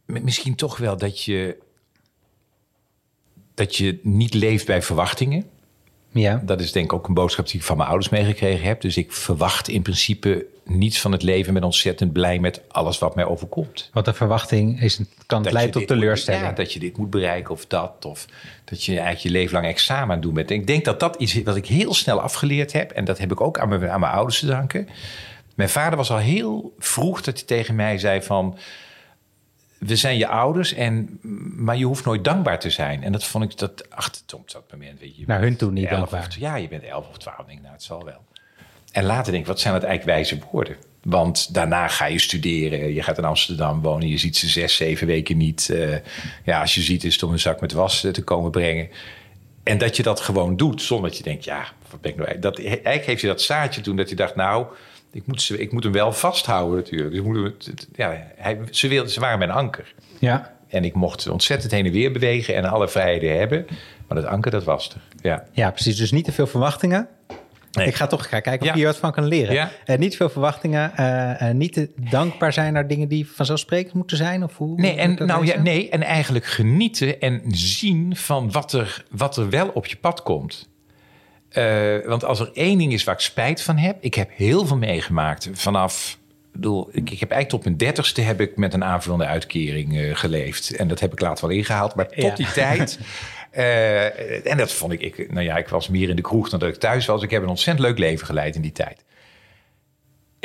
misschien 0.05 0.55
toch 0.55 0.77
wel 0.77 0.97
dat 0.97 1.23
je, 1.23 1.57
dat 3.53 3.75
je 3.75 3.99
niet 4.03 4.33
leeft 4.33 4.65
bij 4.65 4.81
verwachtingen. 4.81 5.45
Ja. 6.11 6.41
Dat 6.45 6.61
is 6.61 6.71
denk 6.71 6.85
ik 6.85 6.93
ook 6.93 7.07
een 7.07 7.13
boodschap 7.13 7.45
die 7.47 7.55
ik 7.55 7.63
van 7.65 7.77
mijn 7.77 7.89
ouders 7.89 8.11
meegekregen 8.11 8.67
heb. 8.67 8.81
Dus 8.81 8.97
ik 8.97 9.11
verwacht 9.11 9.67
in 9.67 9.81
principe 9.81 10.45
niets 10.65 11.01
van 11.01 11.11
het 11.11 11.23
leven. 11.23 11.53
Ben 11.53 11.63
ontzettend 11.63 12.13
blij 12.13 12.39
met 12.39 12.61
alles 12.67 12.99
wat 12.99 13.15
mij 13.15 13.25
overkomt. 13.25 13.89
Wat 13.93 14.05
de 14.05 14.13
verwachting 14.13 14.81
is, 14.81 14.97
het 14.97 15.07
kan 15.25 15.43
Dat 15.43 15.51
leiden 15.51 15.73
tot 15.73 15.81
moet- 15.81 15.91
teleurstelling. 15.99 16.43
ja, 16.43 16.51
dat 16.51 16.73
je 16.73 16.79
dit 16.79 16.97
moet 16.97 17.09
bereiken 17.09 17.53
of 17.53 17.65
dat. 17.65 18.05
Of 18.05 18.25
dat 18.65 18.83
je 18.83 18.91
eigenlijk 18.91 19.21
je 19.21 19.29
leven 19.29 19.53
lang 19.53 19.65
examen 19.65 20.03
aan 20.03 20.09
het 20.09 20.21
doen 20.21 20.33
bent. 20.33 20.51
En 20.51 20.55
ik 20.55 20.67
denk 20.67 20.85
dat 20.85 20.99
dat 20.99 21.15
iets 21.15 21.35
is 21.35 21.43
wat 21.43 21.55
ik 21.55 21.65
heel 21.65 21.93
snel 21.93 22.21
afgeleerd 22.21 22.71
heb. 22.73 22.91
En 22.91 23.05
dat 23.05 23.17
heb 23.17 23.31
ik 23.31 23.41
ook 23.41 23.59
aan 23.59 23.69
mijn, 23.69 23.89
aan 23.89 23.99
mijn 23.99 24.13
ouders 24.13 24.39
te 24.39 24.45
danken. 24.45 24.87
Mijn 25.55 25.69
vader 25.69 25.97
was 25.97 26.11
al 26.11 26.17
heel 26.17 26.75
vroeg 26.79 27.21
dat 27.21 27.37
hij 27.37 27.45
tegen 27.45 27.75
mij 27.75 27.97
zei 27.97 28.21
van... 28.21 28.57
We 29.77 29.95
zijn 29.95 30.17
je 30.17 30.27
ouders, 30.27 30.73
en, 30.73 31.19
maar 31.55 31.77
je 31.77 31.85
hoeft 31.85 32.05
nooit 32.05 32.23
dankbaar 32.23 32.59
te 32.59 32.69
zijn. 32.69 33.03
En 33.03 33.11
dat 33.11 33.23
vond 33.23 33.43
ik, 33.43 33.57
dat, 33.57 33.89
ach, 33.89 34.11
op 34.33 34.51
dat 34.51 34.71
moment... 34.71 34.99
Weet 34.99 35.15
je, 35.15 35.21
je 35.21 35.27
Naar 35.27 35.39
bent 35.39 35.49
hun 35.49 35.59
toe 35.59 35.71
niet 35.71 35.85
11 35.85 35.97
dankbaar. 35.97 36.27
Of, 36.27 36.35
ja, 36.35 36.55
je 36.55 36.67
bent 36.67 36.83
11 36.83 37.07
of 37.09 37.17
12, 37.17 37.37
denk 37.37 37.49
ik, 37.49 37.61
nou, 37.61 37.73
het 37.73 37.83
zal 37.83 38.03
wel. 38.03 38.23
En 38.91 39.03
later 39.03 39.31
denk 39.31 39.43
ik, 39.43 39.49
wat 39.49 39.59
zijn 39.59 39.73
dat 39.73 39.83
eigenlijk 39.83 40.17
wijze 40.17 40.39
woorden? 40.51 40.75
Want 41.03 41.53
daarna 41.53 41.87
ga 41.87 42.05
je 42.05 42.19
studeren. 42.19 42.93
Je 42.93 43.03
gaat 43.03 43.17
in 43.17 43.25
Amsterdam 43.25 43.81
wonen. 43.81 44.07
Je 44.07 44.17
ziet 44.17 44.37
ze 44.37 44.47
zes, 44.47 44.75
zeven 44.75 45.07
weken 45.07 45.37
niet. 45.37 45.69
Eh, 45.69 45.97
ja, 46.43 46.61
als 46.61 46.75
je 46.75 46.81
ziet 46.81 47.03
is 47.03 47.13
het 47.13 47.23
om 47.23 47.31
een 47.31 47.39
zak 47.39 47.61
met 47.61 47.71
was 47.71 48.03
eh, 48.03 48.11
te 48.11 48.23
komen 48.23 48.51
brengen. 48.51 48.89
En 49.63 49.77
dat 49.77 49.95
je 49.95 50.03
dat 50.03 50.19
gewoon 50.19 50.57
doet 50.57 50.81
zonder 50.81 51.09
dat 51.09 51.17
je 51.17 51.23
denkt... 51.23 51.43
ja, 51.43 51.65
wat 51.91 52.01
ben 52.01 52.11
ik 52.11 52.17
nou... 52.17 52.39
Dat, 52.39 52.59
eigenlijk 52.59 53.05
heeft 53.05 53.21
je 53.21 53.27
dat 53.27 53.41
zaadje 53.41 53.81
toen 53.81 53.95
dat 53.95 54.09
je 54.09 54.15
dacht... 54.15 54.35
nou, 54.35 54.65
ik 55.15 55.27
moet, 55.27 55.41
ze, 55.41 55.59
ik 55.59 55.71
moet 55.71 55.83
hem 55.83 55.91
wel 55.91 56.11
vasthouden 56.13 56.75
natuurlijk. 56.75 57.11
Dus 57.11 57.21
moet 57.21 57.73
ja, 57.95 58.23
hij, 58.35 58.59
ze, 58.71 58.87
wilden, 58.87 59.11
ze 59.11 59.19
waren 59.19 59.37
mijn 59.39 59.51
anker. 59.51 59.93
Ja. 60.19 60.53
En 60.67 60.83
ik 60.83 60.93
mocht 60.93 61.27
ontzettend 61.27 61.71
heen 61.71 61.85
en 61.85 61.91
weer 61.91 62.11
bewegen... 62.11 62.55
en 62.55 62.65
alle 62.65 62.87
vrijheden 62.87 63.37
hebben. 63.37 63.65
Maar 64.07 64.21
dat 64.21 64.29
anker, 64.29 64.51
dat 64.51 64.63
was 64.63 64.89
er. 64.89 65.01
Ja. 65.21 65.43
ja, 65.51 65.71
precies. 65.71 65.97
Dus 65.97 66.11
niet 66.11 66.25
te 66.25 66.31
veel 66.31 66.47
verwachtingen. 66.47 67.07
Nee. 67.71 67.87
Ik 67.87 67.95
ga 67.95 68.07
toch 68.07 68.29
gaan 68.29 68.41
kijken 68.41 68.61
of 68.61 68.65
Ja. 68.67 68.71
je 68.71 68.77
hier 68.77 68.87
wat 68.87 68.97
van 68.97 69.11
kan 69.11 69.25
leren. 69.25 69.53
Ja. 69.53 69.71
Eh, 69.85 69.97
niet 69.97 70.11
te 70.11 70.17
veel 70.17 70.29
verwachtingen. 70.29 70.91
eh, 70.95 71.49
eh, 71.49 71.55
niet 71.55 71.73
te 71.73 71.89
dankbaar 72.09 72.53
zijn 72.53 72.73
naar 72.73 72.87
dingen 72.87 73.07
die 73.07 73.27
vanzelfsprekend 73.31 73.93
moeten 73.93 74.17
zijn. 74.17 74.43
Of 74.43 74.57
hoe, 74.57 74.79
Nee, 74.81 74.95
en, 74.95 75.25
nou, 75.25 75.45
ja, 75.45 75.61
nee, 75.61 75.89
en 75.89 76.01
eigenlijk 76.01 76.45
genieten 76.45 77.19
en 77.19 77.41
zien 77.47 78.15
van 78.15 78.51
wat 78.51 78.73
er, 78.73 79.05
wat 79.11 79.37
er 79.37 79.49
wel 79.49 79.67
op 79.67 79.85
je 79.85 79.95
pad 79.95 80.23
komt. 80.23 80.69
Eh, 81.55 82.07
want 82.07 82.23
als 82.25 82.39
er 82.39 82.49
één 82.53 82.77
ding 82.77 82.93
is 82.93 83.03
waar 83.03 83.15
ik 83.15 83.21
spijt 83.21 83.61
van 83.61 83.77
heb, 83.77 83.97
ik 83.99 84.13
heb 84.13 84.29
heel 84.33 84.65
veel 84.65 84.77
meegemaakt 84.77 85.49
vanaf. 85.53 86.17
Ik, 86.53 86.61
bedoel, 86.61 86.89
ik, 86.91 87.09
ik 87.09 87.19
heb 87.19 87.31
eigenlijk 87.31 87.49
tot 87.49 87.63
mijn 87.63 87.77
dertigste 87.77 88.21
heb 88.21 88.41
ik 88.41 88.57
met 88.57 88.73
een 88.73 88.83
aanvullende 88.83 89.25
uitkering 89.25 89.97
eh, 89.99 90.15
geleefd. 90.15 90.75
En 90.75 90.87
dat 90.87 90.99
heb 90.99 91.11
ik 91.11 91.19
later 91.19 91.47
wel 91.47 91.57
ingehaald. 91.57 91.95
Maar 91.95 92.07
tot 92.07 92.15
Ja. 92.23 92.35
die 92.35 92.51
tijd. 92.63 92.99
eh, 93.51 94.51
en 94.51 94.57
dat 94.57 94.71
vond 94.73 94.91
ik, 94.91 95.01
ik. 95.01 95.31
Nou 95.31 95.45
ja, 95.45 95.57
ik 95.57 95.67
was 95.67 95.87
meer 95.89 96.09
in 96.09 96.15
de 96.15 96.21
kroeg 96.21 96.49
dan 96.49 96.59
dat 96.59 96.69
ik 96.69 96.75
thuis 96.75 97.05
was. 97.05 97.21
Ik 97.23 97.31
heb 97.31 97.43
een 97.43 97.49
ontzettend 97.49 97.87
leuk 97.87 97.97
leven 97.97 98.25
geleid 98.25 98.55
in 98.55 98.61
die 98.61 98.71
tijd. 98.71 99.03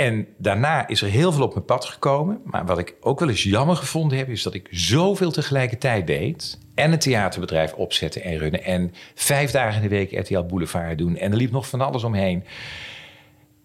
En 0.00 0.26
daarna 0.38 0.88
is 0.88 1.02
er 1.02 1.08
heel 1.08 1.32
veel 1.32 1.44
op 1.44 1.54
mijn 1.54 1.64
pad 1.64 1.84
gekomen. 1.84 2.40
Maar 2.44 2.66
wat 2.66 2.78
ik 2.78 2.94
ook 3.00 3.20
wel 3.20 3.28
eens 3.28 3.42
jammer 3.42 3.76
gevonden 3.76 4.18
heb, 4.18 4.28
is 4.28 4.42
dat 4.42 4.54
ik 4.54 4.68
zoveel 4.70 5.30
tegelijkertijd 5.30 6.06
deed. 6.06 6.58
En 6.74 6.92
een 6.92 6.98
theaterbedrijf 6.98 7.72
opzetten 7.72 8.22
en 8.22 8.38
runnen. 8.38 8.64
En 8.64 8.94
vijf 9.14 9.50
dagen 9.50 9.82
in 9.82 9.88
de 9.88 9.94
week 9.96 10.18
RTL 10.18 10.42
Boulevard 10.42 10.98
doen. 10.98 11.16
En 11.16 11.30
er 11.30 11.36
liep 11.36 11.50
nog 11.50 11.68
van 11.68 11.80
alles 11.80 12.04
omheen. 12.04 12.44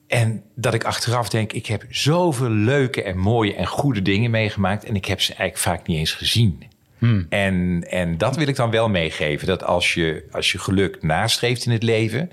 En 0.07 0.43
dat 0.55 0.73
ik 0.73 0.83
achteraf 0.83 1.29
denk, 1.29 1.53
ik 1.53 1.65
heb 1.65 1.85
zoveel 1.89 2.49
leuke 2.49 3.03
en 3.03 3.17
mooie 3.17 3.55
en 3.55 3.67
goede 3.67 4.01
dingen 4.01 4.31
meegemaakt. 4.31 4.85
En 4.85 4.95
ik 4.95 5.05
heb 5.05 5.21
ze 5.21 5.33
eigenlijk 5.33 5.77
vaak 5.77 5.87
niet 5.87 5.97
eens 5.97 6.13
gezien. 6.13 6.63
En, 7.29 7.85
en 7.89 8.17
dat 8.17 8.35
wil 8.35 8.47
ik 8.47 8.55
dan 8.55 8.71
wel 8.71 8.89
meegeven. 8.89 9.47
Dat 9.47 9.63
als 9.63 9.93
je, 9.93 10.25
als 10.31 10.51
je 10.51 10.57
geluk 10.57 11.03
nastreeft 11.03 11.65
in 11.65 11.71
het 11.71 11.83
leven 11.83 12.31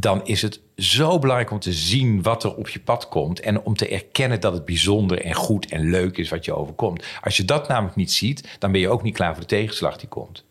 dan 0.00 0.26
is 0.26 0.42
het 0.42 0.60
zo 0.78 1.18
belangrijk 1.18 1.50
om 1.50 1.58
te 1.58 1.72
zien 1.72 2.22
wat 2.22 2.44
er 2.44 2.54
op 2.54 2.68
je 2.68 2.80
pad 2.80 3.08
komt. 3.08 3.40
En 3.40 3.60
om 3.60 3.74
te 3.74 3.88
erkennen 3.88 4.40
dat 4.40 4.52
het 4.52 4.64
bijzonder 4.64 5.20
en 5.20 5.34
goed 5.34 5.66
en 5.66 5.90
leuk 5.90 6.18
is 6.18 6.28
wat 6.28 6.44
je 6.44 6.54
overkomt. 6.54 7.04
Als 7.22 7.36
je 7.36 7.44
dat 7.44 7.68
namelijk 7.68 7.96
niet 7.96 8.12
ziet, 8.12 8.56
dan 8.58 8.72
ben 8.72 8.80
je 8.80 8.88
ook 8.88 9.02
niet 9.02 9.14
klaar 9.14 9.32
voor 9.32 9.40
de 9.40 9.48
tegenslag 9.48 9.96
die 9.96 10.08
komt. 10.08 10.44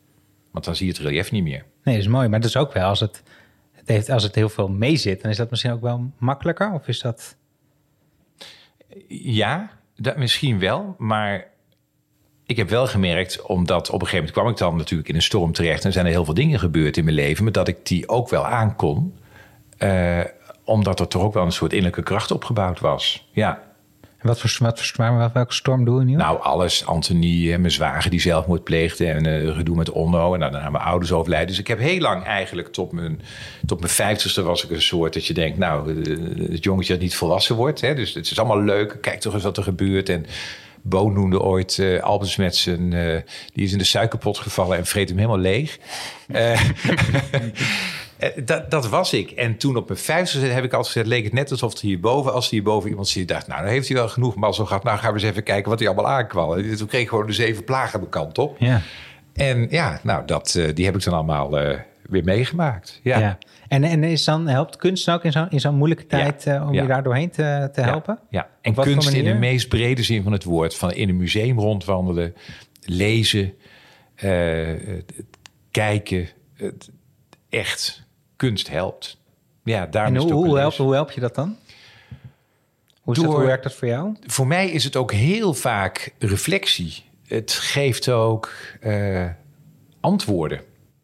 Want 0.51 0.65
dan 0.65 0.75
zie 0.75 0.85
je 0.85 0.91
het 0.91 1.01
relief 1.01 1.31
niet 1.31 1.43
meer. 1.43 1.65
Nee, 1.83 1.95
dat 1.95 2.03
is 2.03 2.11
mooi. 2.11 2.27
Maar 2.27 2.39
dat 2.39 2.49
is 2.49 2.57
ook 2.57 2.73
wel, 2.73 2.87
als 2.87 2.99
het, 2.99 3.23
het 3.71 3.87
heeft, 3.87 4.09
als 4.09 4.23
het 4.23 4.35
heel 4.35 4.49
veel 4.49 4.67
meezit, 4.67 5.21
dan 5.21 5.31
is 5.31 5.37
dat 5.37 5.49
misschien 5.49 5.71
ook 5.71 5.81
wel 5.81 6.11
makkelijker? 6.17 6.71
Of 6.73 6.87
is 6.87 6.99
dat... 6.99 7.35
Ja, 9.07 9.69
dat 9.95 10.17
misschien 10.17 10.59
wel, 10.59 10.95
maar 10.97 11.47
ik 12.45 12.57
heb 12.57 12.69
wel 12.69 12.87
gemerkt, 12.87 13.41
omdat 13.41 13.89
op 13.89 14.01
een 14.01 14.07
gegeven 14.07 14.17
moment 14.17 14.33
kwam 14.33 14.49
ik 14.49 14.57
dan 14.57 14.77
natuurlijk 14.77 15.09
in 15.09 15.15
een 15.15 15.21
storm 15.21 15.51
terecht 15.51 15.85
en 15.85 15.91
zijn 15.91 16.05
er 16.05 16.11
heel 16.11 16.25
veel 16.25 16.33
dingen 16.33 16.59
gebeurd 16.59 16.97
in 16.97 17.03
mijn 17.03 17.15
leven, 17.15 17.43
maar 17.43 17.53
dat 17.53 17.67
ik 17.67 17.85
die 17.85 18.09
ook 18.09 18.29
wel 18.29 18.45
aankon, 18.45 19.13
eh, 19.77 20.19
omdat 20.63 20.99
er 20.99 21.07
toch 21.07 21.21
ook 21.21 21.33
wel 21.33 21.45
een 21.45 21.51
soort 21.51 21.71
innerlijke 21.71 22.03
kracht 22.03 22.31
opgebouwd 22.31 22.79
was. 22.79 23.27
Ja, 23.31 23.61
En 24.17 24.27
wat 24.27 24.39
voor, 24.39 24.57
wat 24.59 24.77
voor 24.77 24.85
storm, 24.85 25.31
welke 25.33 25.53
storm 25.53 25.85
doe 25.85 25.99
je 25.99 26.05
nu? 26.05 26.15
Nou, 26.15 26.41
alles. 26.41 26.85
Anthony, 26.85 27.53
en 27.53 27.59
mijn 27.61 27.73
zwager 27.73 28.09
die 28.09 28.19
zelfmoord 28.19 28.63
pleegde 28.63 29.05
en 29.05 29.27
uh, 29.27 29.55
gedoe 29.55 29.75
met 29.75 29.91
Onno. 29.91 30.33
En 30.33 30.39
daarna 30.39 30.69
mijn 30.69 30.83
ouders 30.83 31.11
overlijden. 31.11 31.47
Dus 31.47 31.59
ik 31.59 31.67
heb 31.67 31.79
heel 31.79 31.99
lang 31.99 32.23
eigenlijk 32.23 32.67
tot 32.67 32.91
mijn, 32.91 33.21
tot 33.65 33.79
mijn 33.79 33.91
vijftigste 33.91 34.41
was 34.41 34.63
ik 34.63 34.71
een 34.71 34.81
soort 34.81 35.13
dat 35.13 35.25
je 35.25 35.33
denkt... 35.33 35.57
nou, 35.57 35.93
uh, 35.93 36.49
het 36.51 36.63
jongetje 36.63 36.93
dat 36.93 37.01
niet 37.01 37.15
volwassen 37.15 37.55
wordt. 37.55 37.81
Hè? 37.81 37.95
Dus 37.95 38.13
het 38.13 38.31
is 38.31 38.39
allemaal 38.39 38.63
leuk. 38.63 38.97
Kijk 39.01 39.19
toch 39.19 39.33
eens 39.33 39.43
wat 39.43 39.57
er 39.57 39.63
gebeurt. 39.63 40.09
En 40.09 40.25
Bo 40.81 41.09
noemde 41.09 41.41
ooit 41.41 41.77
uh, 41.77 42.03
Albers 42.03 42.35
met 42.35 42.55
zijn... 42.55 42.91
Uh, 42.91 43.21
die 43.53 43.65
is 43.65 43.71
in 43.71 43.77
de 43.77 43.83
suikerpot 43.83 44.37
gevallen 44.37 44.77
en 44.77 44.85
vreet 44.85 45.09
hem 45.09 45.17
helemaal 45.17 45.39
leeg. 45.39 45.77
Uh, 48.19 48.30
dat, 48.45 48.71
dat, 48.71 48.89
was 48.89 49.13
ik. 49.13 49.32
En 49.32 49.58
toen 49.58 49.75
op 49.75 49.88
mijn 49.88 49.99
vijfde 49.99 50.39
heb 50.39 50.63
ik 50.63 50.73
altijd 50.73 50.91
gezegd... 50.93 51.08
leek 51.08 51.23
het 51.23 51.34
net 51.34 51.51
alsof 51.51 51.73
er 51.73 51.80
hierboven, 51.82 52.34
als 52.34 52.45
er 52.45 52.51
hierboven 52.51 52.89
iemand 52.89 53.08
zit... 53.08 53.27
dacht, 53.27 53.47
nou, 53.47 53.62
dan 53.62 53.69
heeft 53.69 53.88
hij 53.88 53.97
wel 53.97 54.10
genoeg 54.10 54.36
mazzel 54.36 54.65
gehad. 54.65 54.84
Nou, 54.84 54.97
gaan 54.97 55.13
we 55.13 55.19
eens 55.19 55.30
even 55.30 55.43
kijken 55.43 55.69
wat 55.69 55.80
hij 55.80 55.88
allemaal 55.88 56.12
aankwam. 56.12 56.53
En 56.53 56.77
toen 56.77 56.88
kreeg 56.88 57.01
ik 57.01 57.10
gewoon 57.10 57.27
de 57.27 57.34
zeven 57.34 57.63
plagen 57.63 57.99
bekant 57.99 58.38
op. 58.38 58.56
Ja. 58.60 58.82
En 59.34 59.67
ja, 59.69 59.99
nou, 60.03 60.25
dat, 60.25 60.60
die 60.73 60.86
heb 60.86 60.95
ik 60.95 61.03
dan 61.03 61.13
allemaal 61.13 61.49
weer 62.10 62.23
meegemaakt. 62.23 62.99
Ja. 63.03 63.19
ja. 63.19 63.38
En, 63.67 63.84
en 63.84 64.03
is 64.03 64.23
dan, 64.23 64.47
helpt 64.47 64.75
kunst 64.75 65.10
ook 65.10 65.23
in 65.23 65.32
zo'n 65.32 65.49
in 65.49 65.60
zo'n 65.60 65.75
moeilijke 65.75 66.08
tijd 66.08 66.43
ja. 66.43 66.56
uh, 66.56 66.67
om 66.67 66.73
ja. 66.73 66.82
je 66.82 66.88
daar 66.88 67.03
doorheen 67.03 67.30
te, 67.30 67.69
te 67.73 67.82
helpen? 67.82 68.19
Ja, 68.30 68.47
en 68.62 68.73
kunst 68.73 69.13
in 69.13 69.23
de 69.23 69.34
meest 69.34 69.67
brede 69.67 70.03
zin 70.03 70.23
van 70.23 70.32
het 70.32 70.43
woord. 70.43 70.75
Van 70.75 70.91
in 70.91 71.10
een 71.10 71.17
museum 71.17 71.60
rondwandelen, 71.60 72.36
lezen, 72.82 73.53
uh, 74.23 74.69
kijken. 75.71 76.27
Echt, 77.49 78.07
kunst 78.38 78.69
helpt. 78.69 79.17
Ja, 79.63 79.86
daar 79.86 80.06
en 80.06 80.15
hoe, 80.15 80.34
hoe, 80.34 80.58
help, 80.58 80.73
hoe 80.73 80.93
help 80.93 81.12
je 81.12 81.21
dat 81.21 81.36
dan? 81.36 81.58
Hoe, 83.02 83.13
Door, 83.13 83.26
dat, 83.26 83.34
hoe 83.34 83.45
werkt 83.45 83.63
dat 83.63 83.73
voor 83.73 83.88
jou? 83.88 84.15
Voor 84.26 84.47
mij 84.47 84.69
is 84.69 84.84
het 84.84 84.95
ook 84.95 85.12
heel 85.12 85.54
vaak 85.54 86.13
reflectie. 86.19 87.04
Het 87.28 87.52
geeft 87.52 88.10
ook 88.10 88.52
uh, 88.84 89.26
antwoorden. 90.00 90.62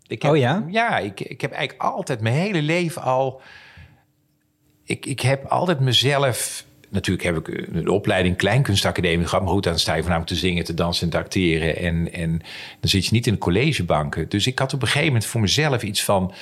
Ik 0.08 0.22
heb, 0.22 0.32
oh 0.32 0.38
ja? 0.38 0.65
Ja, 0.69 0.98
ik, 0.98 1.19
ik 1.19 1.41
heb 1.41 1.52
eigenlijk 1.52 1.82
altijd 1.82 2.22
mijn 2.22 2.36
hele 2.36 2.62
leven 2.62 3.02
al... 3.02 3.41
Ik, 4.84 5.06
ik 5.06 5.19
heb 5.19 5.46
altijd 5.46 5.80
mezelf... 5.80 6.65
Natuurlijk 6.89 7.26
heb 7.26 7.38
ik 7.38 7.48
een 7.48 7.88
opleiding 7.88 8.38
Kleinkunstacademie 8.38 9.28
gehad. 9.28 9.43
Maar 9.43 9.54
goed, 9.54 9.63
dan 9.63 9.80
sta 9.80 9.93
je 9.93 10.02
voornamelijk 10.02 10.34
te 10.34 10.39
zingen, 10.39 10.63
te 10.63 10.74
dansen 10.74 11.04
en 11.04 11.10
te 11.10 11.17
acteren. 11.17 11.78
En, 11.78 12.13
en 12.13 12.30
dan 12.80 12.89
zit 12.89 13.06
je 13.06 13.13
niet 13.13 13.28
in 13.28 13.34
de 13.34 13.39
collegebanken. 13.39 14.30
Dus 14.30 14.48
ik 14.48 14.60
had 14.60 14.74
op 14.74 14.82
een 14.82 14.88
gegeven 14.88 15.08
moment 15.08 15.26
voor 15.26 15.41
mezelf 15.41 15.84
iets 15.84 16.04
van... 16.04 16.34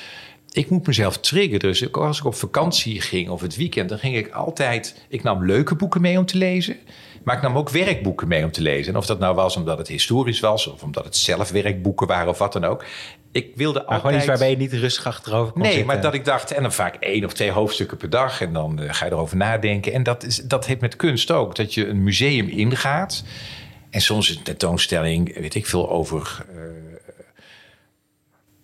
Ik 0.51 0.69
moet 0.69 0.87
mezelf 0.87 1.17
triggeren. 1.17 1.59
Dus 1.59 1.91
als 1.91 2.19
ik 2.19 2.25
op 2.25 2.35
vakantie 2.35 3.01
ging 3.01 3.29
of 3.29 3.41
het 3.41 3.55
weekend... 3.55 3.89
dan 3.89 3.97
ging 3.97 4.15
ik 4.15 4.31
altijd... 4.31 5.05
Ik 5.09 5.23
nam 5.23 5.45
leuke 5.45 5.75
boeken 5.75 6.01
mee 6.01 6.17
om 6.17 6.25
te 6.25 6.37
lezen... 6.37 6.77
Maar 7.23 7.35
ik 7.35 7.41
nam 7.41 7.57
ook 7.57 7.69
werkboeken 7.69 8.27
mee 8.27 8.43
om 8.43 8.51
te 8.51 8.61
lezen. 8.61 8.93
En 8.93 8.99
of 8.99 9.05
dat 9.05 9.19
nou 9.19 9.35
was 9.35 9.55
omdat 9.55 9.77
het 9.77 9.87
historisch 9.87 10.39
was... 10.39 10.67
of 10.67 10.83
omdat 10.83 11.05
het 11.05 11.15
zelf 11.15 11.51
werkboeken 11.51 12.07
waren 12.07 12.29
of 12.29 12.37
wat 12.37 12.53
dan 12.53 12.63
ook 12.63 12.85
ik 13.31 13.51
wilde 13.55 13.79
maar 13.79 13.87
altijd... 13.87 14.01
gewoon 14.01 14.17
iets 14.17 14.25
waarbij 14.25 14.49
je 14.49 14.57
niet 14.57 14.73
rustig 14.73 15.05
achterover 15.05 15.51
kon 15.51 15.61
Nee, 15.61 15.71
zitten. 15.71 15.87
maar 15.87 16.01
dat 16.01 16.13
ik 16.13 16.25
dacht... 16.25 16.51
en 16.51 16.61
dan 16.61 16.73
vaak 16.73 16.95
één 16.95 17.25
of 17.25 17.33
twee 17.33 17.51
hoofdstukken 17.51 17.97
per 17.97 18.09
dag... 18.09 18.41
en 18.41 18.53
dan 18.53 18.81
uh, 18.81 18.93
ga 18.93 19.05
je 19.05 19.11
erover 19.11 19.37
nadenken. 19.37 19.93
En 19.93 20.03
dat, 20.03 20.23
is, 20.23 20.37
dat 20.37 20.65
heeft 20.65 20.81
met 20.81 20.95
kunst 20.95 21.31
ook. 21.31 21.55
Dat 21.55 21.73
je 21.73 21.87
een 21.87 22.03
museum 22.03 22.47
ingaat... 22.47 23.23
en 23.89 24.01
soms 24.01 24.29
een 24.29 24.43
tentoonstelling, 24.43 25.39
weet 25.39 25.55
ik 25.55 25.65
veel, 25.65 25.89
over... 25.89 26.45
Uh, 26.55 26.61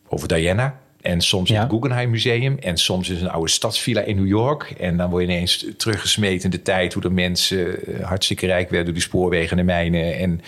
over 0.08 0.28
Diana... 0.28 0.80
En 1.08 1.22
soms 1.22 1.50
ja. 1.50 1.62
het 1.62 1.72
Guggenheim 1.72 2.10
Museum. 2.10 2.58
En 2.60 2.78
soms 2.78 3.10
is 3.10 3.22
een 3.22 3.30
oude 3.30 3.50
stadsvilla 3.50 4.02
in 4.02 4.15
New 4.15 4.28
York. 4.28 4.74
En 4.80 4.98
dan 4.98 5.10
word 5.10 5.24
je 5.24 5.30
ineens 5.30 5.65
teruggesmeten 5.78 6.43
in 6.43 6.50
de 6.50 6.62
tijd... 6.62 6.93
hoe 6.93 7.02
de 7.02 7.10
mensen 7.10 7.80
hartstikke 8.02 8.46
rijk 8.46 8.70
werden 8.70 8.86
door 8.86 8.93
die 8.93 9.04
spoorwegen 9.04 9.52
en 9.52 9.58
de 9.58 9.63
mijnen. 9.63 10.17
En 10.17 10.41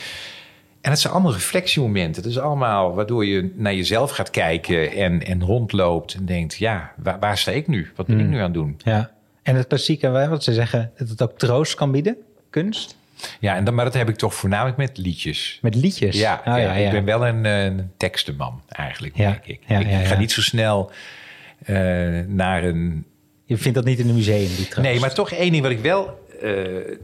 en 0.81 0.91
het 0.91 0.99
zijn 0.99 1.13
allemaal 1.13 1.33
reflectiemomenten. 1.33 2.21
Het 2.21 2.31
is 2.31 2.39
allemaal 2.39 2.93
waardoor 2.95 3.25
je 3.25 3.51
naar 3.55 3.75
jezelf 3.75 4.11
gaat 4.11 4.29
kijken 4.29 4.91
en, 4.91 5.25
en 5.25 5.43
rondloopt 5.43 6.13
en 6.13 6.25
denkt: 6.25 6.55
ja, 6.55 6.93
waar, 7.03 7.19
waar 7.19 7.37
sta 7.37 7.51
ik 7.51 7.67
nu? 7.67 7.91
Wat 7.95 8.05
ben 8.05 8.15
hmm. 8.15 8.25
ik 8.25 8.31
nu 8.31 8.37
aan 8.37 8.43
het 8.43 8.53
doen? 8.53 8.79
Ja. 8.83 9.11
En 9.41 9.55
het 9.55 9.67
klassieke, 9.67 10.27
wat 10.29 10.43
ze 10.43 10.53
zeggen, 10.53 10.91
dat 10.97 11.09
het 11.09 11.21
ook 11.21 11.37
troost 11.37 11.75
kan 11.75 11.91
bieden, 11.91 12.17
kunst. 12.49 12.97
Ja, 13.39 13.55
en 13.55 13.63
dan, 13.63 13.73
maar 13.73 13.85
dat 13.85 13.93
heb 13.93 14.09
ik 14.09 14.15
toch 14.15 14.33
voornamelijk 14.33 14.77
met 14.77 14.97
liedjes. 14.97 15.59
Met 15.61 15.75
liedjes? 15.75 16.19
Ja, 16.19 16.37
oh, 16.39 16.45
ja, 16.45 16.57
ja, 16.57 16.73
ik 16.73 16.91
ben 16.91 17.05
wel 17.05 17.27
een, 17.27 17.45
een 17.45 17.91
tekstenman 17.97 18.61
eigenlijk, 18.67 19.15
denk 19.15 19.45
ik. 19.45 19.61
ik, 19.67 20.05
ga 20.05 20.17
niet 20.17 20.31
zo 20.31 20.41
snel 20.41 20.91
uh, 21.65 21.75
naar 22.27 22.63
een... 22.63 23.05
Je 23.45 23.57
vindt 23.57 23.77
dat 23.77 23.85
niet 23.85 23.99
in 23.99 24.09
een 24.09 24.15
museum, 24.15 24.55
die 24.55 24.67
troost? 24.67 24.87
Nee, 24.87 24.99
maar 24.99 25.13
toch 25.13 25.31
één 25.31 25.51
ding 25.51 25.63
wat 25.63 25.71
ik 25.71 25.79
wel... 25.79 26.27
Uh, 26.43 26.97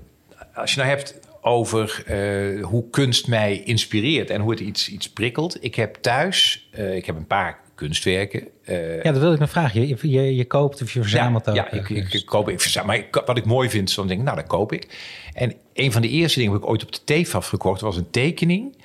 als 0.54 0.73
je 0.73 0.78
nou 0.78 0.89
hebt 0.89 1.19
over 1.41 2.04
uh, 2.10 2.63
hoe 2.65 2.89
kunst 2.89 3.28
mij 3.28 3.62
inspireert 3.63 4.30
en 4.30 4.41
hoe 4.41 4.51
het 4.51 4.60
iets, 4.60 4.89
iets 4.89 5.10
prikkelt. 5.10 5.63
Ik 5.63 5.75
heb 5.75 5.95
thuis, 5.95 6.69
ik 6.71 7.06
heb 7.06 7.15
een 7.15 7.28
paar 7.28 7.60
kunstwerken. 7.76 8.48
Uh, 8.66 9.04
ja, 9.04 9.12
dat 9.12 9.22
wil 9.22 9.34
ik 9.34 9.40
nog 9.40 9.50
vragen. 9.50 9.88
Je, 9.88 9.98
je, 10.02 10.36
je 10.36 10.46
koopt 10.46 10.82
of 10.82 10.92
je 10.92 11.02
verzamelt 11.02 11.46
ja, 11.46 11.52
ook? 11.52 11.58
Ja, 11.58 11.72
ik, 11.72 11.90
ik, 11.90 12.14
ik, 12.14 12.26
koop, 12.26 12.50
ik 12.50 12.62
verzamel. 12.62 12.88
Maar 12.88 12.98
ik, 12.98 13.22
wat 13.26 13.38
ik 13.38 13.46
mooi 13.46 13.70
vind, 13.70 13.96
dan 13.96 14.08
denk 14.08 14.20
ik, 14.20 14.26
nou, 14.26 14.38
dat 14.38 14.48
koop 14.48 14.72
ik. 14.72 14.88
En 15.34 15.54
een 15.74 15.92
van 15.92 16.02
de 16.02 16.10
eerste 16.10 16.40
dingen 16.40 16.54
die 16.54 16.64
ik 16.64 16.70
ooit 16.70 16.84
op 16.84 16.92
de 16.92 17.04
TEFAF 17.04 17.48
gekocht 17.48 17.82
was 17.82 17.98
een 17.98 18.10
tekening. 18.10 18.76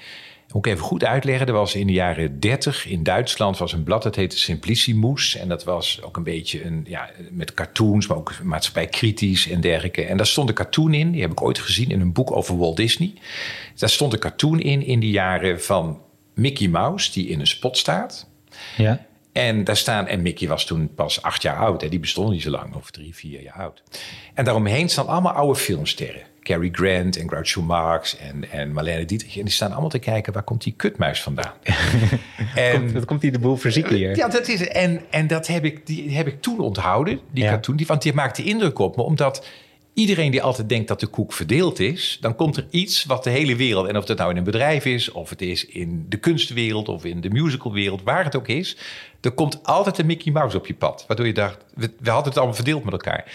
Moet 0.53 0.66
ik 0.66 0.72
even 0.72 0.85
goed 0.85 1.05
uitleggen. 1.05 1.46
Er 1.46 1.53
was 1.53 1.74
in 1.74 1.87
de 1.87 1.92
jaren 1.92 2.40
30 2.40 2.87
in 2.87 3.03
Duitsland 3.03 3.59
was 3.59 3.72
een 3.72 3.83
blad 3.83 4.03
dat 4.03 4.16
heette 4.16 4.38
Simplicissimus. 4.38 5.37
En 5.37 5.48
dat 5.48 5.64
was 5.64 6.03
ook 6.03 6.16
een 6.16 6.22
beetje 6.22 6.64
een, 6.64 6.85
ja, 6.88 7.11
met 7.31 7.55
cartoons, 7.55 8.07
maar 8.07 8.16
ook 8.16 8.42
maatschappij 8.42 8.87
kritisch 8.87 9.50
en 9.50 9.61
dergelijke. 9.61 10.05
En 10.05 10.16
daar 10.16 10.26
stond 10.26 10.48
een 10.48 10.55
cartoon 10.55 10.94
in, 10.94 11.11
die 11.11 11.20
heb 11.20 11.31
ik 11.31 11.42
ooit 11.42 11.59
gezien 11.59 11.90
in 11.90 12.00
een 12.00 12.12
boek 12.12 12.37
over 12.37 12.59
Walt 12.59 12.76
Disney. 12.76 13.12
Daar 13.76 13.90
stond 13.90 14.12
een 14.12 14.18
cartoon 14.18 14.61
in 14.61 14.83
in 14.83 15.00
de 15.00 15.11
jaren 15.11 15.62
van 15.62 16.00
Mickey 16.35 16.68
Mouse, 16.68 17.12
die 17.12 17.29
in 17.29 17.40
een 17.40 17.46
spot 17.46 17.79
staat. 17.79 18.29
Ja. 18.76 19.06
En 19.32 19.64
daar 19.64 19.76
staan, 19.76 20.06
en 20.06 20.22
Mickey 20.22 20.48
was 20.48 20.64
toen 20.64 20.94
pas 20.94 21.22
acht 21.22 21.42
jaar 21.42 21.56
oud, 21.56 21.80
hè, 21.80 21.88
die 21.88 21.98
bestond 21.98 22.30
niet 22.30 22.42
zo 22.42 22.50
lang, 22.50 22.74
of 22.74 22.90
drie, 22.90 23.14
vier 23.14 23.42
jaar 23.42 23.54
oud. 23.54 23.82
En 24.34 24.44
daaromheen 24.44 24.88
staan 24.88 25.06
allemaal 25.06 25.32
oude 25.32 25.58
filmsterren. 25.58 26.22
Cary 26.42 26.68
Grant 26.72 27.16
en 27.16 27.28
Groucho 27.28 27.62
Marx 27.62 28.16
en, 28.16 28.50
en 28.50 28.72
Marlene 28.72 29.04
Dietrich. 29.04 29.36
En 29.36 29.44
die 29.44 29.52
staan 29.52 29.70
allemaal 29.70 29.90
te 29.90 29.98
kijken, 29.98 30.32
waar 30.32 30.42
komt 30.42 30.62
die 30.62 30.74
kutmuis 30.76 31.22
vandaan? 31.22 31.52
en, 32.54 32.92
dat 32.92 33.04
komt 33.04 33.20
die 33.20 33.30
de 33.30 33.38
boel 33.38 33.56
fysiek 33.56 33.88
hier. 33.88 34.16
Ja, 34.16 34.28
dat 34.28 34.48
is. 34.48 34.68
En, 34.68 35.00
en 35.10 35.26
dat 35.26 35.46
heb 35.46 35.64
ik, 35.64 35.86
die 35.86 36.16
heb 36.16 36.26
ik 36.26 36.42
toen 36.42 36.60
onthouden, 36.60 37.20
die 37.30 37.44
ja. 37.44 37.50
cartoon. 37.50 37.76
Die, 37.76 37.86
want 37.86 38.02
die 38.02 38.14
maakte 38.14 38.42
indruk 38.42 38.78
op 38.78 38.96
me, 38.96 39.02
omdat 39.02 39.46
iedereen 39.94 40.31
die 40.31 40.42
altijd 40.42 40.68
denkt 40.68 40.88
dat 40.88 41.00
de 41.00 41.07
koek 41.07 41.33
verdeeld 41.33 41.79
is, 41.79 42.18
dan 42.20 42.37
komt 42.37 42.57
er 42.57 42.66
iets 42.70 43.05
wat 43.05 43.24
de 43.24 43.31
hele 43.31 43.57
wereld, 43.57 43.88
en 43.88 43.96
of 43.96 44.09
het 44.09 44.18
nou 44.18 44.31
in 44.31 44.37
een 44.37 44.44
bedrijf 44.44 44.85
is, 44.85 45.11
of 45.11 45.31
het 45.31 45.42
is 45.42 45.66
in 45.66 46.07
de 46.09 46.16
kunstwereld 46.16 46.88
of 46.88 47.05
in 47.05 47.20
de 47.20 47.31
musicalwereld, 47.31 48.03
waar 48.03 48.24
het 48.24 48.37
ook 48.37 48.48
is, 48.48 48.76
er 49.20 49.31
komt 49.31 49.61
altijd 49.62 49.98
een 49.98 50.07
Mickey 50.07 50.33
Mouse 50.33 50.57
op 50.57 50.66
je 50.66 50.74
pad. 50.74 51.05
Waardoor 51.07 51.26
je 51.26 51.33
dacht, 51.33 51.64
we, 51.74 51.90
hadden 52.03 52.24
het 52.24 52.37
allemaal 52.37 52.55
verdeeld 52.55 52.85
met 52.85 52.92
elkaar. 52.92 53.33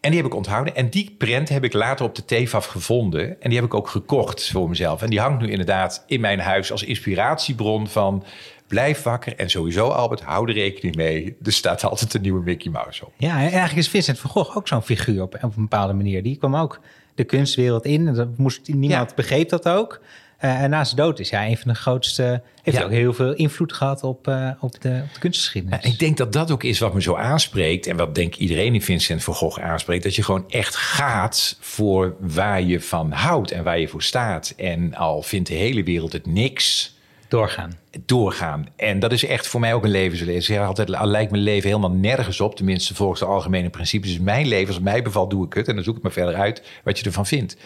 En 0.00 0.10
die 0.10 0.20
heb 0.20 0.28
ik 0.28 0.36
onthouden. 0.36 0.76
En 0.76 0.90
die 0.90 1.14
print 1.18 1.48
heb 1.48 1.64
ik 1.64 1.72
later 1.72 2.04
op 2.04 2.14
de 2.14 2.24
TEFAF 2.24 2.66
gevonden. 2.66 3.42
En 3.42 3.50
die 3.50 3.58
heb 3.58 3.66
ik 3.66 3.74
ook 3.74 3.88
gekocht 3.88 4.50
voor 4.50 4.68
mezelf. 4.68 5.02
En 5.02 5.10
die 5.10 5.20
hangt 5.20 5.40
nu 5.42 5.50
inderdaad 5.50 6.04
in 6.06 6.20
mijn 6.20 6.40
huis 6.40 6.72
als 6.72 6.82
inspiratiebron 6.82 7.88
van... 7.88 8.24
Blijf 8.68 9.02
wakker 9.02 9.36
en 9.36 9.50
sowieso, 9.50 9.88
Albert, 9.88 10.20
hou 10.20 10.48
er 10.48 10.54
rekening 10.54 10.96
mee. 10.96 11.36
Er 11.42 11.52
staat 11.52 11.84
altijd 11.84 12.14
een 12.14 12.22
nieuwe 12.22 12.42
Mickey 12.42 12.70
Mouse 12.70 13.06
op. 13.06 13.12
Ja, 13.16 13.34
en 13.34 13.40
eigenlijk 13.40 13.76
is 13.76 13.88
Vincent 13.88 14.18
van 14.18 14.30
Gogh 14.30 14.56
ook 14.56 14.68
zo'n 14.68 14.82
figuur 14.82 15.22
op, 15.22 15.34
op 15.34 15.42
een 15.42 15.62
bepaalde 15.62 15.92
manier. 15.92 16.22
Die 16.22 16.36
kwam 16.36 16.56
ook 16.56 16.80
de 17.14 17.24
kunstwereld 17.24 17.84
in. 17.84 18.14
Dat 18.14 18.38
moest, 18.38 18.68
niemand 18.68 19.08
ja. 19.08 19.14
begreep 19.16 19.48
dat 19.48 19.68
ook. 19.68 20.00
Uh, 20.44 20.62
en 20.62 20.70
na 20.70 20.84
zijn 20.84 20.96
dood 20.96 21.18
is 21.18 21.30
hij 21.30 21.50
een 21.50 21.56
van 21.56 21.72
de 21.72 21.78
grootste. 21.78 22.42
Heeft 22.62 22.76
ja. 22.76 22.84
ook 22.84 22.90
heel 22.90 23.12
veel 23.12 23.34
invloed 23.34 23.72
gehad 23.72 24.02
op, 24.02 24.28
uh, 24.28 24.50
op, 24.60 24.80
de, 24.80 25.00
op 25.04 25.14
de 25.14 25.20
kunstgeschiedenis. 25.20 25.84
ik 25.84 25.98
denk 25.98 26.16
dat 26.16 26.32
dat 26.32 26.50
ook 26.50 26.62
is 26.62 26.78
wat 26.78 26.94
me 26.94 27.02
zo 27.02 27.14
aanspreekt. 27.14 27.86
En 27.86 27.96
wat 27.96 28.14
denk 28.14 28.34
iedereen 28.34 28.74
in 28.74 28.82
Vincent 28.82 29.24
van 29.24 29.34
Gogh 29.34 29.60
aanspreekt. 29.62 30.02
Dat 30.02 30.14
je 30.14 30.22
gewoon 30.22 30.44
echt 30.50 30.76
gaat 30.76 31.56
voor 31.60 32.16
waar 32.20 32.62
je 32.62 32.80
van 32.80 33.12
houdt 33.12 33.50
en 33.50 33.64
waar 33.64 33.78
je 33.78 33.88
voor 33.88 34.02
staat. 34.02 34.54
En 34.56 34.94
al 34.94 35.22
vindt 35.22 35.48
de 35.48 35.54
hele 35.54 35.82
wereld 35.82 36.12
het 36.12 36.26
niks. 36.26 36.96
Doorgaan. 37.28 37.72
Doorgaan. 38.06 38.68
En 38.76 38.98
dat 38.98 39.12
is 39.12 39.24
echt 39.24 39.46
voor 39.46 39.60
mij 39.60 39.74
ook 39.74 39.84
een 39.84 39.90
levensles. 39.90 40.34
Ik 40.34 40.42
zeg 40.42 40.66
altijd, 40.66 40.94
al 40.94 41.06
lijkt 41.06 41.30
mijn 41.30 41.42
leven 41.42 41.68
helemaal 41.68 41.90
nergens 41.90 42.40
op. 42.40 42.56
Tenminste, 42.56 42.94
volgens 42.94 43.20
de 43.20 43.26
algemene 43.26 43.70
principes 43.70 44.10
is 44.10 44.18
mijn 44.18 44.46
leven. 44.46 44.66
Als 44.66 44.74
het 44.74 44.84
mij 44.84 45.02
bevalt, 45.02 45.30
doe 45.30 45.46
ik 45.46 45.54
het. 45.54 45.68
En 45.68 45.74
dan 45.74 45.84
zoek 45.84 45.96
ik 45.96 46.02
me 46.02 46.10
verder 46.10 46.34
uit 46.34 46.62
wat 46.84 46.98
je 46.98 47.04
ervan 47.04 47.26
vindt. 47.26 47.56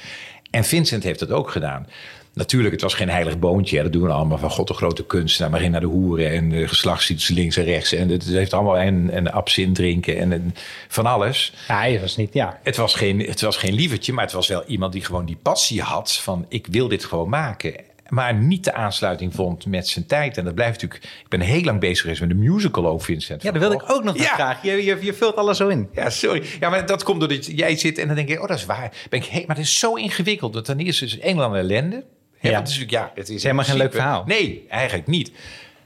En 0.51 0.65
Vincent 0.65 1.03
heeft 1.03 1.19
dat 1.19 1.31
ook 1.31 1.51
gedaan. 1.51 1.87
Natuurlijk, 2.35 2.73
het 2.73 2.83
was 2.83 2.95
geen 2.95 3.09
heilig 3.09 3.39
boontje. 3.39 3.77
Hè. 3.77 3.83
Dat 3.83 3.93
doen 3.93 4.03
we 4.03 4.09
allemaal 4.09 4.39
van 4.39 4.51
god 4.51 4.69
de 4.69 4.75
grote 4.75 5.05
kunstenaar. 5.05 5.51
Maar 5.51 5.63
in 5.63 5.71
naar 5.71 5.81
de 5.81 5.87
hoeren 5.87 6.31
en 6.31 6.49
de 6.49 6.69
geslachtsziektes 6.69 7.29
links 7.29 7.57
en 7.57 7.65
rechts. 7.65 7.93
En 7.93 8.09
het 8.09 8.25
heeft 8.25 8.53
allemaal 8.53 8.79
en, 8.79 9.11
en 9.11 9.33
absint 9.33 9.75
drinken 9.75 10.19
en, 10.19 10.33
en 10.33 10.55
van 10.89 11.07
alles. 11.07 11.53
Ja, 11.69 11.79
hij 11.79 12.01
was 12.01 12.17
niet, 12.17 12.35
ja. 12.35 12.61
Het 12.63 12.77
was, 12.77 12.95
geen, 12.95 13.19
het 13.19 13.41
was 13.41 13.57
geen 13.57 13.75
lievertje, 13.75 14.13
maar 14.13 14.25
het 14.25 14.33
was 14.33 14.49
wel 14.49 14.65
iemand 14.67 14.93
die 14.93 15.05
gewoon 15.05 15.25
die 15.25 15.39
passie 15.43 15.83
had 15.83 16.13
van 16.13 16.47
ik 16.49 16.67
wil 16.71 16.89
dit 16.89 17.05
gewoon 17.05 17.29
maken. 17.29 17.75
Maar 18.13 18.35
niet 18.35 18.65
de 18.65 18.73
aansluiting 18.73 19.35
vond 19.35 19.67
met 19.67 19.89
zijn 19.89 20.07
tijd. 20.07 20.37
En 20.37 20.45
dat 20.45 20.55
blijft 20.55 20.83
natuurlijk... 20.83 21.05
Ik 21.23 21.29
ben 21.29 21.41
heel 21.41 21.63
lang 21.63 21.81
bezig 21.81 22.01
geweest 22.01 22.21
met 22.21 22.29
de 22.29 22.35
musical 22.35 22.87
ook, 22.87 23.03
Vincent. 23.03 23.43
Ja, 23.43 23.51
daar 23.51 23.61
wilde 23.61 23.75
ik 23.75 23.91
ook 23.91 24.05
nog 24.05 24.17
Ja. 24.17 24.35
vragen. 24.35 24.71
Je, 24.71 24.85
je, 24.85 24.99
je 25.01 25.15
vult 25.15 25.37
alles 25.37 25.57
zo 25.57 25.69
in. 25.69 25.89
Ja, 25.93 26.11
sorry. 26.11 26.43
Ja, 26.61 26.71
maar 26.71 26.87
dat 26.87 27.03
komt 27.03 27.21
doordat 27.21 27.47
jij 27.47 27.77
zit 27.77 27.99
en 27.99 28.07
dan 28.07 28.17
denk 28.17 28.29
ik, 28.29 28.41
oh, 28.41 28.49
dat 28.49 28.59
is 28.59 28.67
waar. 28.67 28.93
Ben 29.11 29.21
ik, 29.21 29.27
hey, 29.27 29.45
maar 29.47 29.57
het 29.57 29.65
is 29.65 29.79
zo 29.79 29.95
ingewikkeld. 29.95 30.53
Dat 30.53 30.65
ten 30.65 30.79
eerste 30.79 31.05
is 31.05 31.13
het 31.13 31.23
een 31.25 31.37
en 31.37 31.45
ander 31.45 31.59
ellende. 31.59 32.05
Ja. 32.41 32.51
want 32.51 32.69
het 32.69 32.69
is 32.69 32.79
natuurlijk, 32.79 32.91
ja, 32.91 33.13
het 33.15 33.29
is, 33.29 33.43
helemaal 33.43 33.65
geen 33.65 33.77
leuk 33.77 33.93
verhaal. 33.93 34.25
Nee, 34.27 34.67
eigenlijk 34.69 35.07
niet. 35.07 35.33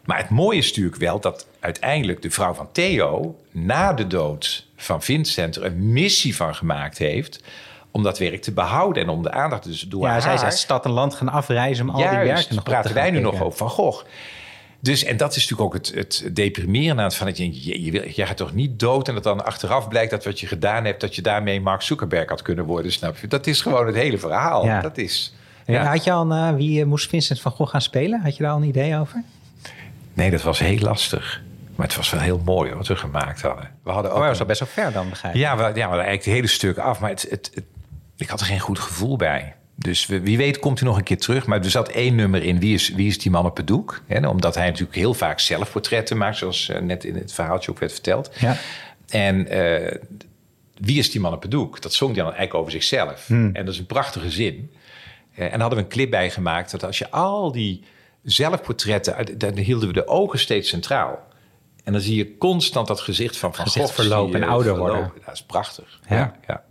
Maar 0.05 0.19
het 0.19 0.31
mooie 0.31 0.59
is 0.59 0.69
natuurlijk 0.69 0.97
wel 0.97 1.21
dat 1.21 1.47
uiteindelijk 1.61 2.23
de 2.23 2.31
vrouw 2.31 2.55
van 2.55 2.69
Theo... 2.73 3.41
na 3.51 3.93
de 3.93 4.07
dood 4.07 4.67
van 4.77 5.03
Vincent 5.03 5.57
er 5.57 5.65
een 5.65 5.93
missie 5.93 6.37
van 6.37 6.55
gemaakt 6.55 6.99
heeft... 6.99 7.43
om 7.97 8.03
dat 8.03 8.19
werk 8.19 8.43
te 8.43 8.53
behouden 8.53 9.03
en 9.03 9.09
om 9.09 9.23
de 9.23 9.31
aandacht 9.31 9.65
dus 9.65 9.81
door 9.81 10.03
Ja, 10.03 10.09
haar... 10.11 10.21
zij 10.23 10.39
uit 10.39 10.59
stad 10.59 10.85
en 10.85 10.91
land 10.91 11.15
gaan 11.15 11.29
afreizen 11.29 11.89
om 11.89 11.95
al 11.95 11.97
die 12.11 12.19
werken 12.19 12.55
nog 12.55 12.65
praten 12.65 12.91
te 12.91 12.97
wij 12.97 13.11
nu 13.11 13.21
nog 13.21 13.43
over 13.43 13.59
Van 13.59 13.71
Gogh. 13.71 14.05
Dus, 14.81 15.05
en 15.05 15.17
dat 15.17 15.37
is 15.37 15.49
natuurlijk 15.49 15.75
ook 15.75 15.75
het, 15.75 15.93
het 15.95 16.37
deprimerende 16.37 17.03
aan 17.03 17.09
het 17.09 17.17
van 17.17 17.27
dat 17.27 17.37
je, 17.37 17.65
je, 17.65 17.83
je, 17.85 17.91
wil, 17.91 18.03
je 18.15 18.27
gaat 18.27 18.37
toch 18.37 18.55
niet 18.55 18.79
dood 18.79 19.09
en 19.09 19.15
dat 19.15 19.23
dan 19.23 19.45
achteraf 19.45 19.89
blijkt 19.89 20.11
dat 20.11 20.25
wat 20.25 20.41
je 20.41 20.47
gedaan 20.47 20.85
hebt, 20.85 21.01
dat 21.01 21.15
je 21.15 21.23
daarmee 21.23 21.61
Mark 21.61 21.83
Zuckerberg 21.83 22.29
had 22.29 22.43
kunnen 22.43 22.65
worden, 22.65 22.93
snap 22.93 23.17
je? 23.17 23.27
Dat 23.27 23.47
is 23.47 23.61
gewoon 23.61 23.87
het 23.87 23.95
hele 23.95 24.19
verhaal. 24.19 24.65
Ja. 24.65 24.81
Dat 24.81 24.99
is. 24.99 25.35
Ja. 25.67 25.85
Had 25.85 26.05
je 26.05 26.13
al 26.13 26.31
eh, 26.31 26.55
wie 26.55 26.81
eh, 26.81 26.87
moest 26.87 27.09
Vincent 27.09 27.41
van 27.41 27.53
Gogh 27.53 27.71
gaan 27.71 27.81
spelen? 27.83 28.21
Had 28.21 28.37
je 28.37 28.43
daar 28.43 28.53
al 28.53 28.59
een 28.59 28.69
idee 28.69 28.99
over? 28.99 29.23
Nee, 30.15 30.31
dat 30.31 30.43
was 30.43 30.59
heel 30.59 30.79
lastig. 30.79 31.43
Maar 31.77 31.87
het 31.87 31.97
was 31.97 32.11
wel 32.11 32.21
heel 32.21 32.41
mooi 32.45 32.75
wat 32.75 32.87
we 32.87 32.97
gemaakt 32.97 33.43
hadden. 33.43 33.71
We 33.83 33.91
hadden 33.91 34.11
ook 34.13 34.19
Oh, 34.19 34.27
was 34.27 34.41
al 34.41 34.47
best 34.47 34.61
wel 34.61 34.69
ver 34.69 34.93
dan, 34.93 35.09
begrijp 35.09 35.35
ik. 35.35 35.41
Ja, 35.41 35.57
we, 35.57 35.63
ja, 35.63 35.73
we 35.73 35.81
hadden 35.81 35.91
eigenlijk 35.91 36.25
het 36.25 36.35
hele 36.35 36.47
stuk 36.47 36.79
af. 36.79 37.01
Maar 37.01 37.11
het, 37.11 37.27
het, 37.31 37.51
het- 37.55 37.65
ik 38.17 38.29
had 38.29 38.41
er 38.41 38.47
geen 38.47 38.61
goed 38.61 38.79
gevoel 38.79 39.17
bij. 39.17 39.55
Dus 39.79 40.07
wie 40.07 40.37
weet 40.37 40.59
komt 40.59 40.79
hij 40.79 40.89
nog 40.89 40.97
een 40.99 41.05
keer 41.05 41.19
terug. 41.19 41.47
Maar 41.47 41.65
er 41.65 41.71
zat 41.71 41.89
één 41.89 42.15
nummer 42.15 42.43
in. 42.43 42.59
Wie 42.59 42.75
is, 42.75 42.89
wie 42.89 43.07
is 43.07 43.19
die 43.19 43.31
man 43.31 43.47
op 43.47 43.57
het 43.57 43.67
doek? 43.67 44.03
Hè, 44.07 44.29
omdat 44.29 44.55
hij 44.55 44.67
natuurlijk 44.67 44.97
heel 44.97 45.15
vaak 45.15 45.41
zelfportretten 45.41 46.17
maakt. 46.17 46.37
Zoals 46.37 46.69
eh, 46.69 46.81
net 46.81 47.05
in 47.05 47.15
het 47.15 47.33
verhaaltje 47.33 47.71
ook 47.71 47.79
werd 47.79 47.93
verteld. 47.93 48.31
Ja. 48.39 48.57
En 49.09 49.49
eh, 49.49 50.01
wie 50.75 50.99
is 50.99 51.11
die 51.11 51.21
man 51.21 51.33
op 51.33 51.43
het 51.43 51.51
doek? 51.51 51.83
Dat 51.83 51.93
zong 51.93 52.15
hij 52.15 52.23
dan 52.23 52.33
eigenlijk 52.33 52.61
over 52.61 52.73
zichzelf. 52.73 53.31
En 53.31 53.53
dat 53.53 53.69
is 53.69 53.79
een 53.79 53.87
prachtige 53.87 54.31
zin. 54.31 54.71
Eh, 55.35 55.45
en 55.45 55.51
daar 55.51 55.61
hadden 55.61 55.79
we 55.79 55.85
een 55.85 55.91
clip 55.91 56.11
bij 56.11 56.31
gemaakt. 56.31 56.71
Dat 56.71 56.85
als 56.85 56.99
je 56.99 57.11
al 57.11 57.53
die 57.53 57.85
zelfportretten... 58.23 59.39
Dan 59.39 59.57
hielden 59.57 59.89
we 59.89 59.95
de 59.95 60.09
ogen 60.09 60.39
steeds 60.39 60.69
centraal. 60.69 61.25
En 61.85 61.93
dan 61.93 62.01
zie 62.01 62.17
je 62.17 62.39
constant 62.39 62.87
dat 62.87 63.01
gezicht 63.01 63.37
van 63.37 63.55
Van 63.55 63.67
Gogh 63.67 63.93
verlopen 63.93 64.43
en 64.43 64.49
ouder 64.49 64.75
verlopen. 64.75 65.03
worden. 65.03 65.23
Dat 65.25 65.35
is 65.35 65.43
prachtig. 65.43 66.01
Ja, 66.09 66.37
ja. 66.47 66.65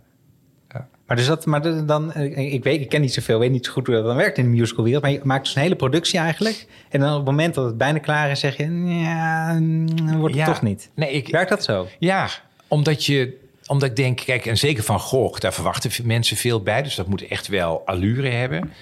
Maar, 1.06 1.16
dus 1.16 1.26
dat, 1.26 1.46
maar 1.46 1.86
dan, 1.86 2.12
eh, 2.12 2.52
ik, 2.52 2.64
weet, 2.64 2.80
ik 2.80 2.88
ken 2.88 3.00
niet 3.00 3.12
zoveel, 3.12 3.38
weet 3.38 3.50
niet 3.50 3.66
zo 3.66 3.72
goed 3.72 3.86
hoe 3.86 3.94
dat 3.96 4.04
dan 4.04 4.16
werkt 4.16 4.38
in 4.38 4.44
de 4.44 4.56
musicalwereld. 4.56 5.02
Maar 5.02 5.12
je 5.12 5.20
maakt 5.22 5.44
dus 5.44 5.54
een 5.54 5.62
hele 5.62 5.76
productie 5.76 6.18
eigenlijk. 6.18 6.66
En 6.88 7.00
dan 7.00 7.10
op 7.10 7.16
het 7.16 7.24
moment 7.24 7.54
dat 7.54 7.64
het 7.64 7.78
bijna 7.78 7.98
klaar 7.98 8.30
is, 8.30 8.40
zeg 8.40 8.56
je, 8.56 8.64
ja, 8.84 9.52
dan 9.52 10.18
wordt 10.18 10.34
het 10.34 10.44
Ja. 10.46 10.52
toch 10.52 10.62
niet. 10.62 10.90
Nee, 10.94 11.10
ik, 11.10 11.28
Werkt 11.28 11.48
dat 11.48 11.64
zo? 11.64 11.88
Ja, 11.98 12.28
omdat 12.68 13.04
je 13.04 13.44
omdat 13.66 13.88
ik 13.88 13.96
denk, 13.96 14.18
kijk, 14.24 14.46
en 14.46 14.58
zeker 14.58 14.82
van 14.82 15.00
Gogh, 15.00 15.40
daar 15.40 15.52
verwachten 15.52 16.06
mensen 16.06 16.36
veel 16.36 16.62
bij. 16.62 16.82
Dus 16.82 16.94
dat 16.94 17.06
moet 17.08 17.26
echt 17.26 17.46
wel 17.46 17.82
allure 17.84 18.28
hebben. 18.28 18.72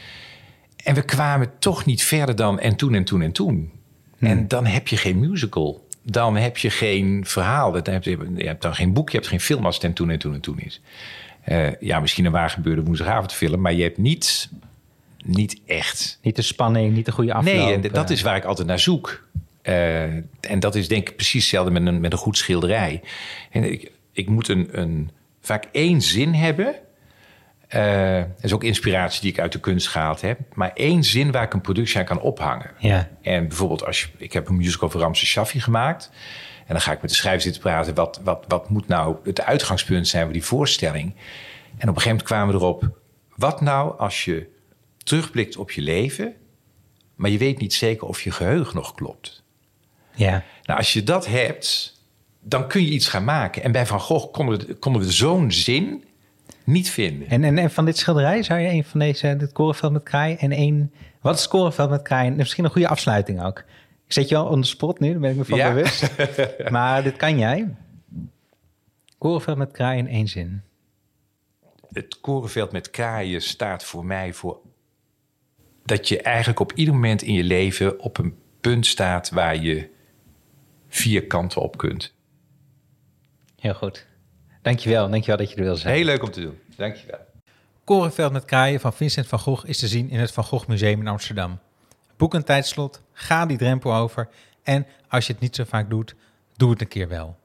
En 0.85 0.95
we 0.95 1.03
kwamen 1.03 1.51
toch 1.59 1.85
niet 1.85 2.03
verder 2.05 2.37
dan 2.37 2.61
en 2.61 2.77
toen 2.77 2.95
en 2.95 3.05
toen 3.05 3.22
en 3.22 3.33
toen. 3.33 3.70
En 4.18 4.49
dan 4.49 4.66
heb 4.66 4.89
je 4.89 4.97
geen 4.97 5.20
musical. 5.20 5.87
Dan 6.03 6.37
heb 6.37 6.59
je 6.59 6.70
geen 6.70 7.22
verhaal. 7.27 7.72
Dan 7.72 7.93
heb 7.95 8.05
je, 8.05 8.18
je 8.37 8.47
hebt 8.47 8.62
dan 8.62 8.75
geen 8.75 8.93
boek, 8.93 9.11
je 9.11 9.16
hebt 9.16 9.29
geen 9.29 9.41
film 9.41 9.66
als 9.66 9.75
het 9.75 9.85
en 9.85 9.93
toen 9.93 10.11
en 10.11 10.18
toen 10.18 10.35
en 10.35 10.41
toen 10.41 10.59
is. 10.61 10.81
Eh, 11.45 11.80
ja, 11.80 12.01
misschien 12.01 12.24
een 12.24 12.32
waar 12.32 12.51
gebeurde 12.51 12.82
woensdagavondfilm, 12.82 13.61
maar 13.61 13.72
je 13.72 13.82
hebt 13.82 13.99
niet, 13.99 14.51
niet 15.24 15.61
echt 15.66 16.18
Niet 16.22 16.36
de 16.36 16.42
spanning, 16.42 16.95
niet 16.95 17.07
de 17.07 17.12
goede 17.12 17.34
afloop. 17.34 17.55
Nee, 17.55 17.74
en 17.74 17.80
dat 17.80 18.11
eh. 18.11 18.16
is 18.16 18.22
waar 18.22 18.36
ik 18.36 18.45
altijd 18.45 18.68
naar 18.68 18.78
zoek. 18.78 19.26
Eh, 19.62 20.03
en 20.40 20.61
dat 20.61 20.74
is 20.74 20.88
denk 20.88 21.09
ik 21.09 21.16
precies 21.16 21.40
hetzelfde 21.40 21.70
met 21.70 21.86
een, 21.86 22.01
met 22.01 22.12
een 22.12 22.18
goed 22.18 22.38
schilderij. 22.38 23.03
En 23.51 23.72
ik, 23.72 23.90
ik 24.12 24.28
moet 24.28 24.49
een, 24.49 24.68
een, 24.70 25.11
vaak 25.40 25.68
één 25.72 26.03
zin 26.03 26.34
hebben. 26.34 26.74
Dat 27.68 28.45
is 28.45 28.53
ook 28.53 28.64
inspiratie 28.64 29.20
die 29.20 29.30
ik 29.30 29.38
uit 29.38 29.53
de 29.53 29.61
kunst 29.61 29.88
gehaald 29.88 30.20
heb. 30.20 30.38
Maar 30.53 30.70
één 30.74 31.05
zin 31.05 31.32
waar 31.32 31.42
ik 31.42 31.53
een 31.53 31.61
productie 31.61 31.99
aan 31.99 32.05
kan 32.05 32.20
ophangen. 32.20 32.70
Ja. 32.78 33.09
En 33.22 33.49
bijvoorbeeld, 33.49 33.84
als 33.86 34.01
je, 34.01 34.09
ik 34.16 34.32
heb 34.32 34.49
een 34.49 34.57
musical 34.57 34.88
over 34.88 35.01
Ramses 35.01 35.28
Shaffi 35.28 35.61
gemaakt. 35.61 36.11
En 36.67 36.73
dan 36.73 36.81
ga 36.81 36.93
ik 36.93 37.01
met 37.01 37.11
de 37.11 37.17
schrijver 37.17 37.43
zitten 37.43 37.62
praten. 37.62 37.95
Wat, 37.95 38.21
wat, 38.25 38.45
wat 38.49 38.69
moet 38.69 38.89
nou 38.89 39.17
het 39.25 39.41
uitgangspunt 39.41 40.09
zijn 40.09 40.25
voor 40.25 40.33
die 40.33 40.45
voorstelling? 40.45 41.15
En 41.77 41.89
op 41.89 41.95
een 41.95 42.03
gegeven 42.03 42.09
moment 42.09 42.23
kwamen 42.23 42.55
we 42.55 42.61
erop. 42.61 42.99
Wat 43.37 43.61
nou 43.61 43.99
als 43.99 44.25
je 44.25 44.47
terugblikt 44.97 45.57
op 45.57 45.71
je 45.71 45.81
leven... 45.81 46.35
maar 47.15 47.31
je 47.31 47.39
weet 47.39 47.59
niet 47.59 47.75
zeker 47.75 48.07
of 48.07 48.23
je 48.23 48.31
geheugen 48.31 48.77
nog 48.77 48.95
klopt? 48.95 49.43
Ja. 50.15 50.43
Nou, 50.62 50.79
als 50.79 50.93
je 50.93 51.03
dat 51.03 51.27
hebt, 51.27 51.99
dan 52.41 52.69
kun 52.69 52.85
je 52.85 52.91
iets 52.91 53.09
gaan 53.09 53.25
maken. 53.25 53.62
En 53.62 53.73
bij 53.73 53.87
Van 53.87 54.01
Gogh 54.01 54.33
konden 54.33 54.67
we, 54.67 54.75
konden 54.75 55.03
we 55.03 55.12
zo'n 55.12 55.53
zin 55.53 56.05
niet 56.65 56.91
vinden. 56.91 57.29
En, 57.29 57.45
en, 57.45 57.59
en 57.59 57.71
van 57.71 57.85
dit 57.85 57.99
schilderij 57.99 58.43
zou 58.43 58.61
je 58.61 58.69
een 58.69 58.85
van 58.85 59.01
deze, 59.01 59.37
dit 59.37 59.53
korenveld 59.53 59.93
met 59.93 60.03
kraai 60.03 60.35
en 60.35 60.53
één... 60.53 60.93
Wat 61.21 61.35
is 61.35 61.41
het 61.41 61.51
korenveld 61.51 61.91
met 61.91 62.03
kraai? 62.03 62.29
En 62.29 62.37
misschien 62.37 62.65
een 62.65 62.71
goede 62.71 62.89
afsluiting 62.89 63.43
ook. 63.45 63.65
Ik 64.07 64.12
zet 64.12 64.28
je 64.28 64.36
al 64.36 64.46
on 64.46 64.61
the 64.62 64.68
spot 64.68 65.00
nu, 65.00 65.11
daar 65.11 65.20
ben 65.20 65.30
ik 65.30 65.36
me 65.36 65.44
van 65.44 65.59
Ja. 65.59 65.68
bewust. 65.72 66.11
maar 66.70 67.02
dit 67.02 67.16
kan 67.16 67.38
jij. 67.38 67.74
Korenveld 69.18 69.57
met 69.59 69.70
kraai 69.70 69.98
in 69.98 70.09
één 70.09 70.28
zin. 70.28 70.62
het 71.92 72.20
korenveld 72.20 72.72
met 72.72 72.90
kraaien 72.90 73.42
staat 73.42 73.84
voor 73.84 74.05
mij 74.05 74.32
voor 74.32 74.59
dat 75.84 76.09
je 76.09 76.20
eigenlijk 76.22 76.61
op 76.61 76.72
ieder 76.72 76.94
moment 76.94 77.22
in 77.22 77.32
je 77.34 77.44
leven 77.44 78.00
op 78.00 78.18
een 78.18 78.36
punt 78.61 78.86
staat 78.86 79.30
waar 79.30 79.57
je 79.62 79.88
vier 80.88 81.26
kanten 81.26 81.62
op 81.62 81.76
kunt. 81.76 82.14
Heel 83.59 83.74
goed. 83.74 84.07
Dankjewel, 84.62 85.11
dankjewel 85.11 85.36
dat 85.36 85.50
je 85.50 85.57
er 85.57 85.62
wil 85.62 85.76
zijn. 85.76 85.94
Heel 85.94 86.05
leuk 86.05 86.22
om 86.22 86.30
te 86.30 86.40
doen. 86.40 86.59
Dankjewel. 86.76 87.18
Korenveld 87.84 88.32
met 88.32 88.44
kraaien 88.44 88.80
van 88.80 88.92
Vincent 88.92 89.26
van 89.26 89.38
Gogh 89.38 89.68
is 89.68 89.78
te 89.78 89.88
zien 89.88 90.11
in 90.11 90.18
het 90.18 90.32
Van 90.32 90.44
Gogh 90.44 90.68
Museum 90.68 91.00
in 91.00 91.09
Amsterdam. 91.09 91.59
Boek 92.17 92.35
een 92.35 92.45
tijdslot, 92.45 93.03
ga 93.12 93.47
die 93.47 93.59
drempel 93.59 93.95
over 93.95 94.29
en 94.62 94.87
als 95.09 95.27
je 95.27 95.33
het 95.33 95.43
niet 95.43 95.57
zo 95.57 95.65
vaak 95.65 95.91
doet, 95.91 96.15
doe 96.57 96.71
het 96.71 96.81
een 96.81 96.89
keer 96.89 97.09
wel. 97.09 97.37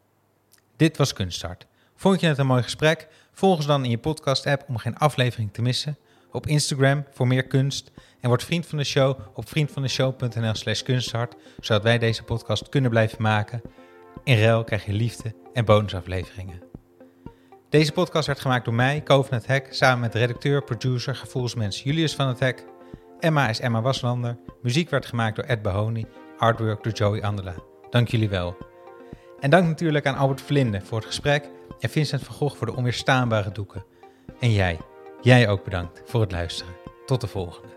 Dit 0.76 0.98
was 0.98 1.14
Kunststart. 1.14 1.66
Vond 1.96 2.20
je 2.20 2.28
het 2.28 2.38
een 2.38 2.48
mooi 2.48 2.64
gesprek? 2.64 3.08
Volg 3.32 3.56
ons 3.56 3.66
dan 3.66 3.84
in 3.84 3.90
je 3.90 3.98
podcast-app 3.98 4.64
om 4.68 4.78
geen 4.78 4.98
aflevering 4.98 5.54
te 5.54 5.62
missen. 5.62 5.98
Op 6.32 6.48
Instagram 6.48 7.06
voor 7.12 7.28
meer 7.28 7.44
kunst. 7.44 7.92
En 8.20 8.30
word 8.30 8.44
vriend 8.44 8.66
van 8.66 8.78
de 8.78 8.84
show 8.84 9.20
op 9.34 9.50
vriendvandeshow.nl 9.50 10.56
slash 10.56 10.82
kunsthart, 10.82 11.36
zodat 11.60 11.84
wij 11.84 11.98
deze 11.98 12.24
podcast 12.24 12.70
kunnen 12.70 12.90
blijven 12.90 13.22
maken. 13.22 13.62
In 14.24 14.40
ruil 14.40 14.64
krijg 14.64 14.86
je 14.86 14.94
liefde 14.94 15.36
en 15.54 15.66
bonusafleveringen. 15.66 16.62
Deze 17.70 17.92
podcast 17.92 18.28
werd 18.28 18.40
gemaakt 18.40 18.66
door 18.66 18.74
mij, 18.74 19.02
Ko 19.02 19.24
van 19.24 19.38
het 19.38 19.48
Hek, 19.48 19.68
samen 19.74 20.00
met 20.00 20.16
redacteur, 20.16 20.64
producer, 20.64 21.16
gevoelsmens 21.16 21.84
Julius 21.84 22.16
van 22.16 22.28
het 22.28 22.40
Hek. 22.40 22.66
Emma 23.20 23.50
is 23.50 23.60
Emma 23.60 23.82
Waslander. 23.82 24.38
Muziek 24.62 24.90
werd 24.90 25.06
gemaakt 25.06 25.36
door 25.36 25.46
Ed 25.46 25.62
Bahoni, 25.62 26.06
artwork 26.38 26.84
door 26.84 26.94
Joey 26.94 27.24
Andela. 27.24 27.54
Dank 27.90 28.08
jullie 28.08 28.30
wel. 28.30 28.58
En 29.40 29.50
dank 29.50 29.68
natuurlijk 29.68 30.06
aan 30.06 30.16
Albert 30.16 30.42
Vlinde 30.42 30.82
voor 30.82 30.98
het 30.98 31.08
gesprek 31.08 31.50
en 31.80 31.90
Vincent 31.90 32.24
van 32.24 32.36
Gogh 32.36 32.58
voor 32.58 32.68
de 32.68 32.76
onweerstaanbare 32.76 33.52
doeken. 33.52 33.86
En 34.40 34.52
jij, 34.52 34.78
jij 35.22 35.50
ook 35.50 35.64
bedankt 35.64 36.02
voor 36.06 36.22
het 36.22 36.32
luisteren. 36.32 36.74
Tot 37.06 37.22
de 37.22 37.28
volgende. 37.28 37.68